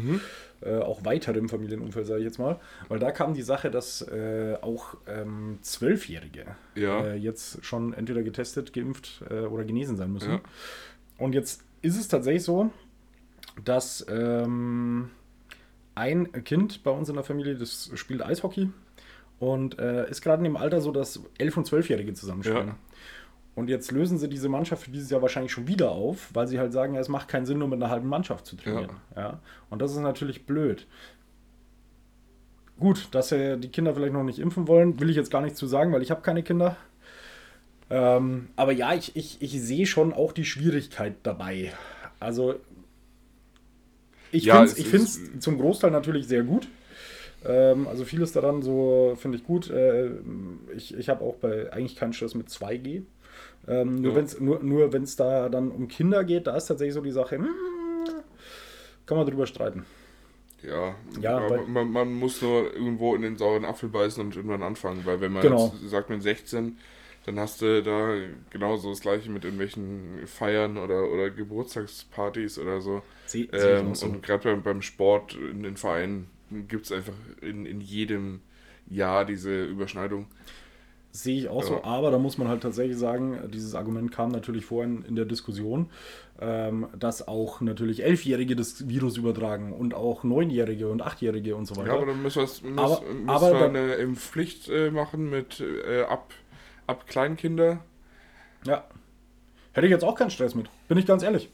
äh, 0.61 0.75
auch 0.79 1.05
weiterem 1.05 1.47
Familienumfeld, 1.49 2.07
sage 2.07 2.19
ich 2.19 2.25
jetzt 2.25 2.39
mal, 2.39 2.59
weil 2.89 2.99
da 2.99 3.11
kam 3.11 3.33
die 3.33 3.41
Sache, 3.43 3.71
dass 3.71 4.01
äh, 4.01 4.57
auch 4.61 4.95
ähm, 5.07 5.59
Zwölfjährige 5.61 6.45
Ja. 6.75 7.05
äh, 7.05 7.15
jetzt 7.15 7.63
schon 7.63 7.93
entweder 7.93 8.23
getestet, 8.23 8.73
geimpft 8.73 9.23
äh, 9.29 9.41
oder 9.41 9.63
genesen 9.63 9.95
sein 9.97 10.11
müssen. 10.11 10.31
Ja. 10.31 10.41
Und 11.17 11.33
jetzt 11.33 11.63
ist 11.81 11.97
es 11.99 12.07
tatsächlich 12.07 12.43
so, 12.43 12.71
dass 13.63 14.05
ähm, 14.09 15.09
ein 15.95 16.31
Kind 16.43 16.83
bei 16.83 16.91
uns 16.91 17.07
in 17.09 17.15
der 17.15 17.23
Familie, 17.23 17.55
das 17.55 17.91
spielt 17.95 18.21
Eishockey 18.23 18.69
und 19.51 19.79
äh, 19.79 20.09
ist 20.09 20.21
gerade 20.21 20.39
in 20.39 20.45
dem 20.45 20.57
Alter 20.57 20.81
so, 20.81 20.91
dass 20.91 21.19
11- 21.39 21.57
und 21.57 21.67
12-Jährige 21.67 22.13
zusammenspielen. 22.13 22.67
Ja. 22.69 22.75
Und 23.55 23.69
jetzt 23.69 23.91
lösen 23.91 24.17
sie 24.17 24.29
diese 24.29 24.49
Mannschaft 24.49 24.83
für 24.83 24.91
dieses 24.91 25.11
Jahr 25.11 25.21
wahrscheinlich 25.21 25.51
schon 25.51 25.67
wieder 25.67 25.91
auf, 25.91 26.29
weil 26.33 26.47
sie 26.47 26.59
halt 26.59 26.73
sagen, 26.73 26.95
ja, 26.95 27.01
es 27.01 27.09
macht 27.09 27.27
keinen 27.27 27.45
Sinn, 27.45 27.59
nur 27.59 27.67
mit 27.67 27.81
einer 27.81 27.91
halben 27.91 28.07
Mannschaft 28.09 28.45
zu 28.47 28.55
trainieren. 28.55 28.97
Ja. 29.15 29.39
Und 29.69 29.81
das 29.81 29.91
ist 29.91 29.99
natürlich 29.99 30.45
blöd. 30.45 30.87
Gut, 32.79 33.09
dass 33.11 33.29
sie 33.29 33.57
die 33.59 33.69
Kinder 33.69 33.93
vielleicht 33.93 34.13
noch 34.13 34.23
nicht 34.23 34.39
impfen 34.39 34.67
wollen, 34.67 34.99
will 34.99 35.09
ich 35.09 35.15
jetzt 35.15 35.29
gar 35.29 35.41
nicht 35.41 35.55
zu 35.55 35.67
sagen, 35.67 35.93
weil 35.93 36.01
ich 36.01 36.09
habe 36.09 36.21
keine 36.21 36.41
Kinder. 36.41 36.75
Ähm, 37.89 38.47
aber 38.55 38.71
ja, 38.71 38.93
ich, 38.93 39.15
ich, 39.15 39.41
ich 39.41 39.61
sehe 39.61 39.85
schon 39.85 40.13
auch 40.13 40.31
die 40.31 40.45
Schwierigkeit 40.45 41.15
dabei. 41.23 41.73
Also, 42.19 42.55
ich 44.31 44.45
Ja, 44.45 44.55
finde 44.55 44.71
es 44.71 44.77
ich 44.77 44.87
find's 44.87 45.19
zum 45.39 45.59
Großteil 45.59 45.91
natürlich 45.91 46.27
sehr 46.27 46.43
gut. 46.43 46.67
Ähm, 47.45 47.87
also 47.87 48.05
vieles 48.05 48.31
daran 48.31 48.61
so 48.61 49.15
finde 49.17 49.37
ich 49.37 49.43
gut. 49.43 49.69
Äh, 49.69 50.11
ich 50.75 50.95
ich 50.97 51.09
habe 51.09 51.23
auch 51.23 51.35
bei 51.35 51.71
eigentlich 51.73 51.95
keinen 51.95 52.13
Stress 52.13 52.35
mit 52.35 52.49
2G. 52.49 53.03
Ähm, 53.67 54.01
nur 54.01 54.13
Ja. 54.13 54.15
wenn's, 54.15 54.39
nur, 54.39 54.61
nur 54.63 54.93
wenn 54.93 55.03
es 55.03 55.15
da 55.15 55.49
dann 55.49 55.71
um 55.71 55.87
Kinder 55.87 56.23
geht, 56.23 56.47
da 56.47 56.55
ist 56.55 56.67
tatsächlich 56.67 56.93
so 56.93 57.01
die 57.01 57.11
Sache, 57.11 57.37
hm, 57.37 57.47
kann 59.05 59.17
man 59.17 59.27
drüber 59.27 59.47
streiten. 59.47 59.85
Ja, 60.61 60.95
Ja, 61.19 61.39
man, 61.67 61.91
man 61.91 62.13
muss 62.13 62.41
nur 62.41 62.73
irgendwo 62.73 63.15
in 63.15 63.21
den 63.21 63.35
sauren 63.37 63.65
Apfel 63.65 63.89
beißen 63.89 64.23
und 64.23 64.35
irgendwann 64.35 64.63
anfangen, 64.63 65.03
weil 65.05 65.19
wenn 65.19 65.33
man 65.33 65.45
Genau. 65.45 65.73
jetzt 65.73 65.77
sagt 65.89 66.09
mit 66.09 66.23
16, 66.23 66.77
dann 67.25 67.37
hast 67.39 67.61
du 67.61 67.83
da 67.83 68.15
genauso 68.49 68.89
das 68.89 69.01
gleiche 69.01 69.29
mit 69.29 69.43
irgendwelchen 69.43 70.25
Feiern 70.25 70.77
oder, 70.77 71.09
oder 71.11 71.29
Geburtstagspartys 71.31 72.59
oder 72.59 72.79
so. 72.81 73.01
Ich 73.27 73.45
Ähm, 73.51 73.85
auch 73.85 73.95
so. 73.95 74.15
Und 74.15 74.21
gerade 74.23 74.43
beim, 74.43 74.63
beim 74.63 74.81
Sport 74.81 75.35
in 75.35 75.63
den 75.63 75.75
Vereinen 75.77 76.29
gibt 76.67 76.85
es 76.85 76.91
einfach 76.91 77.13
in, 77.41 77.65
in 77.65 77.81
jedem 77.81 78.41
Jahr 78.89 79.25
diese 79.25 79.65
Überschneidung. 79.65 80.27
Sehe 81.15 81.37
ich 81.37 81.47
auch 81.47 81.61
so, 81.63 81.75
Ja. 81.75 81.83
aber 81.83 82.09
da 82.09 82.17
muss 82.17 82.39
man 82.39 82.47
halt 82.47 82.61
tatsächlich 82.63 82.97
sagen, 82.97 83.37
dieses 83.53 83.75
Argument 83.75 84.11
kam 84.11 84.29
natürlich 84.31 84.65
vorhin 84.65 85.05
in 85.07 85.15
der 85.15 85.25
Diskussion, 85.25 85.91
ähm, 86.41 86.87
dass 86.97 87.27
auch 87.27 87.61
natürlich 87.61 88.03
Elfjährige 88.03 88.55
das 88.55 88.87
Virus 88.89 89.17
übertragen 89.17 89.73
und 89.73 89.93
auch 89.93 90.23
Neunjährige 90.23 90.89
und 90.89 91.03
Achtjährige 91.03 91.55
und 91.55 91.65
so 91.67 91.75
weiter. 91.75 91.89
Ja, 91.89 91.93
aber 91.97 92.07
dann 92.07 92.21
müssen 92.23 92.37
wir, 92.37 92.41
müssen, 92.47 92.79
Aber- 92.79 93.01
müssen 93.01 93.29
aber 93.29 93.51
wir 93.53 93.59
dann- 93.59 93.75
eine 93.75 93.93
Impfpflicht 93.93 94.69
äh, 94.69 94.89
machen 94.89 95.29
mit 95.29 95.59
äh, 95.61 96.01
ab, 96.01 96.33
ab 96.87 97.05
Kleinkinder. 97.05 97.83
Ja. 98.65 98.83
Hätte 99.73 99.85
ich 99.85 99.91
jetzt 99.91 100.03
auch 100.03 100.15
keinen 100.15 100.31
Stress 100.31 100.55
mit, 100.55 100.67
bin 100.87 100.97
ich 100.97 101.05
ganz 101.05 101.21
ehrlich. 101.21 101.49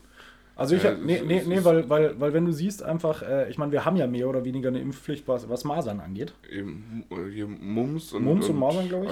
Also 0.60 0.76
ich, 0.76 0.84
Ja, 0.84 0.91
hab- 0.91 1.01
nee, 1.01 1.22
nee, 1.26 1.41
nee, 1.47 1.64
weil, 1.64 1.89
weil, 1.89 2.20
weil 2.20 2.34
wenn 2.34 2.45
du 2.45 2.51
siehst 2.51 2.84
einfach, 2.84 3.22
äh, 3.24 3.49
ich 3.49 3.57
meine, 3.57 3.72
wir 3.72 3.86
haben 3.86 3.95
ja 3.95 4.07
mehr 4.07 4.28
oder 4.28 4.43
weniger 4.43 4.68
eine 4.68 4.80
Impfpflicht, 4.80 5.28
was, 5.28 5.47
was 5.49 5.64
Masern 5.64 5.99
angeht. 6.01 6.34
Eben, 6.51 7.05
äh, 7.10 7.32
hier 7.32 7.47
Mumps 7.47 8.12
und, 8.14 8.24
Mumps 8.26 8.49
und 8.49 8.60
Masern, 8.60 8.89
glaub 8.89 9.05
ich. 9.05 9.12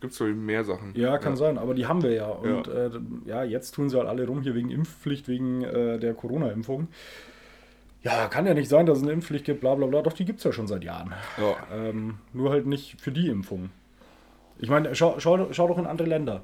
Gibt 0.00 0.12
es 0.12 0.18
glaube 0.18 0.32
ich 0.32 0.38
mehr 0.38 0.62
Sachen. 0.64 0.92
Ja, 0.94 1.18
kann 1.18 1.36
sein, 1.36 1.56
aber 1.58 1.74
die 1.74 1.86
haben 1.86 2.02
wir 2.02 2.12
ja. 2.12 2.26
Und 2.26 2.66
Ja. 2.66 2.86
Äh, 2.86 2.90
ja, 3.24 3.44
jetzt 3.44 3.72
tun 3.74 3.88
sie 3.90 3.98
halt 3.98 4.08
alle 4.08 4.26
rum 4.26 4.42
hier 4.42 4.54
wegen 4.54 4.70
Impfpflicht, 4.70 5.28
wegen 5.28 5.62
äh, 5.64 5.98
der 5.98 6.14
Corona-Impfung. 6.14 6.88
Ja, 8.02 8.28
kann 8.28 8.46
ja 8.46 8.54
nicht 8.54 8.68
sein, 8.68 8.86
dass 8.86 8.98
es 8.98 9.04
eine 9.04 9.12
Impfpflicht 9.12 9.44
gibt, 9.44 9.60
bla 9.60 9.74
bla 9.74 9.86
bla. 9.86 10.00
Doch, 10.02 10.12
die 10.14 10.24
gibt 10.24 10.38
es 10.38 10.44
ja 10.44 10.52
schon 10.52 10.66
seit 10.66 10.84
Jahren. 10.84 11.12
Ja. 11.38 11.56
Ähm, 11.76 12.14
nur 12.32 12.50
halt 12.50 12.66
nicht 12.66 12.98
für 13.00 13.12
die 13.12 13.28
Impfung. 13.28 13.70
Ich 14.58 14.70
meine, 14.70 14.94
schau, 14.94 15.16
schau, 15.18 15.48
schau 15.52 15.68
doch 15.68 15.78
in 15.78 15.86
andere 15.86 16.08
Länder. 16.08 16.42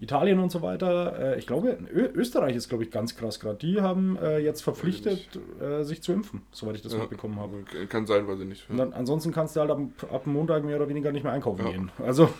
Italien 0.00 0.38
und 0.40 0.50
so 0.50 0.62
weiter. 0.62 1.34
Äh, 1.34 1.38
ich 1.38 1.46
glaube, 1.46 1.76
Österreich 1.92 2.56
ist, 2.56 2.68
glaube 2.68 2.84
ich, 2.84 2.90
ganz 2.90 3.16
krass 3.16 3.38
gerade. 3.38 3.58
Die 3.58 3.80
haben 3.80 4.16
äh, 4.16 4.38
jetzt 4.38 4.62
verpflichtet, 4.62 5.28
äh, 5.60 5.82
sich 5.84 6.02
zu 6.02 6.12
impfen, 6.12 6.42
soweit 6.52 6.76
ich 6.76 6.82
das 6.82 6.94
Ja. 6.94 7.00
mitbekommen 7.00 7.38
habe. 7.38 7.64
Kann 7.88 8.06
sein, 8.06 8.26
weiß 8.26 8.40
ich 8.40 8.46
nicht. 8.46 8.70
Und 8.70 8.78
dann, 8.78 8.92
ansonsten 8.94 9.30
kannst 9.32 9.56
du 9.56 9.60
halt 9.60 9.70
ab, 9.70 9.80
ab 10.10 10.26
Montag 10.26 10.64
mehr 10.64 10.76
oder 10.76 10.88
weniger 10.88 11.12
nicht 11.12 11.22
mehr 11.22 11.32
einkaufen 11.32 11.64
Ja. 11.66 11.70
gehen. 11.70 11.90
Also, 12.04 12.30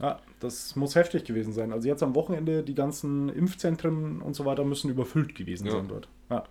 ja, 0.00 0.20
das 0.40 0.76
muss 0.76 0.94
heftig 0.94 1.24
gewesen 1.24 1.52
sein. 1.52 1.72
Also 1.72 1.88
jetzt 1.88 2.02
am 2.02 2.14
Wochenende, 2.14 2.62
die 2.62 2.74
ganzen 2.74 3.30
Impfzentren 3.30 4.22
und 4.22 4.34
so 4.36 4.44
weiter 4.44 4.62
müssen 4.64 4.90
überfüllt 4.90 5.34
gewesen 5.34 5.66
Ja. 5.66 5.72
sein 5.72 5.88
dort. 5.88 6.08
Ja. 6.30 6.44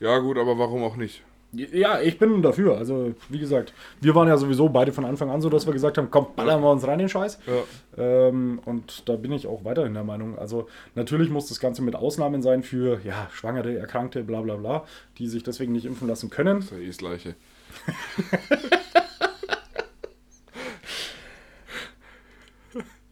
Ja, 0.00 0.18
gut, 0.18 0.38
aber 0.38 0.58
warum 0.58 0.82
auch 0.84 0.96
nicht? 0.96 1.22
Ja, 1.54 2.00
ich 2.00 2.18
bin 2.18 2.42
dafür. 2.42 2.76
Also, 2.76 3.14
wie 3.28 3.38
gesagt, 3.38 3.72
wir 4.00 4.14
waren 4.14 4.28
ja 4.28 4.36
sowieso 4.36 4.68
beide 4.68 4.92
von 4.92 5.04
Anfang 5.04 5.30
an 5.30 5.40
so, 5.40 5.48
dass 5.48 5.66
wir 5.66 5.72
gesagt 5.72 5.98
haben, 5.98 6.08
komm, 6.10 6.28
ballern 6.36 6.60
wir 6.62 6.70
uns 6.70 6.86
rein 6.86 6.98
den 6.98 7.08
Scheiß. 7.08 7.38
Ja. 7.46 8.28
Ähm, 8.28 8.60
und 8.64 9.08
da 9.08 9.16
bin 9.16 9.32
ich 9.32 9.46
auch 9.46 9.64
weiterhin 9.64 9.94
der 9.94 10.04
Meinung. 10.04 10.38
Also 10.38 10.68
natürlich 10.94 11.30
muss 11.30 11.48
das 11.48 11.60
Ganze 11.60 11.82
mit 11.82 11.96
Ausnahmen 11.96 12.42
sein 12.42 12.62
für 12.62 13.00
ja, 13.04 13.28
Schwangere, 13.32 13.76
Erkrankte, 13.76 14.22
bla 14.22 14.40
bla 14.40 14.56
bla, 14.56 14.84
die 15.18 15.28
sich 15.28 15.42
deswegen 15.42 15.72
nicht 15.72 15.84
impfen 15.84 16.08
lassen 16.08 16.30
können. 16.30 16.60
Das 16.60 16.66
ist 16.66 16.72
ja 16.72 16.78
eh 16.78 16.86
das 16.86 16.98
Gleiche. 16.98 17.34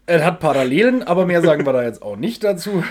Er 0.05 0.24
hat 0.24 0.40
Parallelen, 0.40 1.03
aber 1.03 1.26
mehr 1.26 1.43
sagen 1.43 1.64
wir 1.64 1.72
da 1.72 1.84
jetzt 1.84 2.03
auch 2.03 2.16
nicht 2.16 2.43
dazu. 2.43 2.82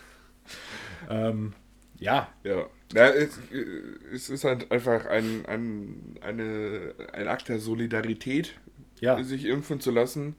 ähm, 1.10 1.52
ja, 1.98 2.28
Ja. 2.44 2.66
Ja 2.94 3.08
es, 3.08 3.38
äh, 3.52 4.14
es 4.14 4.30
ist 4.30 4.44
halt 4.44 4.70
einfach 4.70 5.06
ein, 5.06 5.44
ein, 5.46 6.16
eine, 6.20 6.94
ein 7.12 7.28
Akt 7.28 7.48
der 7.48 7.58
Solidarität, 7.58 8.54
ja, 9.00 9.22
sich 9.22 9.46
impfen 9.46 9.80
zu 9.80 9.90
lassen. 9.90 10.36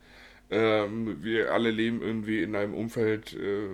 Ähm, 0.50 1.24
wir 1.24 1.52
alle 1.54 1.72
leben 1.72 2.02
irgendwie 2.02 2.44
in 2.44 2.56
einem 2.56 2.74
Umfeld 2.74 3.34
äh, 3.34 3.68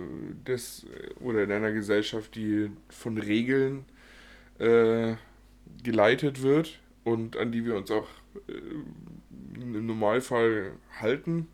des 0.46 0.86
oder 1.20 1.42
in 1.42 1.52
einer 1.52 1.72
Gesellschaft, 1.72 2.34
die 2.34 2.70
von 2.88 3.18
Regeln 3.18 3.84
äh, 4.58 5.14
geleitet 5.82 6.42
wird 6.42 6.78
und 7.04 7.36
an 7.36 7.52
die 7.52 7.64
wir 7.64 7.76
uns 7.76 7.90
auch 7.90 8.08
äh, 8.48 9.60
im 9.60 9.86
Normalfall 9.86 10.72
halten. 11.00 11.48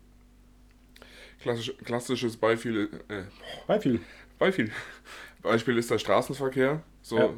Klassisch, 1.41 1.73
klassisches 1.83 2.37
Beispiel, 2.37 2.89
äh, 3.09 3.23
bei 3.67 3.79
viel. 3.79 3.99
Beispiel. 4.39 4.71
Beispiel 5.41 5.77
ist 5.77 5.91
der 5.91 5.97
Straßenverkehr. 5.99 6.83
So, 7.01 7.17
Ja. 7.17 7.29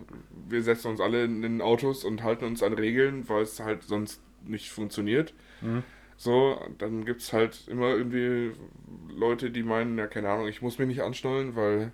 wir 0.47 0.63
setzen 0.63 0.87
uns 0.91 0.99
alle 1.01 1.23
in 1.25 1.41
den 1.41 1.61
Autos 1.61 2.03
und 2.03 2.23
halten 2.23 2.45
uns 2.45 2.63
an 2.63 2.73
Regeln, 2.73 3.27
weil 3.29 3.43
es 3.43 3.59
halt 3.59 3.83
sonst 3.83 4.21
nicht 4.45 4.69
funktioniert. 4.71 5.33
Mhm. 5.61 5.83
So, 6.17 6.59
dann 6.77 7.05
gibt 7.05 7.21
es 7.21 7.31
halt 7.33 7.67
immer 7.67 7.89
irgendwie 7.89 8.51
Leute, 9.09 9.51
die 9.51 9.63
meinen, 9.63 9.97
ja, 9.97 10.07
keine 10.07 10.29
Ahnung, 10.29 10.47
ich 10.47 10.61
muss 10.61 10.77
mich 10.79 10.87
nicht 10.87 11.01
anschnallen, 11.01 11.55
weil 11.55 11.91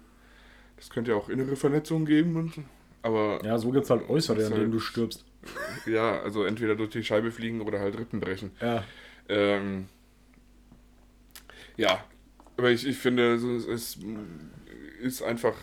das 0.77 0.89
könnte 0.89 1.11
ja 1.11 1.17
auch 1.17 1.29
innere 1.29 1.55
Verletzungen 1.55 2.05
geben. 2.05 2.35
Und, 2.35 2.53
aber 3.01 3.39
ja. 3.43 3.49
Ja, 3.51 3.57
so 3.57 3.71
gibt 3.71 3.83
es 3.85 3.89
halt 3.89 4.09
Äußere, 4.09 4.37
an 4.37 4.41
ist 4.41 4.49
denen 4.49 4.61
halt- 4.61 4.73
du 4.73 4.79
stirbst. 4.79 5.25
also 6.23 6.43
entweder 6.43 6.75
durch 6.75 6.89
die 6.89 7.03
Scheibe 7.03 7.31
fliegen 7.31 7.61
oder 7.61 7.79
halt 7.79 7.97
Rippen 7.99 8.19
brechen. 8.19 8.51
Ja, 8.61 8.83
Ähm, 9.29 9.87
ja, 11.77 12.03
aber 12.57 12.71
ich, 12.71 12.87
ich 12.87 12.97
finde, 12.97 13.33
es 13.33 13.97
ist 15.01 15.21
einfach 15.23 15.53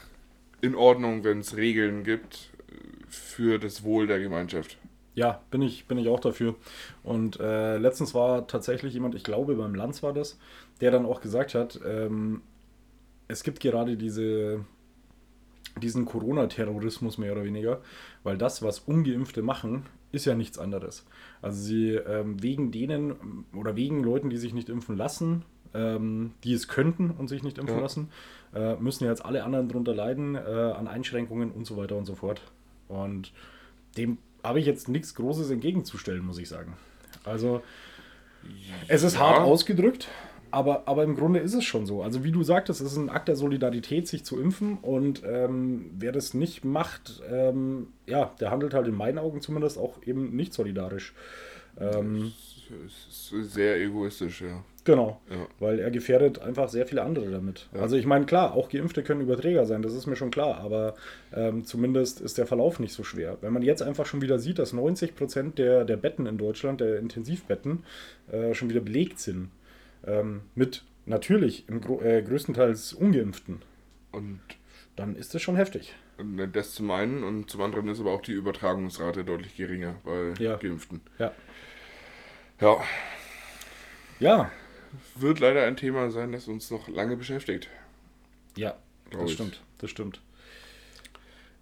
in 0.63 0.75
Ordnung, 0.75 1.25
wenn 1.25 1.41
es 1.41 1.57
Regeln 1.57 2.05
gibt 2.05 2.51
für 3.09 3.59
das 3.59 3.83
Wohl 3.83 4.07
der 4.07 4.21
Gemeinschaft. 4.21 4.79
Ja, 5.15 5.43
bin 5.51 5.61
ich, 5.61 5.87
bin 5.87 5.99
ich 5.99 6.09
auch 6.09 6.21
dafür. 6.21 6.55
Und 7.03 7.39
äh, 7.39 7.77
letztens 7.77 8.15
war 8.15 8.47
tatsächlich 8.47 8.95
jemand, 8.95 9.15
ich 9.15 9.25
glaube 9.25 9.55
beim 9.57 9.75
Lanz 9.75 10.03
war 10.03 10.15
das, 10.15 10.39
der 10.81 10.91
dann 10.91 11.05
auch 11.05 11.21
gesagt 11.21 11.55
hat, 11.55 11.79
ähm, 11.85 12.41
es 13.29 13.43
gibt 13.43 13.61
gerade 13.61 13.97
diese, 13.97 14.65
diesen 15.83 16.07
Corona-Terrorismus 16.07 17.19
mehr 17.19 17.33
oder 17.33 17.45
weniger, 17.45 17.83
weil 18.23 18.39
das, 18.39 18.63
was 18.63 18.79
Ungeimpfte 18.79 19.43
machen, 19.43 19.87
ist 20.13 20.25
ja 20.25 20.35
nichts 20.35 20.59
anderes. 20.59 21.05
Also 21.43 21.61
sie 21.61 21.91
ähm, 21.91 22.43
wegen 22.43 22.71
denen 22.71 23.45
oder 23.55 23.77
wegen 23.77 24.03
Leuten, 24.03 24.31
die 24.31 24.39
sich 24.39 24.55
nicht 24.55 24.69
impfen 24.69 24.97
lassen, 24.97 25.45
ähm, 25.75 26.33
die 26.45 26.53
es 26.55 26.69
könnten 26.69 27.11
und 27.11 27.29
sich 27.29 27.43
nicht 27.43 27.59
impfen 27.59 27.77
Ja. 27.77 27.83
lassen, 27.83 28.09
äh, 28.55 28.75
müssen 28.77 29.05
jetzt 29.05 29.25
alle 29.25 29.45
anderen 29.45 29.69
darunter 29.69 29.95
leiden, 29.95 30.35
äh, 30.35 30.39
an 30.39 30.87
Einschränkungen 30.89 31.51
und 31.51 31.67
so 31.67 31.77
weiter 31.77 31.97
und 31.97 32.05
so 32.05 32.15
fort. 32.15 32.43
Und 32.89 33.33
dem 33.97 34.19
habe 34.45 34.61
ich 34.61 34.67
jetzt 34.67 34.89
nichts 34.89 35.15
Großes 35.15 35.51
entgegenzustellen, 35.51 36.25
muss 36.25 36.39
ich 36.39 36.49
sagen. 36.49 36.75
Also 37.25 37.63
es 38.89 39.03
ist 39.03 39.15
Ja. 39.15 39.21
hart 39.21 39.39
ausgedrückt, 39.45 40.09
aber, 40.51 40.83
aber 40.87 41.05
im 41.05 41.15
Grunde 41.17 41.39
ist 41.41 41.55
es 41.55 41.65
schon 41.65 41.87
so. 41.87 42.03
Also 42.03 42.25
wie 42.25 42.33
du 42.33 42.43
sagtest, 42.43 42.81
es 42.81 42.93
ist 42.93 42.99
ein 42.99 43.09
Akt 43.09 43.29
der 43.29 43.37
Solidarität, 43.37 44.09
sich 44.09 44.25
zu 44.25 44.39
impfen. 44.41 44.79
Und 44.83 45.23
ähm, 45.25 45.91
wer 45.99 46.13
das 46.13 46.35
nicht 46.35 46.65
macht, 46.65 47.23
ähm, 47.31 47.89
ja, 48.07 48.33
der 48.41 48.51
handelt 48.51 48.75
halt 48.75 48.89
in 48.89 48.95
meinen 48.97 49.19
Augen 49.19 49.41
zumindest 49.41 49.79
auch 49.79 50.03
eben 50.05 50.35
nicht 50.37 50.53
solidarisch. 50.53 51.15
Ähm, 51.81 52.33
Es 52.87 53.33
ist 53.33 53.53
sehr 53.55 53.81
egoistisch, 53.81 54.43
ja. 54.43 54.63
Genau, 54.85 55.21
Ja. 55.31 55.47
weil 55.61 55.79
er 55.79 55.91
gefährdet 55.91 56.41
einfach 56.41 56.69
sehr 56.69 56.87
viele 56.87 57.03
andere 57.03 57.31
damit. 57.31 57.69
Ja. 57.75 57.81
Also 57.83 57.97
ich 57.97 58.07
meine, 58.07 58.27
klar, 58.27 58.55
auch 58.55 58.69
Geimpfte 58.69 59.03
können 59.03 59.21
Überträger 59.21 59.65
sein, 59.67 59.83
das 59.83 59.95
ist 59.95 60.07
mir 60.07 60.17
schon 60.17 60.31
klar, 60.31 60.59
aber 60.59 60.95
ähm, 61.35 61.65
zumindest 61.65 62.21
ist 62.21 62.39
der 62.39 62.47
Verlauf 62.47 62.81
nicht 62.81 62.93
so 62.93 63.05
schwer. 63.05 63.39
Wenn 63.41 63.53
man 63.53 63.63
jetzt 63.63 63.83
einfach 63.83 64.07
schon 64.07 64.23
wieder 64.23 64.39
sieht, 64.39 64.59
dass 64.59 64.73
90 64.73 65.15
Prozent 65.15 65.59
der, 65.59 65.85
der 65.85 65.97
Betten 65.97 66.27
in 66.27 66.39
Deutschland, 66.39 66.81
der 66.81 66.99
Intensivbetten, 66.99 67.85
äh, 68.31 68.55
schon 68.55 68.71
wieder 68.71 68.81
belegt 68.81 69.19
sind, 69.21 69.51
ähm, 70.07 70.43
mit 70.55 70.85
natürlich 71.07 71.69
im 71.69 71.81
Gro 71.81 72.01
äh, 72.01 72.23
größtenteils 72.23 72.93
Ungeimpften, 72.93 73.63
Und 74.13 74.41
dann 74.97 75.17
ist 75.17 75.35
das 75.35 75.43
schon 75.43 75.57
heftig. 75.57 75.95
und 76.19 76.37
das 76.55 76.75
zum 76.75 76.91
einen 76.91 77.25
und 77.25 77.51
zum 77.51 77.63
anderen 77.63 77.89
ist 77.89 77.99
aber 78.01 78.11
auch 78.13 78.21
die 78.23 78.33
Übertragungsrate 78.33 79.25
deutlich 79.25 79.57
geringer 79.57 79.95
bei 80.05 80.35
Ja. 80.39 80.57
Geimpften. 80.57 81.01
Ja. 81.19 81.33
Ja, 82.61 82.77
Ja, 84.21 84.51
wird 85.17 85.41
leider 85.41 85.65
ein 85.65 85.77
Thema 85.77 86.11
sein, 86.11 86.33
das 86.33 86.49
uns 86.49 86.71
noch 86.71 86.89
lange 86.89 87.17
beschäftigt. 87.17 87.69
ja, 88.57 88.77
das 89.11 89.31
ich. 89.31 89.35
stimmt, 89.35 89.63
das 89.79 89.91
stimmt. 89.91 90.21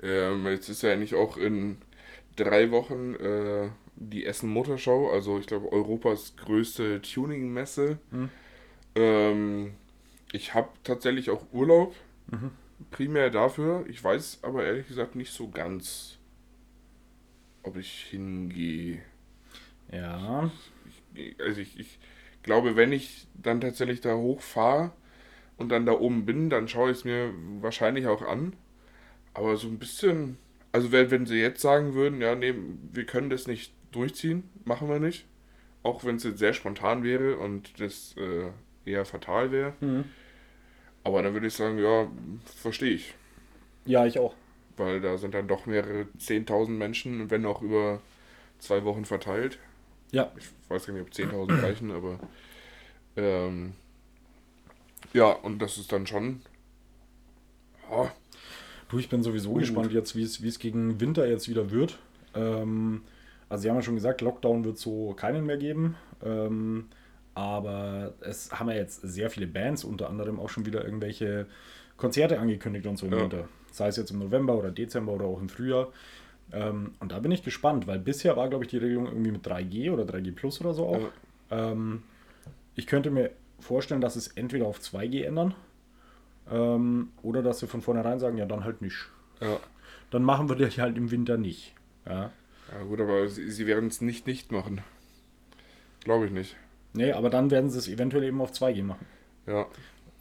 Ähm, 0.03 0.47
jetzt 0.47 0.69
ist 0.69 0.83
ja 0.83 0.93
eigentlich 0.93 1.15
auch 1.15 1.37
in 1.37 1.79
drei 2.37 2.71
Wochen 2.71 3.15
äh, 3.15 3.69
die 3.97 4.25
Essen 4.25 4.49
Motorschau, 4.51 5.11
also 5.11 5.39
ich 5.39 5.47
glaube 5.47 5.73
Europas 5.73 6.37
größte 6.37 7.03
Tuning-Messe. 7.03 7.99
Hm. 8.11 8.31
Ähm, 8.95 9.75
ich 10.33 10.55
habe 10.55 10.71
tatsächlich 10.85 11.31
auch 11.31 11.45
Urlaub, 11.53 11.95
Mhm. 12.31 12.51
primär 12.91 13.31
dafür. 13.31 13.85
Ich 13.89 14.03
weiß 14.03 14.41
aber 14.43 14.65
ehrlich 14.65 14.89
gesagt 14.89 15.17
nicht 15.17 15.33
so 15.33 15.49
ganz, 15.51 16.19
ob 17.63 17.77
ich 17.77 18.05
hingehe. 18.11 19.03
Ja, 19.93 20.51
Also 21.39 21.61
ich, 21.61 21.79
ich 21.79 21.99
glaube, 22.43 22.77
wenn 22.77 22.93
ich 22.93 23.27
dann 23.35 23.61
tatsächlich 23.61 24.01
da 24.01 24.15
hochfahre 24.15 24.93
und 25.57 25.71
dann 25.71 25.87
da 25.87 25.93
oben 25.93 26.27
bin, 26.27 26.51
dann 26.51 26.69
schaue 26.69 26.91
ich 26.91 26.99
es 26.99 27.05
mir 27.05 27.33
wahrscheinlich 27.61 28.07
auch 28.07 28.23
an. 28.23 28.55
Aber 29.35 29.57
so 29.57 29.69
ein 29.69 29.79
bisschen, 29.79 30.39
also 30.73 30.93
wenn, 30.93 31.11
wenn 31.11 31.27
sie 31.27 31.41
jetzt 31.41 31.61
sagen 31.63 31.95
würden, 31.95 32.21
ja, 32.21 32.35
nee, 32.35 32.55
wir 32.93 33.05
können 33.07 33.31
das 33.31 33.47
nicht 33.47 33.73
durchziehen, 33.93 34.45
machen 34.65 34.89
wir 34.89 35.01
nicht. 35.01 35.27
Auch 35.83 36.05
wenn 36.05 36.17
es 36.17 36.25
jetzt 36.25 36.39
sehr 36.39 36.53
spontan 36.55 37.05
wäre 37.05 37.39
und 37.39 37.81
das 37.81 38.15
äh, 38.19 38.51
eher 38.91 39.05
fatal 39.05 39.53
wäre. 39.53 39.75
mhm. 39.81 40.05
Aber 41.05 41.23
dann 41.23 41.33
würde 41.35 41.47
ich 41.47 41.55
sagen, 41.55 41.79
ja, 41.79 42.11
verstehe 42.45 42.93
ich. 42.95 43.15
ja, 43.85 44.07
ich 44.07 44.19
auch. 44.19 44.35
Weil 44.77 45.01
da 45.01 45.17
sind 45.19 45.35
dann 45.35 45.49
doch 45.49 45.67
mehrere 45.67 46.07
10.000 46.19 46.71
Menschen, 46.71 47.31
wenn 47.31 47.45
auch 47.47 47.63
über 47.63 48.01
zwei 48.59 48.85
Wochen 48.85 49.05
verteilt. 49.05 49.59
Ja, 50.13 50.31
Ich 50.37 50.47
weiß 50.69 50.87
gar 50.87 50.95
nicht, 50.95 51.03
ob 51.03 51.11
10.000 51.13 51.63
reichen, 51.63 51.91
aber 51.91 52.19
ähm, 53.17 53.73
ja, 55.13 55.31
und 55.31 55.61
das 55.61 55.79
ist 55.79 55.93
dann 55.93 56.07
schon. 56.07 56.43
Ja, 57.91 58.13
Du, 58.89 58.99
ich 58.99 59.09
bin 59.09 59.23
sowieso 59.23 59.51
Gut. 59.53 59.61
gespannt 59.61 59.93
jetzt, 59.93 60.17
wie 60.17 60.23
es 60.25 60.43
wie 60.43 60.49
es 60.49 60.59
gegen 60.59 61.01
Winter 61.01 61.27
jetzt 61.29 61.49
wieder 61.49 61.71
wird. 61.71 61.99
Ähm, 62.35 63.03
also 63.49 63.63
sie 63.63 63.69
haben 63.71 63.77
ja 63.77 63.83
schon 63.83 63.95
gesagt, 63.95 64.21
Lockdown 64.21 64.65
wird 64.65 64.79
so 64.79 65.15
keinen 65.15 65.47
mehr 65.47 65.57
geben. 65.59 65.95
Ähm, 66.25 66.89
aber 67.35 68.15
es 68.21 68.51
haben 68.53 68.69
ja 68.69 68.75
jetzt 68.77 69.01
sehr 69.03 69.31
viele 69.31 69.47
Bands, 69.47 69.85
unter 69.85 70.11
anderem 70.11 70.41
auch 70.41 70.49
schon 70.49 70.67
wieder 70.67 70.85
irgendwelche 70.85 71.47
Konzerte 71.97 72.41
angekündigt 72.41 72.87
und 72.87 72.97
so 72.99 73.07
im 73.07 73.13
Ja. 73.13 73.21
Winter. 73.23 73.49
Sei 73.71 73.87
es 73.87 73.97
jetzt 73.97 74.11
im 74.11 74.19
November 74.19 74.57
oder 74.57 74.73
Dezember 74.73 75.13
oder 75.13 75.27
auch 75.27 75.41
im 75.41 75.49
Frühjahr. 75.49 75.93
Ähm, 76.53 76.93
und 77.01 77.13
da 77.13 77.19
bin 77.21 77.31
ich 77.33 77.43
gespannt, 77.43 77.87
weil 77.87 77.99
bisher 77.99 78.37
war, 78.37 78.49
glaube 78.49 78.65
ich, 78.65 78.71
die 78.71 78.79
Regelung 78.79 79.07
irgendwie 79.07 79.31
mit 79.31 79.47
3G 79.47 79.93
oder 79.93 80.05
3G 80.05 80.33
Plus 80.35 80.61
oder 80.61 80.75
so 80.75 80.87
auch. 80.87 81.09
Ähm, 81.51 82.03
ich 82.75 82.87
könnte 82.87 83.11
mir 83.11 83.31
vorstellen, 83.59 84.01
dass 84.01 84.17
es 84.17 84.29
entweder 84.29 84.67
auf 84.67 84.79
2G 84.81 85.25
ändern 85.25 85.55
ähm, 86.51 87.11
oder 87.23 87.43
dass 87.43 87.59
sie 87.61 87.67
von 87.67 87.83
vornherein 87.83 88.19
sagen, 88.19 88.39
ja, 88.39 88.47
dann 88.47 88.65
halt 88.65 88.83
nicht. 88.83 89.07
ja. 89.41 89.59
Dann 90.11 90.25
machen 90.25 90.49
wir 90.49 90.57
das 90.57 90.77
halt 90.77 90.97
im 90.97 91.13
Winter 91.13 91.37
nicht. 91.37 91.73
Ja. 92.05 92.33
ja 92.73 92.83
gut, 92.89 93.01
aber 93.01 93.29
sie, 93.29 93.49
sie 93.49 93.69
werden 93.69 93.91
es 93.91 94.01
nicht 94.01 94.27
nicht 94.27 94.51
machen. 94.51 94.81
Glaube 96.03 96.27
ich 96.27 96.33
nicht. 96.33 96.57
Nee, 96.95 97.13
aber 97.13 97.31
dann 97.31 97.53
werden 97.53 97.71
sie 97.71 97.79
es 97.79 97.87
eventuell 97.87 98.25
eben 98.25 98.41
auf 98.41 98.51
2G 98.51 98.83
machen. 98.83 99.07
Ja, 99.47 99.67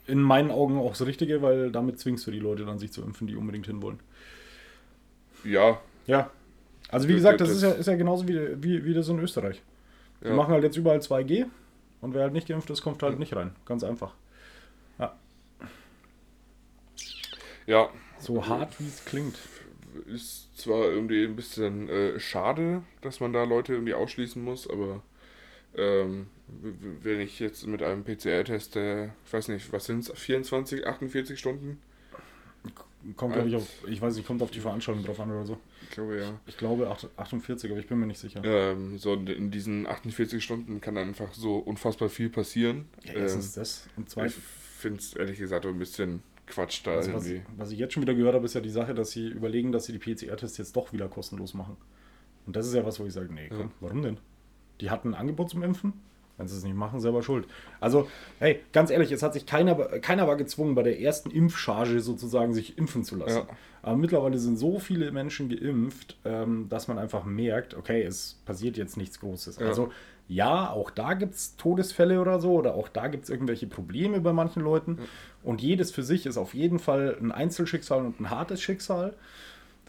In 0.06 0.20
meinen 0.22 0.52
Augen 0.52 0.78
auch 0.78 0.90
das 0.90 1.04
Richtige, 1.06 1.42
weil 1.42 1.72
damit 1.72 1.98
zwingst 1.98 2.24
du 2.24 2.30
die 2.30 2.38
Leute 2.38 2.64
dann, 2.64 2.78
sich 2.78 2.92
zu 2.92 3.02
impfen, 3.02 3.26
die 3.26 3.34
unbedingt 3.34 3.66
hinwollen. 3.66 3.98
ja, 5.42 5.80
Ja. 6.06 6.30
Also 6.88 7.08
wie 7.08 7.14
gesagt, 7.14 7.40
das, 7.40 7.48
das- 7.48 7.56
ist, 7.58 7.62
ja, 7.62 7.70
ist 7.70 7.86
ja 7.86 7.96
genauso 7.96 8.26
wie, 8.26 8.62
wie, 8.62 8.84
wie 8.84 8.94
das 8.94 9.08
in 9.08 9.18
Österreich. 9.18 9.62
Die 10.22 10.28
ja. 10.28 10.34
machen 10.34 10.52
halt 10.52 10.64
jetzt 10.64 10.76
überall 10.76 10.98
2G 10.98 11.46
und 12.00 12.14
wer 12.14 12.22
halt 12.22 12.32
nicht 12.32 12.48
geimpft 12.48 12.70
ist, 12.70 12.82
kommt 12.82 13.02
halt 13.02 13.18
nicht 13.18 13.34
rein. 13.34 13.54
Ganz 13.64 13.84
einfach. 13.84 14.14
ja. 17.70 17.88
So 18.18 18.46
hart 18.46 18.78
wie 18.80 18.88
es 18.88 19.04
klingt. 19.04 19.38
Ist 20.06 20.56
zwar 20.58 20.84
irgendwie 20.84 21.24
ein 21.24 21.36
bisschen 21.36 21.88
äh, 21.88 22.20
schade, 22.20 22.82
dass 23.00 23.20
man 23.20 23.32
da 23.32 23.44
Leute 23.44 23.72
irgendwie 23.72 23.94
ausschließen 23.94 24.42
muss, 24.42 24.68
aber 24.68 25.02
ähm, 25.74 26.26
wenn 27.02 27.20
ich 27.20 27.40
jetzt 27.40 27.66
mit 27.66 27.82
einem 27.82 28.04
PCR-Test, 28.04 28.76
ich 28.76 29.32
weiß 29.32 29.48
nicht, 29.48 29.72
was 29.72 29.86
sind 29.86 30.08
es, 30.08 30.18
24, 30.18 30.86
48 30.86 31.38
Stunden? 31.38 31.80
Kommt, 33.16 33.32
glaube 33.34 33.48
ich, 33.48 33.56
auf, 33.56 33.66
ich 33.88 34.00
weiß 34.02 34.14
nicht, 34.16 34.26
kommt 34.26 34.42
auf 34.42 34.50
die 34.50 34.60
Veranstaltung 34.60 35.02
drauf 35.04 35.18
an 35.20 35.30
oder 35.30 35.46
so. 35.46 35.58
Ich 35.82 35.90
glaube 35.90 36.20
ja. 36.20 36.38
Ich 36.46 36.56
glaube 36.58 36.88
acht- 36.90 37.08
48, 37.16 37.70
aber 37.70 37.80
ich 37.80 37.86
bin 37.86 37.98
mir 37.98 38.06
nicht 38.06 38.18
sicher. 38.20 38.42
Ähm, 38.44 38.98
so 38.98 39.14
in- 39.14 39.50
diesen 39.50 39.86
48 39.86 40.44
Stunden 40.44 40.80
kann 40.82 40.96
einfach 40.98 41.32
so 41.32 41.56
unfassbar 41.56 42.10
viel 42.10 42.28
passieren. 42.28 42.84
Ja, 43.04 43.14
ähm, 43.14 43.22
erstens 43.22 43.54
das. 43.54 43.88
Und 43.96 44.04
ich 44.04 44.08
zweitens, 44.10 44.34
finde 44.78 44.98
es 44.98 45.14
ehrlich 45.14 45.38
gesagt 45.38 45.64
ein 45.64 45.78
bisschen 45.78 46.22
Quatsch 46.46 46.80
da 46.84 46.96
also 46.96 47.12
was, 47.14 47.26
irgendwie. 47.26 47.46
was 47.56 47.70
ich 47.70 47.78
jetzt 47.78 47.94
schon 47.94 48.02
wieder 48.02 48.14
gehört 48.14 48.34
habe, 48.34 48.44
ist 48.44 48.54
ja 48.54 48.60
die 48.60 48.68
Sache, 48.70 48.92
dass 48.92 49.12
sie 49.12 49.28
überlegen, 49.28 49.72
dass 49.72 49.86
sie 49.86 49.92
die 49.92 49.98
PCR-Tests 49.98 50.58
jetzt 50.58 50.76
doch 50.76 50.92
wieder 50.92 51.08
kostenlos 51.08 51.54
machen. 51.54 51.76
Und 52.46 52.56
das 52.56 52.66
ist 52.66 52.74
ja 52.74 52.84
was, 52.84 52.98
wo 53.00 53.06
ich 53.06 53.12
sage, 53.12 53.32
nee, 53.32 53.48
komm, 53.48 53.58
Ja. 53.60 53.70
warum 53.80 54.02
denn? 54.02 54.18
Die 54.80 54.90
hatten 54.90 55.08
ein 55.08 55.14
Angebot 55.14 55.48
zum 55.50 55.62
Impfen. 55.62 55.92
Wenn 56.40 56.48
sie 56.48 56.56
es 56.56 56.64
nicht 56.64 56.74
machen, 56.74 57.00
selber 57.00 57.22
schuld. 57.22 57.46
Also, 57.80 58.08
hey, 58.38 58.60
ganz 58.72 58.90
ehrlich, 58.90 59.12
es 59.12 59.22
hat 59.22 59.34
sich 59.34 59.44
keiner, 59.44 59.74
keiner 60.00 60.26
war 60.26 60.36
gezwungen, 60.36 60.74
bei 60.74 60.82
der 60.82 60.98
ersten 60.98 61.30
Impfcharge 61.30 62.00
sozusagen 62.00 62.54
sich 62.54 62.78
impfen 62.78 63.04
zu 63.04 63.16
lassen. 63.16 63.46
Ja. 63.46 63.56
Aber 63.82 63.98
mittlerweile 63.98 64.38
sind 64.38 64.56
so 64.56 64.78
viele 64.78 65.12
Menschen 65.12 65.50
geimpft, 65.50 66.16
ähm, 66.24 66.70
dass 66.70 66.88
man 66.88 66.96
einfach 66.96 67.26
merkt, 67.26 67.74
okay, 67.74 68.02
es 68.02 68.40
passiert 68.46 68.78
jetzt 68.78 68.96
nichts 68.96 69.20
Großes. 69.20 69.58
Ja. 69.58 69.66
Also, 69.66 69.92
ja, 70.28 70.70
auch 70.70 70.90
da 70.90 71.12
gibt 71.12 71.34
es 71.34 71.56
Todesfälle 71.56 72.18
oder 72.22 72.40
so, 72.40 72.54
oder 72.54 72.74
auch 72.74 72.88
da 72.88 73.08
gibt 73.08 73.24
es 73.24 73.30
irgendwelche 73.30 73.66
Probleme 73.66 74.18
bei 74.20 74.32
manchen 74.32 74.62
Leuten. 74.62 74.98
Und 75.42 75.60
jedes 75.60 75.90
für 75.90 76.02
sich 76.02 76.24
ist 76.24 76.38
auf 76.38 76.54
jeden 76.54 76.78
Fall 76.78 77.18
ein 77.20 77.32
Einzelschicksal 77.32 78.06
und 78.06 78.18
ein 78.18 78.30
hartes 78.30 78.62
Schicksal. 78.62 79.12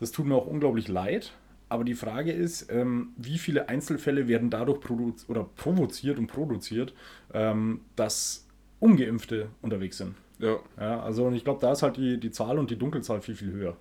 Das 0.02 0.12
tut 0.12 0.26
mir 0.26 0.36
auch 0.36 0.47
unglaublich 0.47 0.89
leid. 0.89 1.32
Aber 1.72 1.86
die 1.86 1.96
Frage 1.96 2.34
ist, 2.34 2.70
ähm, 2.70 3.14
wie 3.16 3.38
viele 3.38 3.70
Einzelfälle 3.70 4.28
werden 4.28 4.50
dadurch 4.50 4.82
oder 5.30 5.46
provoziert 5.56 6.20
und 6.20 6.28
produziert, 6.28 6.94
ähm, 7.34 7.80
dass 7.96 8.46
Ungeimpfte 8.82 9.48
unterwegs 9.62 9.98
sind. 9.98 10.16
Ja, 10.40 10.60
Ja, 10.78 11.02
also 11.02 11.24
und 11.24 11.34
ich 11.34 11.46
glaube, 11.46 11.62
da 11.62 11.72
ist 11.72 11.82
halt 11.82 11.96
die, 11.96 12.20
die 12.20 12.30
Zahl 12.30 12.60
und 12.60 12.72
die 12.72 12.76
Dunkelzahl 12.76 13.22
viel, 13.22 13.36
viel 13.38 13.54
höher. 13.54 13.78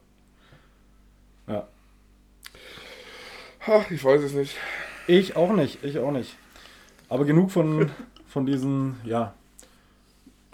Ja. 1.49 1.66
ha, 3.66 3.84
ich 3.91 4.05
weiß 4.05 4.22
es 4.22 4.34
nicht. 4.34 4.57
Ich 5.09 5.34
auch 5.34 5.53
nicht, 5.53 5.82
ich 5.82 5.99
auch 5.99 6.12
nicht. 6.12 6.36
Aber 7.09 7.24
genug 7.24 7.51
von, 7.51 7.91
von 8.28 8.47
diesen, 8.47 9.01
ja, 9.03 9.34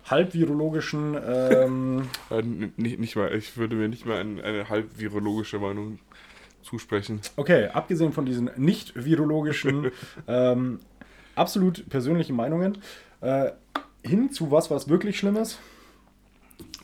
halbvirologischen, 0.07 1.18
ähm, 1.22 2.09
Äh, 2.30 2.41
nicht, 2.43 2.99
nicht 2.99 3.14
mal, 3.14 3.34
ich 3.34 3.59
würde 3.59 3.76
mir 3.76 3.89
nicht 3.89 4.07
mal 4.07 4.20
ein, 4.20 4.41
eine 4.41 4.70
halb 4.70 4.99
virologische 4.99 5.59
Meinung 5.59 5.99
zusprechen. 6.66 7.20
Okay, 7.36 7.68
abgesehen 7.68 8.12
von 8.12 8.26
diesen 8.26 8.50
nicht 8.56 8.92
virologischen, 8.94 9.90
ähm, 10.28 10.80
absolut 11.34 11.88
persönlichen 11.88 12.36
Meinungen, 12.36 12.78
äh, 13.20 13.52
hin 14.02 14.30
zu 14.30 14.50
was, 14.50 14.70
was 14.70 14.88
wirklich 14.88 15.18
schlimm 15.18 15.36
ist. 15.36 15.58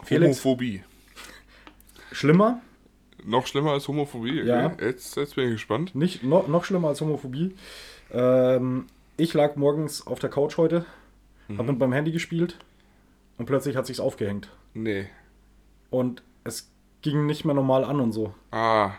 Felix, 0.05 0.45
Homophobie. 0.45 0.83
schlimmer, 2.11 2.61
Noch 3.25 3.47
schlimmer 3.47 3.73
als 3.73 3.87
Homophobie? 3.87 4.41
Okay. 4.41 4.49
Ja. 4.49 4.73
Jetzt, 4.81 5.17
jetzt 5.17 5.37
bin 5.37 5.47
ich 5.47 5.53
gespannt. 5.55 5.95
nicht 5.95 6.23
noch, 6.25 6.49
noch 6.49 6.65
schlimmer 6.65 6.89
als 6.89 7.01
Homophobie. 7.01 7.55
Ähm, 8.11 8.87
ich 9.17 9.35
lag 9.35 9.57
morgens 9.57 10.07
auf 10.07 10.19
der 10.19 10.31
Couch 10.31 10.57
heute, 10.57 10.85
hab 11.57 11.67
mit 11.67 11.79
meinem 11.79 11.93
Handy 11.93 12.13
gespielt 12.13 12.57
und 13.39 13.47
plötzlich 13.47 13.77
hat 13.77 13.87
sich's 13.87 14.01
aufgehängt. 14.01 14.49
Nee. 14.75 15.07
Und 15.91 16.23
es 16.45 16.71
ging 17.03 17.27
nicht 17.27 17.45
mehr 17.45 17.55
normal 17.55 17.85
an 17.85 18.01
und 18.01 18.13
so. 18.13 18.35
Ah, 18.51 18.93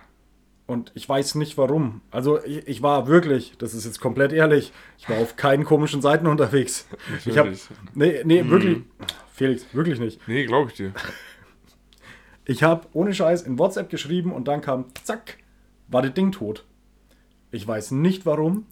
Und 0.66 0.92
ich 0.96 1.08
weiß 1.08 1.36
nicht 1.36 1.58
warum. 1.58 2.02
Also 2.10 2.42
ich, 2.44 2.68
ich 2.68 2.82
war 2.82 3.08
wirklich, 3.08 3.54
das 3.58 3.74
ist 3.74 3.86
jetzt 3.86 4.00
komplett 4.00 4.32
ehrlich, 4.32 4.72
ich 4.98 5.10
war 5.10 5.18
auf 5.18 5.36
keinen 5.36 5.66
komischen 5.66 6.02
Seiten 6.02 6.26
unterwegs. 6.26 6.88
Ich 7.26 7.38
hab, 7.38 7.46
Natürlich. 7.46 7.68
nee, 7.94 8.22
nee, 8.24 8.50
wirklich, 8.50 8.78
Felix, 9.34 9.66
wirklich 9.74 10.00
nicht. 10.00 10.26
nee, 10.28 10.46
glaube 10.46 10.70
ich 10.72 10.78
dir. 10.78 10.94
Ich 12.46 12.64
habe 12.64 12.88
ohne 12.94 13.14
Scheiß 13.14 13.42
in 13.44 13.60
WhatsApp 13.60 13.90
geschrieben 13.90 14.32
und 14.32 14.48
dann 14.48 14.62
kam, 14.62 14.86
zack, 15.04 15.38
war 15.88 16.02
das 16.02 16.14
Ding 16.14 16.32
tot. 16.32 16.66
Ich 17.52 17.68
weiß 17.68 17.92
nicht 17.92 18.26
warum. 18.26 18.66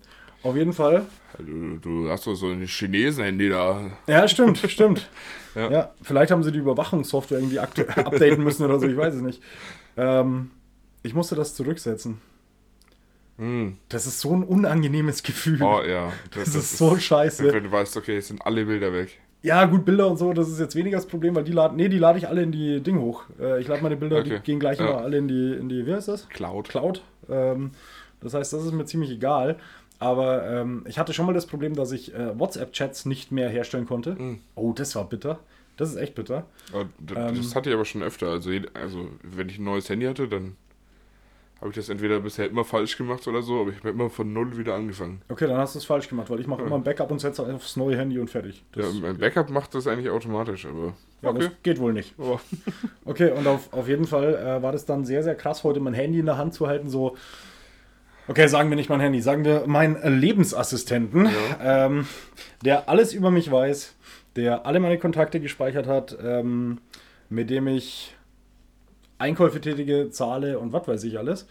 Auf 0.44 0.56
jeden 0.56 0.74
Fall. 0.74 1.06
Du, 1.38 1.78
du 1.78 2.10
hast 2.10 2.26
doch 2.26 2.34
so 2.34 2.48
ein 2.48 2.66
Chinesen-Handy 2.66 3.50
da. 3.50 3.92
Ja, 4.08 4.28
stimmt, 4.28 4.58
stimmt. 4.58 5.08
Ja. 5.54 5.72
Ja. 5.72 5.92
vielleicht 6.02 6.32
haben 6.32 6.44
sie 6.44 6.52
die 6.52 6.60
Überwachungssoftware 6.60 7.40
irgendwie 7.40 7.60
updaten 7.60 8.44
müssen 8.44 8.66
oder 8.66 8.80
so, 8.80 8.88
ich 8.88 8.98
weiß 8.98 9.16
es 9.16 9.22
nicht. 9.22 9.42
Ähm, 9.98 10.52
ich 11.04 11.14
musste 11.14 11.36
das 11.36 11.56
zurücksetzen. 11.56 12.20
Hm. 13.38 13.78
Das 13.90 14.06
ist 14.06 14.20
so 14.20 14.34
ein 14.36 14.44
unangenehmes 14.44 15.24
Gefühl. 15.24 15.62
Oh 15.64 15.82
ja. 15.82 16.12
das, 16.36 16.54
ist 16.56 16.78
so 16.78 16.98
scheiße. 16.98 17.52
Wenn 17.52 17.64
du 17.64 17.72
weißt, 17.72 17.98
okay, 17.98 18.16
jetzt 18.16 18.28
sind 18.28 18.46
alle 18.46 18.66
Bilder 18.66 18.94
weg. 18.94 19.20
Ja, 19.44 19.66
gut, 19.66 19.86
Bilder 19.86 20.08
und 20.08 20.18
so, 20.18 20.34
das 20.34 20.50
ist 20.50 20.60
jetzt 20.60 20.76
weniger 20.76 20.98
das 20.98 21.08
Problem, 21.08 21.36
weil 21.36 21.44
die 21.44 21.52
laden, 21.52 21.76
nee, 21.76 21.90
die 21.90 21.98
lade 21.98 22.20
ich 22.20 22.28
alle 22.28 22.44
in 22.44 22.52
die 22.52 22.80
Ding 22.82 23.00
hoch. 23.00 23.24
Äh, 23.40 23.60
ich 23.60 23.68
lade 23.68 23.82
meine 23.82 23.96
Bilder, 23.98 24.22
die 24.22 24.34
Okay. 24.34 24.42
gehen 24.44 24.60
gleich 24.60 24.78
Ja. 24.80 24.88
immer 24.90 25.02
alle 25.02 25.18
in 25.18 25.28
die, 25.28 25.54
in 25.54 25.68
die, 25.68 25.86
wie 25.88 25.94
heißt 25.94 26.10
das? 26.10 26.30
Cloud. 26.30 26.70
Cloud. 26.70 27.02
Ähm, 27.28 27.72
das 28.20 28.36
heißt, 28.36 28.54
das 28.54 28.64
ist 28.66 28.72
mir 28.72 28.86
ziemlich 28.86 29.10
egal. 29.10 29.58
Aber 29.98 30.48
ähm, 30.48 30.84
ich 30.88 31.00
hatte 31.00 31.14
schon 31.14 31.26
mal 31.26 31.34
das 31.34 31.48
Problem, 31.48 31.74
dass 31.76 31.92
ich 31.92 32.14
äh, 32.14 32.38
WhatsApp-Chats 32.38 33.06
nicht 33.06 33.32
mehr 33.32 33.50
herstellen 33.50 33.88
konnte. 33.88 34.14
Mhm. 34.14 34.40
Oh, 34.54 34.74
das 34.74 34.96
war 34.96 35.06
bitter. 35.10 35.40
Das 35.78 35.90
ist 35.90 35.96
echt 35.96 36.14
bitter. 36.14 36.46
Aber 36.72 36.86
d- 37.00 37.16
Ähm. 37.16 37.36
das 37.36 37.56
hatte 37.56 37.70
ich 37.70 37.76
aber 37.76 37.86
schon 37.86 38.04
öfter. 38.04 38.28
Also, 38.30 38.52
also, 38.76 39.10
wenn 39.24 39.50
ich 39.50 39.58
ein 39.58 39.64
neues 39.64 39.90
Handy 39.90 40.06
hatte, 40.06 40.28
dann 40.28 40.56
habe 41.62 41.70
ich 41.70 41.76
das 41.76 41.90
entweder 41.90 42.20
bisher 42.20 42.50
immer 42.50 42.66
falsch 42.66 42.98
gemacht 42.98 43.26
oder 43.28 43.42
so, 43.42 43.62
aber 43.62 43.70
ich 43.70 43.78
habe 43.78 43.90
immer 43.90 44.10
von 44.10 44.34
null 44.34 44.58
wieder 44.58 44.74
angefangen. 44.76 45.22
Okay, 45.30 45.48
dann 45.48 45.58
hast 45.58 45.76
du 45.76 45.80
es 45.80 45.86
falsch 45.86 46.10
gemacht, 46.10 46.30
weil 46.30 46.40
ich 46.40 46.48
mache 46.48 46.64
immer 46.64 46.76
ein 46.76 46.84
Backup 46.84 47.12
und 47.12 47.20
setze 47.20 47.44
aufs 47.54 47.76
neue 47.78 47.96
Handy 47.98 48.18
und 48.20 48.30
fertig. 48.30 48.64
Ja, 48.76 48.82
Das, 48.82 48.94
mein 48.96 49.18
Backup 49.18 49.50
macht 49.52 49.74
das 49.76 49.86
eigentlich 49.88 50.10
automatisch, 50.10 50.66
aber. 50.66 50.94
ja, 51.22 51.30
Okay. 51.30 51.40
das 51.40 51.52
geht 51.64 51.80
wohl 51.80 51.94
nicht. 51.94 52.16
Aber, 52.18 52.42
Okay, 53.06 53.32
und 53.32 53.46
auf, 53.48 53.72
auf 53.72 53.88
jeden 53.88 54.06
Fall 54.08 54.36
äh, 54.36 54.62
war 54.64 54.72
das 54.72 54.86
dann 54.86 55.06
sehr, 55.06 55.24
sehr 55.24 55.36
krass, 55.36 55.64
heute 55.64 55.80
mein 55.80 55.94
Handy 55.94 56.20
in 56.20 56.26
der 56.26 56.38
Hand 56.38 56.54
zu 56.56 56.68
halten, 56.68 56.90
so. 56.90 57.16
Okay, 58.28 58.48
sagen 58.48 58.70
wir 58.70 58.76
nicht 58.76 58.90
mein 58.90 59.00
Handy, 59.00 59.22
sagen 59.22 59.46
wir 59.46 59.64
meinen 59.68 59.98
Lebensassistenten, 60.20 61.30
ähm, 61.64 62.08
der 62.64 62.88
alles 62.90 63.14
über 63.14 63.30
mich 63.32 63.52
weiß, 63.52 63.96
der 64.36 64.66
alle 64.66 64.80
meine 64.80 64.98
Kontakte 64.98 65.40
gespeichert 65.40 65.88
hat, 65.88 66.18
ähm, 66.24 66.80
mit 67.30 67.50
dem 67.50 67.68
ich 67.68 68.16
Einkäufe 69.22 69.62
tätige, 69.62 70.10
zahle 70.12 70.60
und 70.60 70.74
was 70.74 70.88
weiß 70.88 71.04
ich 71.06 71.18
alles. 71.18 71.48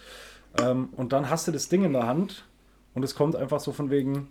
Ähm, 0.61 0.89
und 0.97 1.13
dann 1.13 1.31
hast 1.31 1.49
du 1.49 1.53
das 1.53 1.69
Ding 1.69 1.85
in 1.85 1.93
der 1.93 2.07
Hand 2.07 2.45
und 2.95 3.03
es 3.05 3.15
kommt 3.15 3.37
einfach 3.37 3.61
so 3.61 3.73
von 3.73 3.91
wegen, 3.91 4.29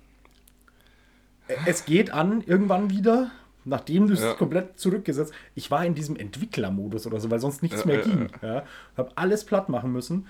es 1.65 1.85
geht 1.85 2.11
an 2.13 2.43
irgendwann 2.45 2.89
wieder, 2.89 3.31
nachdem 3.65 4.07
du 4.07 4.13
es 4.13 4.21
Ja. 4.21 4.33
komplett 4.33 4.79
zurückgesetzt. 4.79 5.33
Ich 5.55 5.71
war 5.71 5.83
in 5.85 5.95
diesem 5.95 6.15
Entwicklermodus 6.15 7.07
oder 7.07 7.19
so, 7.19 7.31
weil 7.31 7.39
sonst 7.39 7.63
nichts 7.63 7.81
Ja, 7.81 7.85
mehr 7.87 7.95
ja, 7.97 8.01
ging. 8.03 8.29
Ja. 8.41 8.63
Hab 8.97 9.13
alles 9.15 9.45
platt 9.45 9.69
machen 9.69 9.91
müssen. 9.91 10.27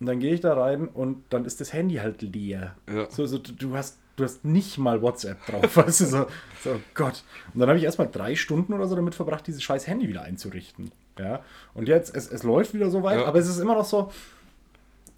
Und 0.00 0.06
dann 0.06 0.20
gehe 0.20 0.32
ich 0.34 0.40
da 0.40 0.54
rein 0.54 0.86
und 0.88 1.24
dann 1.30 1.44
ist 1.44 1.60
das 1.60 1.72
Handy 1.72 1.96
halt 1.96 2.22
leer. 2.22 2.76
Ja. 2.92 3.10
So, 3.10 3.26
so, 3.26 3.38
du 3.38 3.76
hast, 3.76 3.98
du 4.18 4.24
hast 4.24 4.44
nicht 4.44 4.78
mal 4.78 5.00
WhatsApp 5.00 5.44
drauf, 5.46 5.76
weißt 5.76 6.00
du, 6.00 6.04
so, 6.06 6.26
so 6.62 6.70
oh 6.72 6.80
Gott. 6.94 7.22
Und 7.54 7.60
dann 7.60 7.68
habe 7.68 7.78
ich 7.78 7.84
erstmal 7.84 8.08
drei 8.08 8.34
Stunden 8.34 8.72
oder 8.72 8.86
so 8.86 8.94
damit 8.96 9.14
verbracht, 9.14 9.46
dieses 9.46 9.62
scheiß 9.62 9.86
Handy 9.86 10.08
wieder 10.08 10.22
einzurichten. 10.22 10.90
Ja. 11.18 11.42
Und 11.74 11.88
jetzt, 11.88 12.14
es, 12.14 12.30
es 12.30 12.42
läuft 12.42 12.74
wieder 12.74 12.90
so 12.90 13.02
weit, 13.02 13.20
Ja. 13.20 13.26
aber 13.26 13.38
es 13.38 13.48
ist 13.48 13.58
immer 13.58 13.74
noch 13.74 13.84
so, 13.84 14.12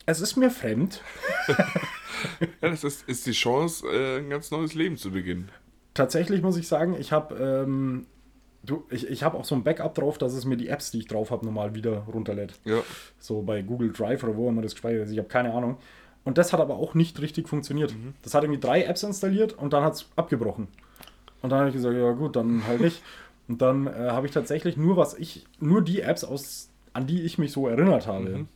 es 0.06 0.20
ist 0.20 0.36
mir 0.36 0.50
fremd. 0.50 1.02
ja, 2.40 2.46
das 2.60 2.84
ist, 2.84 3.08
ist 3.08 3.26
die 3.26 3.32
Chance, 3.32 3.86
äh, 3.88 4.18
ein 4.18 4.30
ganz 4.30 4.50
neues 4.50 4.74
Leben 4.74 4.96
zu 4.96 5.10
beginnen. 5.10 5.50
Tatsächlich 5.94 6.42
muss 6.42 6.56
ich 6.56 6.68
sagen, 6.68 6.94
ich 6.98 7.12
habe 7.12 7.34
ähm, 7.34 8.06
du, 8.62 8.84
ich, 8.90 9.08
ich 9.08 9.22
hab 9.22 9.34
auch 9.34 9.44
so 9.44 9.54
ein 9.54 9.64
Backup 9.64 9.94
drauf, 9.94 10.18
dass 10.18 10.32
es 10.32 10.44
mir 10.44 10.56
die 10.56 10.68
Apps, 10.68 10.90
die 10.90 10.98
ich 10.98 11.06
drauf 11.06 11.30
habe, 11.30 11.44
nochmal 11.44 11.74
wieder 11.74 12.04
runterlädt. 12.12 12.54
Ja. 12.64 12.80
So 13.18 13.42
bei 13.42 13.62
Google 13.62 13.92
Drive 13.92 14.22
oder 14.22 14.36
wo 14.36 14.48
immer 14.48 14.62
das 14.62 14.72
gespeichert 14.72 15.06
ist. 15.06 15.12
Ich 15.12 15.18
habe 15.18 15.28
keine 15.28 15.52
Ahnung. 15.52 15.78
Und 16.24 16.36
das 16.38 16.52
hat 16.52 16.60
aber 16.60 16.76
auch 16.76 16.94
nicht 16.94 17.20
richtig 17.20 17.48
funktioniert. 17.48 17.94
Das 18.22 18.34
hat 18.34 18.42
irgendwie 18.44 18.60
drei 18.60 18.82
Apps 18.84 19.02
installiert 19.02 19.54
und 19.54 19.72
dann 19.72 19.82
hat 19.84 19.94
es 19.94 20.06
abgebrochen. 20.16 20.68
Und 21.42 21.50
dann 21.50 21.60
habe 21.60 21.68
ich 21.70 21.74
gesagt, 21.74 21.96
ja 21.96 22.10
gut, 22.12 22.36
dann 22.36 22.66
halt 22.66 22.80
nicht. 22.80 23.02
Und 23.48 23.62
dann 23.62 23.86
äh, 23.86 23.90
habe 24.10 24.26
ich 24.26 24.32
tatsächlich 24.32 24.76
nur 24.76 24.96
was 24.96 25.14
ich, 25.14 25.46
nur 25.58 25.82
die 25.82 26.02
Apps 26.02 26.22
aus, 26.22 26.68
an 26.92 27.06
die 27.06 27.22
ich 27.22 27.38
mich 27.38 27.52
so 27.52 27.66
erinnert 27.66 28.06
habe, 28.06 28.46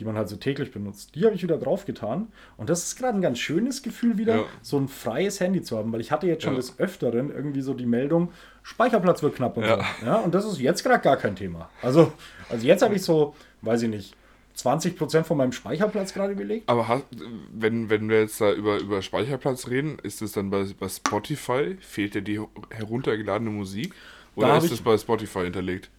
die 0.00 0.04
man 0.06 0.16
halt 0.16 0.28
so 0.30 0.36
täglich 0.36 0.72
benutzt, 0.72 1.14
die 1.14 1.24
habe 1.26 1.34
ich 1.34 1.42
wieder 1.42 1.58
draufgetan. 1.58 2.28
Und 2.56 2.70
das 2.70 2.82
ist 2.84 2.96
gerade 2.96 3.16
ein 3.18 3.20
ganz 3.22 3.38
schönes 3.38 3.82
Gefühl 3.82 4.16
wieder, 4.16 4.36
Ja. 4.36 4.44
so 4.62 4.78
ein 4.78 4.88
freies 4.88 5.38
Handy 5.38 5.62
zu 5.62 5.76
haben, 5.76 5.92
weil 5.92 6.00
ich 6.00 6.10
hatte 6.10 6.26
jetzt 6.26 6.42
schon 6.44 6.54
Ja. 6.54 6.56
des 6.60 6.78
Öfteren 6.80 7.30
irgendwie 7.30 7.60
so 7.60 7.74
die 7.74 7.86
Meldung, 7.86 8.30
Speicherplatz 8.62 9.22
wird 9.22 9.36
knapp 9.36 9.56
und 9.58 9.64
Ja. 9.64 9.76
so. 10.00 10.06
Ja, 10.06 10.16
und 10.20 10.34
das 10.34 10.46
ist 10.46 10.58
jetzt 10.58 10.82
gerade 10.82 11.02
gar 11.02 11.18
kein 11.18 11.36
Thema. 11.36 11.68
Also, 11.82 12.12
also 12.48 12.66
jetzt 12.66 12.82
habe 12.82 12.94
ich 12.94 13.02
so, 13.02 13.34
weiß 13.60 13.82
ich 13.82 13.90
nicht, 13.90 14.16
20% 14.56 15.24
von 15.24 15.36
meinem 15.38 15.52
Speicherplatz 15.52 16.12
gerade 16.12 16.34
belegt. 16.34 16.68
Aber 16.68 16.88
hast, 16.88 17.04
wenn, 17.52 17.88
wenn 17.90 18.08
wir 18.08 18.20
jetzt 18.20 18.40
da 18.40 18.52
über, 18.52 18.78
über 18.80 19.02
Speicherplatz 19.02 19.68
reden, 19.68 19.98
ist 20.02 20.22
es 20.22 20.32
dann 20.32 20.50
bei, 20.50 20.64
bei 20.78 20.88
Spotify? 20.88 21.76
Fehlt 21.80 22.14
dir 22.14 22.22
die 22.22 22.40
heruntergeladene 22.70 23.50
Musik? 23.50 23.94
Da 24.36 24.42
Oder 24.42 24.54
hab 24.54 24.62
ist 24.64 24.72
es 24.72 24.80
bei 24.82 24.96
Spotify 24.98 25.44
hinterlegt? 25.44 25.90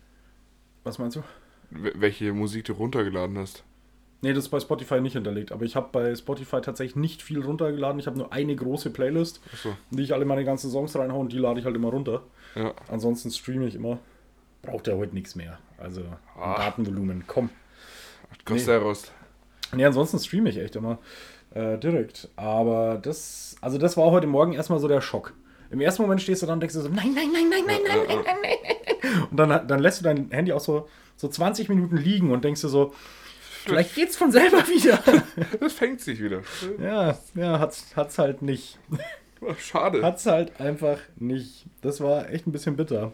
Was 0.84 1.00
meinst 1.00 1.16
du? 1.18 1.22
Wel- 1.72 1.94
Welche 1.96 2.34
Musik 2.34 2.66
du 2.66 2.74
runtergeladen 2.74 3.38
hast? 3.38 3.64
Nee, 4.22 4.32
das 4.34 4.46
ist 4.46 4.50
bei 4.52 4.60
Spotify 4.62 5.02
nicht 5.02 5.14
hinterlegt, 5.14 5.52
aber 5.52 5.66
ich 5.66 5.76
habe 5.76 5.90
bei 5.92 6.16
Spotify 6.16 6.62
tatsächlich 6.62 6.96
nicht 6.96 7.22
viel 7.22 7.42
runtergeladen. 7.44 8.00
Ich 8.00 8.08
habe 8.08 8.18
nur 8.18 8.32
eine 8.32 8.56
große 8.56 8.90
Playlist, 8.92 9.42
in 9.92 9.98
die 9.98 10.04
ich 10.04 10.14
alle 10.14 10.24
meine 10.24 10.46
ganzen 10.46 10.72
Songs 10.72 10.96
reinhaue 10.96 11.20
und 11.20 11.34
die 11.34 11.40
lade 11.40 11.60
ich 11.60 11.66
halt 11.66 11.76
immer 11.76 11.90
runter. 11.90 12.22
Ja. 12.56 12.74
Ansonsten 12.88 13.32
streame 13.32 13.68
ich 13.68 13.76
immer. 13.76 14.00
Braucht 14.62 14.88
ja 14.88 14.96
heute 14.96 15.14
nichts 15.14 15.36
mehr. 15.36 15.60
Also. 15.78 16.04
Datenvolumen, 16.38 17.26
komm. 17.28 17.50
Costeros. 18.46 19.12
Nee, 19.74 19.86
ansonsten 19.86 20.20
streame 20.20 20.50
ich 20.50 20.58
echt 20.58 20.76
immer 20.76 21.00
äh, 21.54 21.78
direkt. 21.78 22.30
Aber 22.36 23.00
das, 23.02 23.56
also 23.62 23.78
das 23.78 23.98
war 23.98 24.12
heute 24.12 24.28
Morgen 24.28 24.54
erstmal 24.54 24.80
so 24.80 24.88
der 24.88 25.02
Schock. 25.02 25.34
Im 25.72 25.82
ersten 25.82 26.04
Moment 26.04 26.22
stehst 26.22 26.42
du 26.42 26.46
dann 26.46 26.56
und 26.56 26.60
denkst 26.60 26.76
du 26.76 26.82
so, 26.82 26.90
nein, 26.90 27.14
nein, 27.16 27.30
nein, 27.34 27.50
nein, 27.50 27.64
nein, 27.66 27.80
nein, 27.88 28.00
nein, 28.08 28.18
nein, 28.24 28.36
nein, 28.44 28.58
nein. 29.02 29.28
Und 29.32 29.38
dann, 29.38 29.68
dann 29.68 29.80
lässt 29.80 30.00
du 30.00 30.04
dein 30.04 30.30
Handy 30.30 30.54
auch 30.54 30.60
so, 30.60 30.88
so 31.16 31.28
20 31.28 31.70
Minuten 31.70 31.98
liegen 31.98 32.32
und 32.32 32.44
denkst 32.44 32.62
du 32.62 32.68
so, 32.68 32.94
vielleicht 33.66 33.96
geht's 33.96 34.16
von 34.16 34.32
selber 34.32 34.60
wieder. 34.68 35.00
Das 35.60 35.74
fängt 35.74 36.02
sich 36.02 36.22
wieder. 36.22 36.42
ja, 36.80 37.18
ja, 37.34 37.60
hat's, 37.60 37.96
hat's 37.96 38.20
halt 38.20 38.42
nicht. 38.44 38.78
Schade. 39.58 40.04
Hat's 40.04 40.26
halt 40.26 40.60
einfach 40.62 41.00
nicht. 41.18 41.66
Das 41.82 42.00
war 42.02 42.30
echt 42.30 42.48
ein 42.48 42.52
bisschen 42.52 42.78
bitter. 42.78 43.12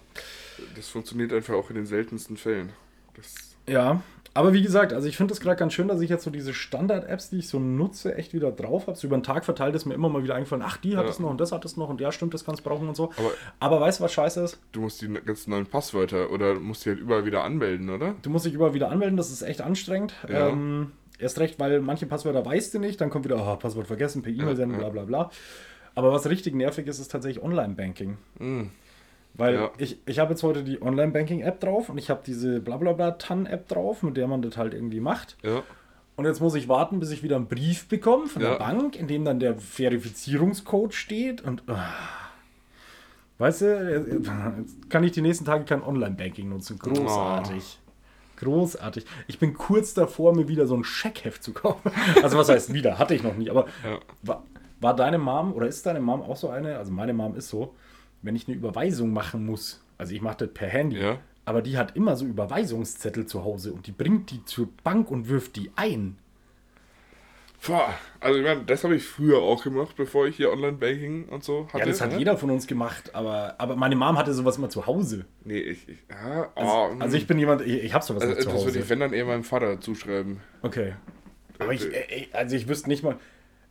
Das 0.76 0.90
funktioniert 0.90 1.34
einfach 1.34 1.56
auch 1.56 1.70
in 1.70 1.76
den 1.78 1.86
seltensten 1.86 2.38
Fällen. 2.38 2.74
Das, 3.16 3.56
Ja, 3.68 4.02
aber 4.40 4.54
wie 4.54 4.62
gesagt, 4.62 4.94
also 4.94 5.08
ich 5.08 5.18
finde 5.18 5.34
es 5.34 5.40
gerade 5.40 5.58
ganz 5.58 5.74
schön, 5.74 5.88
dass 5.88 6.02
ich 6.02 6.10
jetzt 6.10 6.24
so 6.24 6.32
diese 6.32 6.54
Standard-Apps, 6.54 7.30
die 7.30 7.40
ich 7.40 7.48
so 7.50 7.60
nutze, 7.60 8.16
echt 8.16 8.34
wieder 8.34 8.52
drauf 8.52 8.88
habe. 8.88 8.98
So 8.98 9.08
über 9.08 9.18
den 9.18 9.24
Tag 9.24 9.46
verteilt 9.46 9.76
ist 9.76 9.86
mir 9.86 9.94
immer 9.94 10.10
mal 10.10 10.24
wieder 10.24 10.36
eingefallen, 10.36 10.64
ach, 10.66 10.78
die 10.78 10.98
hat 10.98 11.06
Ja. 11.06 11.10
es 11.12 11.20
noch 11.20 11.30
und 11.30 11.40
das 11.40 11.52
hat 11.52 11.66
es 11.66 11.78
noch 11.78 11.90
und 11.90 12.00
ja, 12.02 12.12
stimmt, 12.12 12.34
das 12.34 12.46
kannst 12.46 12.66
du 12.66 12.70
brauchen 12.70 12.88
und 12.88 12.96
so. 12.96 13.12
Aber- 13.18 13.32
Aber, 13.60 13.82
weißt 13.82 14.00
du, 14.00 14.04
was 14.06 14.14
scheiße 14.14 14.42
ist? 14.44 14.60
du 14.72 14.82
musst 14.82 15.02
die 15.02 15.08
ganzen 15.14 15.52
neuen 15.52 15.66
Passwörter 15.66 16.32
oder 16.32 16.56
musst 16.56 16.86
die 16.86 16.90
halt 16.90 17.00
überall 17.00 17.26
wieder 17.26 17.44
anmelden, 17.44 17.90
oder? 17.90 18.16
Du 18.22 18.30
musst 18.30 18.46
dich 18.46 18.54
überall 18.54 18.74
wieder 18.74 18.90
anmelden, 18.90 19.18
das 19.18 19.30
ist 19.32 19.42
echt 19.42 19.62
anstrengend. 19.62 20.14
Ja. 20.28 20.48
Ähm, 20.50 20.92
erst 21.20 21.40
recht, 21.40 21.60
weil 21.60 21.82
manche 21.82 22.06
Passwörter 22.06 22.46
weißt 22.46 22.74
du 22.74 22.80
nicht, 22.80 23.02
dann 23.02 23.10
kommt 23.10 23.26
wieder, 23.26 23.38
oh, 23.38 23.56
Passwort 23.58 23.88
vergessen, 23.88 24.22
per 24.24 24.32
E-Mail 24.32 24.56
senden, 24.56 24.80
ja. 24.80 24.90
bla 24.90 25.04
bla 25.04 25.04
bla. 25.06 25.32
Aber 25.96 26.12
was 26.14 26.30
richtig 26.30 26.56
nervig 26.56 26.88
ist, 26.88 27.00
ist 27.00 27.10
tatsächlich 27.12 27.44
Online-Banking. 27.44 28.18
Mhm. 28.40 28.70
Weil 29.40 29.56
Ja. 29.56 29.72
ich, 29.78 29.98
ich 30.06 30.20
habe 30.20 30.32
jetzt 30.32 30.44
heute 30.44 30.64
die 30.64 30.82
Online-Banking-App 30.82 31.60
drauf 31.62 31.90
und 31.90 31.98
ich 31.98 32.10
habe 32.10 32.22
diese 32.26 32.60
blablabla-TAN-App 32.60 33.68
drauf, 33.70 34.04
mit 34.04 34.18
der 34.18 34.28
man 34.28 34.42
das 34.42 34.58
halt 34.58 34.74
irgendwie 34.74 35.00
macht. 35.00 35.38
Ja. 35.44 35.64
Und 36.18 36.26
jetzt 36.26 36.42
muss 36.42 36.54
ich 36.56 36.68
warten, 36.68 37.00
bis 37.00 37.12
ich 37.12 37.24
wieder 37.24 37.38
einen 37.38 37.48
Brief 37.48 37.88
bekomme 37.88 38.28
von 38.28 38.42
Ja. 38.42 38.50
der 38.52 38.58
Bank, 38.60 38.98
in 38.98 39.08
dem 39.08 39.24
dann 39.24 39.40
der 39.40 39.56
Verifizierungscode 39.58 40.94
steht. 40.94 41.42
Und 41.42 41.64
ah. 41.68 41.94
weißt 43.38 43.62
du, 43.62 44.10
jetzt 44.12 44.30
kann 44.90 45.04
ich 45.06 45.14
die 45.14 45.22
nächsten 45.22 45.46
Tage 45.46 45.64
kein 45.64 45.82
Online-Banking 45.84 46.50
nutzen. 46.50 46.78
Großartig. 46.78 47.80
Großartig. 48.38 49.06
Ich 49.28 49.40
bin 49.40 49.54
kurz 49.54 49.94
davor, 49.94 50.36
mir 50.36 50.48
wieder 50.50 50.66
so 50.68 50.76
ein 50.76 50.84
Scheckheft 50.84 51.44
zu 51.44 51.54
kaufen. 51.54 51.92
Also 52.24 52.38
was 52.38 52.50
heißt 52.50 52.74
wieder? 52.74 52.98
Hatte 53.00 53.16
ich 53.16 53.24
noch 53.24 53.36
nie. 53.36 53.50
Aber 53.50 53.66
Ja. 53.86 54.00
war, 54.24 54.44
war 54.82 54.96
deine 54.96 55.18
Mom 55.18 55.54
oder 55.54 55.68
ist 55.68 55.86
deine 55.86 56.02
Mom 56.02 56.22
auch 56.22 56.36
so 56.38 56.50
eine? 56.50 56.78
Also 56.78 56.92
meine 56.92 57.14
Mom 57.14 57.36
ist 57.36 57.48
so, 57.50 57.76
wenn 58.22 58.36
ich 58.36 58.48
eine 58.48 58.58
Überweisung 58.58 59.12
machen 59.14 59.46
muss, 59.46 59.82
also 59.98 60.14
ich 60.14 60.22
mache 60.22 60.38
das 60.46 60.54
per 60.54 60.68
Handy, 60.68 61.00
Ja. 61.00 61.20
aber 61.46 61.62
die 61.62 61.78
hat 61.78 61.96
immer 61.96 62.16
so 62.16 62.26
Überweisungszettel 62.26 63.26
zu 63.26 63.44
Hause 63.44 63.74
und 63.74 63.88
die 63.88 63.92
bringt 63.92 64.32
die 64.32 64.44
zur 64.46 64.70
Bank 64.84 65.12
und 65.12 65.30
wirft 65.30 65.56
die 65.56 65.72
ein. 65.76 66.18
Boah, 67.68 67.94
also 68.22 68.40
ich 68.40 68.46
meine, 68.46 68.64
das 68.64 68.86
habe 68.86 68.96
ich 68.96 69.04
früher 69.04 69.40
auch 69.40 69.62
gemacht, 69.64 69.96
bevor 69.98 70.26
ich 70.28 70.38
hier 70.38 70.50
Online-Banking 70.52 71.26
und 71.26 71.44
so 71.44 71.68
hatte. 71.68 71.80
Ja, 71.80 71.86
das 71.86 72.00
hat 72.00 72.14
ne? 72.14 72.18
jeder 72.20 72.38
von 72.38 72.50
uns 72.52 72.68
gemacht, 72.68 73.14
aber, 73.14 73.56
aber 73.58 73.76
meine 73.76 73.98
Mom 73.98 74.18
hatte 74.18 74.34
sowas 74.34 74.58
immer 74.58 74.70
zu 74.70 74.88
Hause. 74.88 75.26
Nee, 75.44 75.60
ich, 75.60 75.90
ich 75.90 75.98
ja, 76.10 76.50
Also, 76.56 76.72
oh, 76.72 76.96
also 77.00 77.18
ich 77.18 77.28
bin 77.28 77.38
jemand, 77.38 77.62
ich, 77.62 77.84
ich 77.84 77.94
habe 77.94 78.06
sowas 78.06 78.24
also, 78.24 78.36
zu 78.36 78.46
das 78.46 78.54
würde 78.54 78.66
Hause. 78.66 78.80
ich, 78.80 78.90
wenn 78.90 79.02
dann 79.02 79.12
eher 79.12 79.26
meinem 79.26 79.44
Vater 79.44 79.82
zuschreiben. 79.82 80.40
Okay. 80.62 80.94
Aber 81.58 81.74
ich, 81.74 81.86
äh, 81.94 82.28
also 82.32 82.56
ich 82.56 82.70
wüsste 82.70 82.88
nicht 82.88 83.04
mal, 83.04 83.18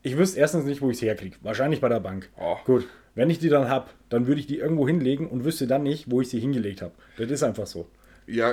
ich 0.03 0.19
wüsste 0.19 0.39
erstens 0.39 0.67
nicht, 0.67 0.83
wo 0.83 0.91
ich 0.91 0.99
es 0.99 1.03
herkriege. 1.03 1.39
Wahrscheinlich 1.41 1.81
bei 1.81 1.89
der 1.89 2.01
Bank. 2.01 2.29
Oh. 2.39 2.57
Gut, 2.67 2.87
wenn 3.19 3.31
ich 3.31 3.41
die 3.41 3.49
dann 3.49 3.69
habe, 3.69 3.89
dann 4.11 4.29
würde 4.29 4.41
ich 4.41 4.47
die 4.47 4.59
irgendwo 4.59 4.87
hinlegen 4.87 5.27
und 5.27 5.45
wüsste 5.45 5.67
dann 5.67 5.83
nicht, 5.83 6.09
wo 6.09 6.21
ich 6.21 6.29
sie 6.29 6.39
hingelegt 6.39 6.83
habe. 6.83 6.93
Das 7.17 7.29
ist 7.29 7.43
einfach 7.43 7.67
so. 7.67 7.89
Ja, 8.29 8.53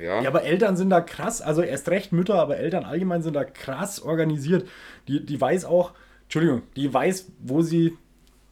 ja. 0.00 0.20
Ja, 0.20 0.28
aber 0.28 0.42
Eltern 0.42 0.76
sind 0.76 0.90
da 0.90 1.00
krass, 1.00 1.40
also 1.40 1.62
erst 1.62 1.88
recht 1.88 2.10
Mütter, 2.10 2.34
aber 2.34 2.56
Eltern 2.56 2.84
allgemein 2.84 3.22
sind 3.22 3.34
da 3.34 3.44
krass 3.44 4.00
organisiert. 4.00 4.68
Die, 5.06 5.24
die 5.24 5.40
weiß 5.40 5.64
auch, 5.64 5.92
Entschuldigung, 6.24 6.62
die 6.74 6.92
weiß, 6.92 7.30
wo 7.38 7.62
sie, 7.62 7.96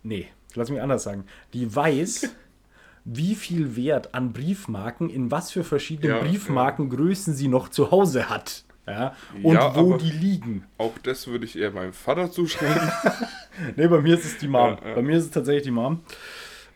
nee, 0.04 0.28
lass 0.54 0.70
mich 0.70 0.80
anders 0.80 1.02
sagen, 1.02 1.24
die 1.54 1.74
weiß, 1.74 2.30
wie 3.04 3.34
viel 3.34 3.74
Wert 3.74 4.14
an 4.14 4.32
Briefmarken 4.32 5.10
in 5.10 5.32
was 5.32 5.50
für 5.50 5.64
verschiedenen 5.64 6.18
Ja, 6.18 6.22
Briefmarkengrößen 6.22 7.34
sie 7.34 7.48
noch 7.48 7.68
zu 7.68 7.90
Hause 7.90 8.30
hat. 8.30 8.62
Ja, 8.86 9.14
und 9.42 9.54
Ja, 9.54 9.74
wo 9.76 9.96
die 9.96 10.10
liegen. 10.10 10.64
Auch 10.78 10.98
das 10.98 11.26
würde 11.28 11.44
ich 11.44 11.56
eher 11.58 11.70
meinem 11.70 11.92
Vater 11.92 12.30
zuschreiben. 12.30 12.90
Nee, 13.76 13.86
bei 13.86 14.00
mir 14.00 14.14
ist 14.14 14.24
es 14.24 14.38
die 14.38 14.48
Mom. 14.48 14.78
Ja. 14.82 14.94
Bei 14.94 15.02
mir 15.02 15.18
ist 15.18 15.24
es 15.26 15.30
tatsächlich 15.30 15.64
die 15.64 15.70
Mom. 15.70 16.00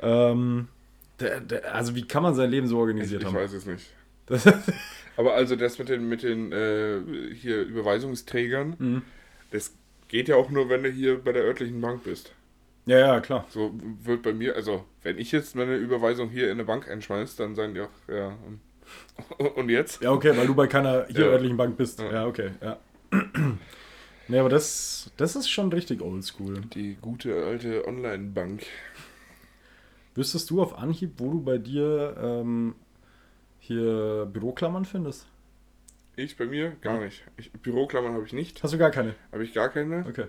Ähm, 0.01 0.69
der, 1.19 1.41
der, 1.41 1.75
also 1.75 1.95
wie 1.97 2.07
kann 2.07 2.23
man 2.23 2.35
sein 2.35 2.51
Leben 2.51 2.67
so 2.67 2.77
ich 2.77 2.81
organisiert 2.81 3.23
ich 3.23 3.27
haben? 3.29 3.35
weiß 3.35 3.53
es 3.55 3.65
nicht. 3.65 3.87
Aber 5.17 5.33
also 5.35 5.57
das 5.57 5.79
mit 5.79 5.89
den, 5.89 6.07
mit 6.09 6.23
den 6.23 6.53
äh, 6.53 7.01
hier 7.35 7.63
Überweisungsträgern, 7.63 8.77
Mhm. 8.79 9.03
das 9.53 9.75
geht 10.09 10.29
ja 10.29 10.37
auch 10.37 10.51
nur, 10.51 10.69
wenn 10.69 10.83
du 10.83 10.91
hier 10.91 11.19
bei 11.19 11.33
der 11.33 11.45
örtlichen 11.45 11.81
Bank 11.81 12.05
bist. 12.05 12.33
ja, 12.85 12.99
ja, 12.99 13.21
klar. 13.21 13.47
So 13.49 13.73
wird 14.03 14.23
bei 14.23 14.35
mir, 14.35 14.55
also 14.55 14.85
wenn 15.03 15.19
ich 15.19 15.33
jetzt 15.33 15.57
meine 15.57 15.77
Überweisung 15.77 16.29
hier 16.29 16.47
in 16.47 16.53
eine 16.53 16.65
Bank 16.65 16.89
einschmeiß, 16.91 17.37
dann 17.37 17.55
sagen 17.55 17.73
die 17.73 17.81
auch, 17.81 17.89
ja, 18.09 18.37
und, 19.57 19.69
jetzt? 19.69 20.03
Ja, 20.03 20.13
okay, 20.13 20.37
weil 20.37 20.47
du 20.47 20.55
bei 20.55 20.67
keiner 20.67 21.07
hier 21.09 21.27
Ja. 21.27 21.31
örtlichen 21.33 21.57
Bank 21.57 21.77
bist. 21.77 21.99
Ja. 22.01 22.13
Ja, 22.13 22.27
okay, 22.27 22.51
ja. 22.63 22.79
nee, 24.29 24.39
aber 24.39 24.49
das, 24.49 25.11
das 25.17 25.37
ist 25.37 25.49
schon 25.49 25.73
richtig 25.73 26.03
oldschool. 26.03 26.61
Die 26.75 26.97
gute 27.01 27.45
alte 27.45 27.87
Online-Bank. 27.87 28.65
Wüsstest 30.15 30.51
du 30.51 30.63
auf 30.63 30.79
Anhieb, 30.79 31.13
wo 31.19 31.31
du 31.31 31.43
bei 31.43 31.59
dir 31.59 32.17
ähm, 32.19 32.75
hier 33.59 34.27
Büroklammern 34.33 34.85
findest? 34.85 35.27
Ich 36.17 36.37
bei 36.39 36.47
mir 36.47 36.71
gar 36.81 36.99
nicht. 36.99 37.25
Ich, 37.37 37.53
Büroklammern 37.53 38.15
habe 38.15 38.25
ich 38.25 38.33
nicht, 38.33 38.63
Hast 38.63 38.73
du 38.73 38.79
gar 38.79 38.91
keine? 38.91 39.15
habe 39.33 39.45
ich 39.45 39.53
gar 39.53 39.69
keine. 39.69 40.07
Okay. 40.09 40.25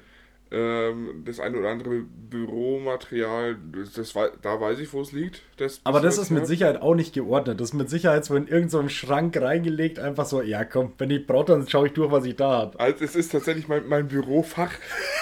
Ähm, 0.49 1.23
das 1.25 1.41
eine 1.41 1.57
oder 1.57 1.69
andere 1.69 2.03
Büromaterial, 2.29 3.57
das, 3.95 4.13
da 4.41 4.61
weiß 4.61 4.79
ich, 4.79 4.93
wo 4.93 5.01
es 5.01 5.11
liegt. 5.11 5.41
Das 5.57 5.81
Aber 5.83 5.99
das 5.99 6.17
ist 6.17 6.29
mit. 6.29 6.47
Sicherheit 6.47 6.81
auch 6.81 6.95
nicht 6.95 7.13
geordnet. 7.13 7.59
Das 7.59 7.69
ist 7.69 7.73
mit 7.73 7.89
Sicherheit 7.89 8.23
so 8.23 8.33
in 8.35 8.47
irgendeinem 8.47 8.87
so 8.87 8.89
Schrank 8.89 9.35
reingelegt, 9.35 9.99
einfach 9.99 10.25
so, 10.25 10.41
ja 10.41 10.63
komm, 10.63 10.93
wenn 10.97 11.09
ich 11.09 11.27
brauche, 11.27 11.47
dann 11.47 11.67
schaue 11.67 11.87
ich 11.87 11.93
durch, 11.93 12.11
was 12.11 12.23
ich 12.25 12.37
da 12.37 12.49
habe. 12.49 12.79
Also 12.79 13.03
es 13.03 13.15
ist 13.17 13.31
tatsächlich 13.33 13.67
mein, 13.67 13.87
mein 13.89 14.07
Bürofach, 14.07 14.71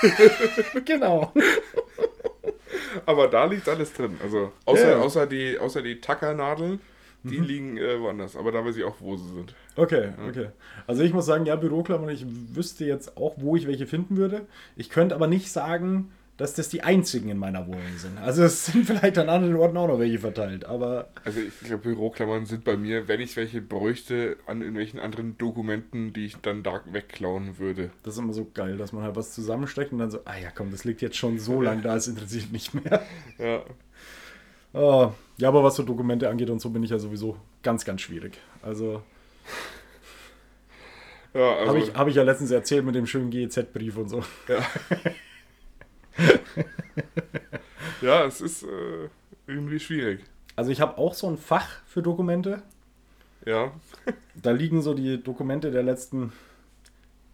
genau. 0.85 1.33
aber 3.05 3.27
da 3.27 3.45
liegt 3.45 3.67
alles 3.67 3.93
drin. 3.93 4.17
Also 4.21 4.51
außer, 4.65 4.91
Ja. 4.91 4.97
außer 4.99 5.25
die, 5.27 5.57
außer 5.57 5.81
die 5.81 5.99
Tackernadeln, 6.01 6.79
die 7.23 7.39
Mhm. 7.39 7.43
liegen 7.45 7.77
äh, 7.77 7.99
woanders. 7.99 8.35
Aber 8.35 8.51
da 8.51 8.63
weiß 8.63 8.77
ich 8.77 8.83
auch, 8.83 8.95
wo 8.99 9.15
sie 9.15 9.27
sind. 9.33 9.55
Okay, 9.75 10.09
okay. 10.27 10.47
Also 10.87 11.03
ich 11.03 11.13
muss 11.13 11.25
sagen, 11.25 11.45
ja, 11.45 11.55
Büroklammern, 11.55 12.09
ich 12.09 12.25
wüsste 12.53 12.85
jetzt 12.85 13.17
auch, 13.17 13.35
wo 13.37 13.55
ich 13.55 13.67
welche 13.67 13.87
finden 13.87 14.17
würde. 14.17 14.45
Ich 14.75 14.89
könnte 14.89 15.15
aber 15.15 15.27
nicht 15.27 15.51
sagen, 15.51 16.11
dass 16.37 16.53
das 16.53 16.67
die 16.67 16.83
einzigen 16.83 17.29
in 17.29 17.37
meiner 17.37 17.65
Wohnung 17.67 17.97
sind. 17.97 18.17
Also 18.17 18.43
es 18.43 18.65
sind 18.65 18.85
vielleicht 18.87 19.17
an 19.17 19.29
anderen 19.29 19.55
Orten 19.55 19.77
auch 19.77 19.87
noch 19.87 19.99
welche 19.99 20.19
verteilt, 20.19 20.65
aber 20.65 21.07
Also 21.23 21.39
ich 21.39 21.59
glaube, 21.61 21.83
Büroklammern 21.83 22.45
sind 22.45 22.63
bei 22.63 22.75
mir, 22.75 23.07
wenn 23.07 23.21
ich 23.21 23.35
welche 23.37 23.61
bräuchte, 23.61 24.37
an 24.45 24.59
irgendwelchen 24.59 24.99
anderen 24.99 25.37
Dokumenten, 25.37 26.11
die 26.13 26.25
ich 26.25 26.37
dann 26.37 26.63
da 26.63 26.81
wegklauen 26.91 27.57
würde. 27.57 27.91
das 28.03 28.15
ist 28.15 28.19
immer 28.19 28.33
so 28.33 28.47
geil, 28.53 28.77
dass 28.77 28.91
man 28.91 29.03
halt 29.03 29.15
was 29.15 29.33
zusammensteckt 29.33 29.93
und 29.93 29.99
dann 29.99 30.11
so, 30.11 30.19
ah 30.25 30.37
ja 30.37 30.49
komm, 30.53 30.71
das 30.71 30.83
liegt 30.83 31.01
jetzt 31.01 31.15
schon 31.17 31.39
so 31.39 31.61
lang 31.61 31.81
da, 31.81 31.95
es 31.95 32.07
interessiert 32.07 32.51
nicht 32.51 32.73
mehr. 32.73 33.01
Ja. 33.39 33.63
Oh, 34.73 35.13
ja, 35.37 35.47
aber 35.47 35.63
was 35.63 35.75
so 35.75 35.83
Dokumente 35.83 36.29
angeht 36.29 36.49
und 36.49 36.59
so 36.59 36.69
bin 36.69 36.83
ich 36.83 36.89
ja 36.89 36.99
sowieso 36.99 37.37
ganz, 37.63 37.85
ganz 37.85 38.01
schwierig. 38.01 38.37
Also 38.61 39.01
Ja, 41.33 41.57
also, 41.57 41.67
habe 41.67 41.79
ich, 41.79 41.93
hab 41.93 42.07
ich 42.07 42.15
ja 42.15 42.23
letztens 42.23 42.51
erzählt 42.51 42.85
mit 42.85 42.95
dem 42.95 43.05
schönen 43.05 43.29
GEZ-Brief 43.29 43.97
und 43.97 44.07
so. 44.07 44.23
ja. 44.47 44.65
ja, 48.01 48.25
es 48.25 48.39
ist 48.39 48.63
äh, 48.63 49.09
irgendwie 49.45 49.79
schwierig. 49.79 50.21
Also 50.55 50.71
ich 50.71 50.79
habe 50.79 50.97
auch 50.97 51.13
so 51.13 51.27
ein 51.27 51.37
Fach 51.37 51.67
für 51.85 52.01
Dokumente. 52.01 52.61
Ja. 53.45 53.71
Da 54.41 54.51
liegen 54.51 54.81
so 54.81 54.93
die 54.93 55.23
Dokumente 55.23 55.71
der 55.71 55.81
letzten 55.81 56.33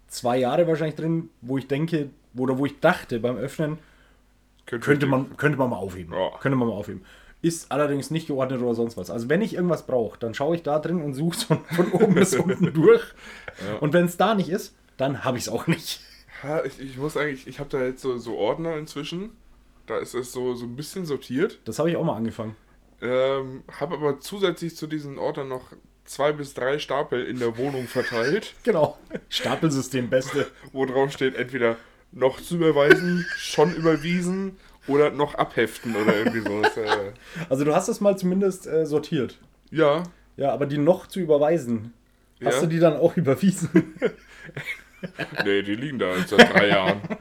zwei 0.07 0.37
Jahre 0.37 0.67
wahrscheinlich 0.67 0.95
drin, 0.95 1.29
wo 1.41 1.57
ich 1.57 1.67
denke, 1.67 2.11
oder 2.37 2.57
wo 2.59 2.67
ich 2.67 2.79
dachte 2.79 3.19
beim 3.19 3.37
Öffnen, 3.37 3.79
könnte 4.67 5.07
man, 5.07 5.35
könnte 5.35 5.57
man 5.57 5.71
mal 5.71 5.77
aufheben. 5.77 6.13
Ja. 6.13 6.29
Könnte 6.39 6.55
man 6.57 6.67
mal 6.67 6.75
aufheben. 6.75 7.03
Ist 7.41 7.71
allerdings 7.71 8.11
nicht 8.11 8.27
geordnet 8.27 8.61
oder 8.61 8.75
sonst 8.75 8.97
was. 8.97 9.09
Also 9.09 9.27
wenn 9.29 9.41
ich 9.41 9.55
irgendwas 9.55 9.87
brauche, 9.87 10.19
dann 10.19 10.33
schaue 10.33 10.55
ich 10.55 10.63
da 10.63 10.77
drin 10.79 11.01
und 11.01 11.13
suche 11.15 11.37
so 11.37 11.57
von 11.75 11.91
oben 11.91 12.13
bis 12.13 12.35
unten 12.35 12.71
durch. 12.73 13.01
Ja. 13.67 13.77
Und 13.79 13.93
wenn 13.93 14.05
es 14.05 14.17
da 14.17 14.35
nicht 14.35 14.49
ist, 14.49 14.75
dann 14.97 15.23
habe 15.23 15.37
ich 15.37 15.45
es 15.45 15.49
auch 15.49 15.65
nicht. 15.67 16.01
Ja, 16.43 16.63
ich, 16.63 16.79
ich 16.79 16.97
muss 16.97 17.17
eigentlich, 17.17 17.47
ich 17.47 17.59
habe 17.59 17.69
da 17.69 17.83
jetzt 17.83 18.01
so, 18.01 18.17
so 18.17 18.37
Ordner 18.37 18.77
inzwischen. 18.77 19.31
Da 19.87 19.97
ist 19.97 20.13
es 20.13 20.31
so, 20.31 20.53
so 20.53 20.65
ein 20.65 20.75
bisschen 20.75 21.05
sortiert. 21.05 21.59
Das 21.65 21.79
habe 21.79 21.89
ich 21.89 21.97
auch 21.97 22.03
mal 22.03 22.15
angefangen. 22.15 22.55
Ähm, 23.01 23.63
habe 23.79 23.95
aber 23.95 24.19
zusätzlich 24.19 24.75
zu 24.75 24.85
diesen 24.85 25.17
Ordnern 25.17 25.47
noch 25.47 25.71
zwei 26.05 26.31
bis 26.33 26.53
drei 26.53 26.77
Stapel 26.77 27.25
in 27.25 27.39
der 27.39 27.57
Wohnung 27.57 27.87
verteilt, 27.87 28.53
Genau. 28.63 28.97
Stapelsystem 29.29 30.09
beste. 30.09 30.47
wo 30.71 30.85
drauf 30.85 31.11
steht 31.11 31.35
entweder 31.35 31.77
noch 32.11 32.39
zu 32.41 32.55
überweisen, 32.55 33.25
schon 33.37 33.73
überwiesen 33.73 34.57
oder 34.87 35.11
noch 35.11 35.35
abheften 35.35 35.95
oder 35.95 36.15
irgendwie 36.17 36.41
so. 36.41 36.61
Das, 36.61 36.71
Also 37.49 37.63
du 37.65 37.75
hast 37.75 37.87
es 37.87 38.01
mal 38.01 38.17
zumindest 38.17 38.67
äh, 38.67 38.85
sortiert. 38.85 39.37
ja, 39.69 40.03
Ja, 40.37 40.51
aber 40.53 40.65
die 40.65 40.77
noch 40.77 41.07
zu 41.07 41.19
überweisen, 41.19 41.93
hast 42.43 42.55
Ja. 42.55 42.61
du 42.61 42.67
die 42.67 42.79
dann 42.79 42.95
auch 42.97 43.15
überwiesen? 43.17 43.69
nee, 45.45 45.61
die 45.63 45.75
liegen 45.75 45.99
da 45.99 46.15
jetzt 46.15 46.29
seit 46.29 46.53
drei 46.53 46.67
Jahren. 46.69 47.01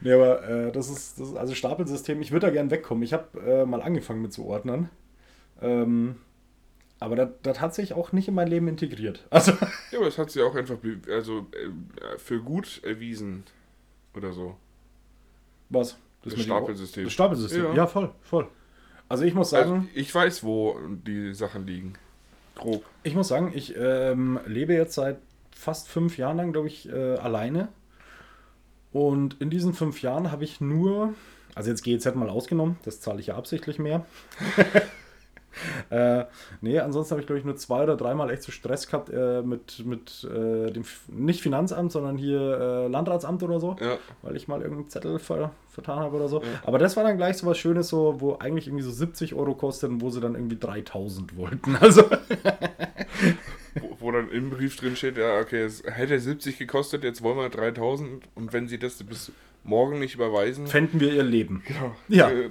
Nee, 0.00 0.12
aber 0.12 0.48
äh, 0.48 0.70
das, 0.72 0.88
ist, 0.90 1.18
das 1.18 1.30
ist 1.30 1.36
also 1.36 1.54
Stapelsystem. 1.54 2.20
Ich 2.22 2.30
würde 2.30 2.46
da 2.46 2.52
gern 2.52 2.70
wegkommen. 2.70 3.02
Ich 3.02 3.12
habe 3.12 3.40
äh, 3.40 3.64
mal 3.66 3.82
angefangen 3.82 4.22
mit 4.22 4.32
zu 4.32 4.44
ordnen. 4.46 4.90
Ähm, 5.60 6.16
aber 7.00 7.16
das, 7.16 7.28
das 7.42 7.60
hat 7.60 7.74
sich 7.74 7.94
auch 7.94 8.12
nicht 8.12 8.28
in 8.28 8.34
mein 8.34 8.46
Leben 8.48 8.68
integriert. 8.68 9.26
Also, 9.30 9.52
Ja, 9.90 9.98
aber 9.98 10.06
es 10.06 10.16
hat 10.18 10.30
sich 10.30 10.42
auch 10.42 10.54
einfach 10.54 10.76
also, 11.10 11.46
äh, 11.52 12.18
für 12.18 12.40
gut 12.40 12.80
erwiesen 12.84 13.44
oder 14.14 14.32
so. 14.32 14.56
Was? 15.70 15.96
Das 16.22 16.34
dem- 16.34 16.42
Stapelsystem. 16.42 17.04
Das 17.04 17.12
Stapelsystem, 17.12 17.64
ja. 17.64 17.74
Ja. 17.74 17.86
voll, 17.86 18.10
voll. 18.22 18.48
Also 19.08 19.24
ich 19.24 19.34
muss 19.34 19.50
sagen, 19.50 19.72
Also, 19.72 19.86
ich 19.94 20.14
weiß, 20.14 20.44
wo 20.44 20.76
die 20.88 21.32
Sachen 21.34 21.66
liegen. 21.66 21.94
Grob. 22.56 22.84
ich 23.04 23.14
muss 23.14 23.28
sagen, 23.28 23.52
ich 23.54 23.74
ähm, 23.76 24.40
lebe 24.46 24.74
jetzt 24.74 24.94
seit 24.94 25.18
fast 25.52 25.88
fünf 25.88 26.18
Jahren 26.18 26.36
lang, 26.36 26.52
glaube 26.52 26.66
ich, 26.68 26.88
äh, 26.88 27.14
alleine. 27.16 27.68
Und 28.92 29.40
in 29.40 29.48
diesen 29.50 29.74
fünf 29.74 30.02
Jahren 30.02 30.32
habe 30.32 30.44
ich 30.44 30.60
nur, 30.60 31.14
also 31.54 31.70
jetzt 31.70 31.82
GEZ 31.82 32.14
mal 32.16 32.28
ausgenommen, 32.28 32.76
das 32.84 33.00
zahle 33.00 33.20
ich 33.20 33.28
ja 33.28 33.36
absichtlich 33.36 33.78
mehr. 33.78 34.04
äh, 35.90 36.24
nee, 36.60 36.78
ansonsten 36.78 37.12
habe 37.12 37.20
ich, 37.20 37.26
glaube 37.26 37.38
ich, 37.38 37.44
nur 37.44 37.56
zwei 37.56 37.82
oder 37.84 37.96
dreimal 37.96 38.30
echt 38.30 38.42
so 38.42 38.52
Stress 38.52 38.86
gehabt 38.86 39.10
äh, 39.10 39.42
mit, 39.42 39.84
mit 39.84 40.24
äh, 40.24 40.70
dem, 40.70 40.82
F- 40.82 41.02
nicht 41.08 41.40
Finanzamt, 41.42 41.92
sondern 41.92 42.16
hier 42.16 42.40
äh, 42.40 42.88
Landratsamt 42.88 43.42
oder 43.42 43.60
so, 43.60 43.76
Ja. 43.80 43.98
weil 44.22 44.36
ich 44.36 44.48
mal 44.48 44.60
irgendeinen 44.60 44.88
Zettel 44.90 45.18
ver, 45.18 45.52
vertan 45.68 46.00
habe 46.00 46.16
oder 46.16 46.28
so. 46.28 46.42
Aber 46.64 46.78
das 46.78 46.96
war 46.96 47.04
dann 47.04 47.16
gleich 47.16 47.36
so 47.38 47.46
was 47.46 47.58
Schönes, 47.58 47.88
so, 47.88 48.16
wo 48.20 48.36
eigentlich 48.36 48.66
irgendwie 48.66 48.84
so 48.84 48.90
70 48.90 49.34
Euro 49.34 49.54
kostet 49.54 49.90
und 49.90 50.00
wo 50.00 50.10
sie 50.10 50.20
dann 50.20 50.34
irgendwie 50.34 50.58
3000 50.58 51.36
wollten. 51.36 51.76
Also, 51.80 52.04
Wo, 53.80 53.96
wo 54.00 54.10
dann 54.12 54.30
im 54.30 54.50
Brief 54.50 54.76
drin 54.76 54.96
steht, 54.96 55.18
ja, 55.18 55.38
okay, 55.40 55.62
es 55.62 55.82
hätte 55.84 56.18
70 56.18 56.58
gekostet, 56.58 57.04
jetzt 57.04 57.22
wollen 57.22 57.36
wir 57.38 57.48
3000 57.48 58.24
und 58.34 58.52
wenn 58.52 58.66
sie 58.68 58.78
das 58.78 59.02
bis 59.04 59.30
morgen 59.64 59.98
nicht 59.98 60.14
überweisen, 60.14 60.66
Fänden 60.66 60.98
wir 60.98 61.12
ihr 61.12 61.22
Leben. 61.22 61.62
genau, 61.66 61.94
Ja. 62.08 62.30
äh, 62.30 62.48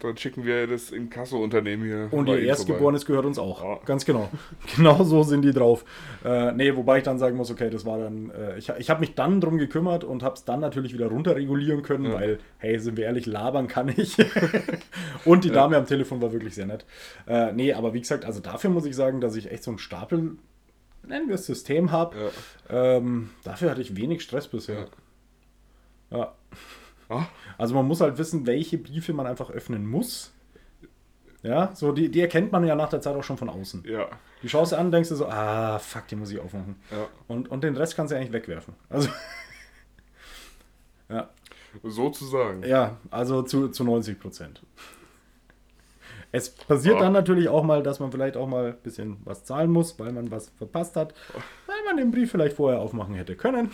dann, 0.00 0.16
schicken 0.16 0.44
wir 0.44 0.66
das 0.68 0.92
Inkasso-Unternehmen 0.92 1.82
hier. 1.84 2.08
Und 2.12 2.28
ihr 2.28 2.38
Erstgeborenes 2.40 3.06
gehört 3.06 3.24
uns 3.26 3.38
auch. 3.40 3.64
Ja. 3.64 3.80
Ganz 3.84 4.04
genau. 4.04 4.28
Genau 4.76 5.02
so 5.02 5.22
sind 5.24 5.42
die 5.42 5.52
drauf. 5.52 5.84
Äh, 6.24 6.52
nee, 6.52 6.76
wobei 6.76 6.98
ich 6.98 7.04
dann 7.04 7.18
sagen 7.18 7.36
muss, 7.36 7.50
okay, 7.50 7.70
das 7.70 7.84
war 7.84 7.98
dann. 7.98 8.30
Äh, 8.30 8.58
ich 8.58 8.68
ich 8.78 8.88
habe 8.88 9.00
mich 9.00 9.14
dann 9.16 9.40
drum 9.40 9.58
gekümmert 9.58 10.04
und 10.04 10.22
habe 10.22 10.34
es 10.36 10.44
dann 10.44 10.60
natürlich 10.60 10.92
wieder 10.94 11.06
runterregulieren 11.08 11.82
können, 11.82 12.04
Ja. 12.06 12.14
weil, 12.14 12.38
hey, 12.58 12.78
sind 12.78 12.96
wir 12.96 13.04
ehrlich, 13.06 13.26
labern 13.26 13.66
kann 13.66 13.88
ich. 13.88 14.16
und 15.24 15.44
die 15.44 15.50
Dame 15.50 15.76
am 15.76 15.86
Telefon 15.86 16.20
war 16.22 16.32
wirklich 16.32 16.54
sehr 16.54 16.66
nett. 16.66 16.84
Äh, 17.26 17.52
nee, 17.52 17.72
aber 17.72 17.94
wie 17.94 18.00
gesagt, 18.00 18.24
also 18.24 18.40
dafür 18.40 18.70
muss 18.70 18.84
ich 18.86 18.94
sagen, 18.94 19.20
dass 19.20 19.34
ich 19.36 19.50
echt 19.50 19.64
so 19.64 19.72
einen 19.72 19.78
Stapel, 19.78 20.36
nennen 21.06 21.28
wir 21.28 21.34
es 21.34 21.46
System 21.46 21.90
habe. 21.90 22.16
Ja. 22.68 22.96
Ähm, 22.96 23.30
dafür 23.42 23.70
hatte 23.70 23.80
ich 23.80 23.96
wenig 23.96 24.22
Stress 24.22 24.46
bisher. 24.48 24.86
Ja. 26.10 26.32
Also 27.58 27.74
man 27.74 27.86
muss 27.86 28.00
halt 28.00 28.18
wissen, 28.18 28.46
welche 28.46 28.78
Briefe 28.78 29.12
man 29.12 29.26
einfach 29.26 29.50
öffnen 29.50 29.86
muss. 29.86 30.32
Ja, 31.42 31.74
so 31.74 31.90
die, 31.92 32.10
die 32.10 32.20
erkennt 32.20 32.52
man 32.52 32.64
ja 32.66 32.74
nach 32.74 32.90
der 32.90 33.00
Zeit 33.00 33.16
auch 33.16 33.24
schon 33.24 33.38
von 33.38 33.48
außen. 33.48 33.82
ja, 33.86 34.08
Die 34.42 34.48
schaust 34.48 34.72
du 34.72 34.76
an, 34.76 34.92
denkst 34.92 35.08
du 35.08 35.14
so, 35.16 35.26
ah, 35.26 35.78
fuck, 35.78 36.06
die 36.08 36.16
muss 36.16 36.30
ich 36.30 36.38
aufmachen. 36.38 36.76
ja. 36.90 37.08
Und, 37.28 37.48
und 37.50 37.64
den 37.64 37.76
Rest 37.76 37.96
kannst 37.96 38.12
du 38.12 38.16
eigentlich 38.16 38.32
wegwerfen. 38.32 38.74
Also, 38.88 39.08
ja, 41.08 41.30
Sozusagen. 41.82 42.62
ja, 42.64 42.96
also 43.10 43.42
zu, 43.42 43.68
zu 43.68 43.84
90 43.84 44.18
Prozent. 44.20 44.62
Es 46.32 46.50
passiert 46.50 46.96
Ja. 46.96 47.00
dann 47.00 47.12
natürlich 47.12 47.48
auch 47.48 47.64
mal, 47.64 47.82
dass 47.82 47.98
man 48.00 48.12
vielleicht 48.12 48.36
auch 48.36 48.46
mal 48.46 48.66
ein 48.68 48.76
bisschen 48.82 49.16
was 49.24 49.44
zahlen 49.44 49.70
muss, 49.70 49.98
weil 49.98 50.12
man 50.12 50.30
was 50.30 50.50
verpasst 50.50 50.94
hat, 50.94 51.14
weil 51.66 51.76
man 51.86 51.96
den 51.96 52.10
Brief 52.12 52.30
vielleicht 52.30 52.56
vorher 52.56 52.80
aufmachen 52.80 53.14
hätte 53.14 53.34
können. 53.34 53.72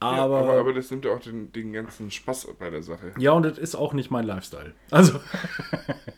Aber, 0.00 0.16
ja, 0.16 0.22
aber, 0.24 0.60
aber 0.60 0.72
das 0.72 0.90
nimmt 0.90 1.04
ja 1.04 1.12
auch 1.12 1.20
den, 1.20 1.52
den 1.52 1.72
ganzen 1.74 2.10
Spaß 2.10 2.48
bei 2.58 2.70
der 2.70 2.82
Sache. 2.82 3.12
Ja, 3.18 3.32
und 3.32 3.42
das 3.44 3.58
ist 3.58 3.74
auch 3.74 3.92
nicht 3.92 4.10
mein 4.10 4.24
Lifestyle. 4.24 4.72
Also, 4.90 5.20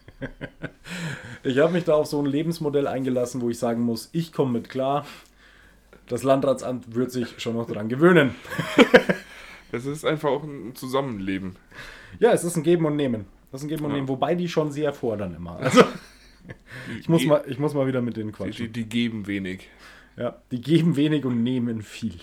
ich 1.42 1.58
habe 1.58 1.72
mich 1.72 1.84
da 1.84 1.94
auf 1.94 2.06
so 2.06 2.20
ein 2.20 2.26
Lebensmodell 2.26 2.86
eingelassen, 2.86 3.40
wo 3.40 3.50
ich 3.50 3.58
sagen 3.58 3.82
muss, 3.82 4.08
ich 4.12 4.32
komme 4.32 4.52
mit 4.52 4.68
klar. 4.68 5.04
Das 6.06 6.22
Landratsamt 6.22 6.94
wird 6.94 7.10
sich 7.10 7.40
schon 7.40 7.54
noch 7.56 7.66
dran 7.66 7.88
gewöhnen. 7.88 8.34
Es 9.74 9.86
ist 9.86 10.04
einfach 10.04 10.28
auch 10.28 10.42
ein 10.42 10.74
Zusammenleben. 10.74 11.56
Ja, 12.20 12.32
es 12.32 12.44
ist 12.44 12.56
ein 12.56 12.62
Geben 12.62 12.84
und 12.84 12.94
Nehmen. 12.94 13.24
Das 13.50 13.62
ist 13.62 13.64
ein 13.64 13.68
Geben 13.70 13.86
und 13.86 13.92
Ja. 13.92 13.96
Nehmen, 13.96 14.08
wobei 14.08 14.34
die 14.34 14.46
schon 14.46 14.70
sehr 14.70 14.92
fordern 14.92 15.34
immer. 15.34 15.56
Also, 15.56 15.82
ich 17.00 17.08
muss, 17.08 17.24
mal, 17.24 17.42
ich 17.46 17.58
muss 17.58 17.72
mal 17.72 17.86
wieder 17.86 18.02
mit 18.02 18.18
denen 18.18 18.32
Die, 18.32 18.36
quatschen. 18.36 18.66
die, 18.66 18.70
die 18.82 18.84
geben 18.86 19.26
wenig. 19.26 19.68
Ja, 20.18 20.36
die 20.50 20.60
geben 20.60 20.96
wenig 20.96 21.24
und 21.24 21.42
nehmen 21.42 21.80
viel. 21.80 22.16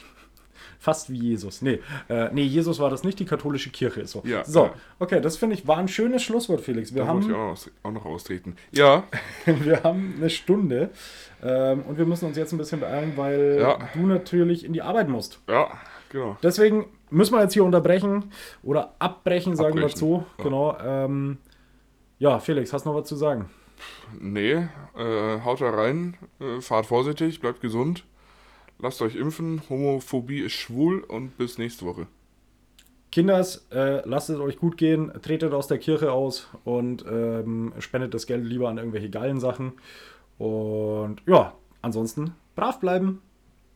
Fast 0.82 1.09
wie 1.11 1.17
Jesus. 1.17 1.61
Nee, 1.61 1.80
äh, 2.07 2.30
nee, 2.32 2.43
Jesus 2.43 2.80
war 2.80 2.89
das 2.89 3.03
nicht, 3.03 3.19
die 3.19 3.25
katholische 3.25 3.69
Kirche 3.69 3.99
ist 4.01 4.11
so. 4.11 4.23
Ja, 4.25 4.45
so, 4.45 4.65
ja. 4.65 4.73
okay, 4.99 5.19
das 5.19 5.36
finde 5.36 5.55
ich 5.55 5.67
war 5.67 5.77
ein 5.77 5.89
schönes 5.89 6.23
Schlusswort, 6.23 6.61
Felix. 6.61 6.93
Wir 6.95 7.03
Da 7.03 7.13
muss 7.13 7.25
ich 7.25 7.32
haben, 7.34 7.39
auch 7.41 7.49
noch, 7.55 7.67
auch 7.84 7.91
noch 7.91 8.05
austreten. 8.05 8.55
Ja, 8.71 9.03
wir 9.45 9.84
haben 9.84 10.13
eine 10.17 10.30
Stunde 10.30 10.89
ähm, 11.43 11.84
und 11.84 11.97
wir 11.97 12.05
müssen 12.05 12.25
uns 12.27 12.38
jetzt 12.38 12.53
ein 12.53 12.57
bisschen 12.57 12.80
beeilen, 12.80 13.13
weil 13.17 13.57
Ja. 13.59 13.77
du 13.93 14.07
natürlich 14.07 14.63
in 14.63 14.71
die 14.73 14.82
Arbeit 14.82 15.09
musst. 15.09 15.41
ja, 15.49 15.67
genau. 16.09 16.38
Deswegen 16.41 16.86
müssen 17.09 17.34
wir 17.34 17.41
jetzt 17.41 17.53
hier 17.53 17.65
unterbrechen 17.65 18.32
oder 18.63 18.93
abbrechen, 18.99 19.55
sagen 19.57 19.75
wir 19.75 19.82
Abbrechen, 19.84 19.97
so. 19.99 20.25
ja. 20.38 20.43
Genau. 20.45 20.77
Ähm, 20.82 21.38
ja, 22.19 22.39
Felix, 22.39 22.71
hast 22.71 22.86
du 22.86 22.89
noch 22.91 22.99
was 23.01 23.07
zu 23.07 23.15
sagen? 23.17 23.49
Nee, 24.19 24.67
äh, 24.97 25.39
haut 25.43 25.59
da 25.61 25.69
rein, 25.71 26.15
äh, 26.39 26.61
fahrt 26.61 26.86
vorsichtig, 26.86 27.39
bleibt 27.41 27.61
gesund, 27.61 28.03
lasst 28.80 29.01
euch 29.01 29.15
impfen, 29.15 29.61
Homophobie 29.69 30.39
ist 30.41 30.53
schwul 30.53 31.01
und 31.01 31.38
bis 31.38 31.57
nächste 31.57 31.86
Woche. 31.86 32.07
Kinders, 33.11 33.67
äh, 33.71 34.07
lasst 34.07 34.30
es 34.30 34.39
euch 34.39 34.57
gut 34.57 34.77
gehen, 34.77 35.11
tretet 35.21 35.53
aus 35.53 35.67
der 35.67 35.80
Kirche 35.80 36.11
aus 36.11 36.47
und 36.63 37.03
ähm, 37.09 37.73
spendet 37.80 38.13
das 38.13 38.27
Geld 38.27 38.45
lieber 38.45 38.69
an 38.69 38.77
irgendwelche 38.77 39.09
geilen 39.09 39.39
Sachen. 39.39 39.73
Und 40.38 41.21
ja, 41.25 41.53
ansonsten 41.82 42.36
brav 42.55 42.80
bleiben, 42.80 43.21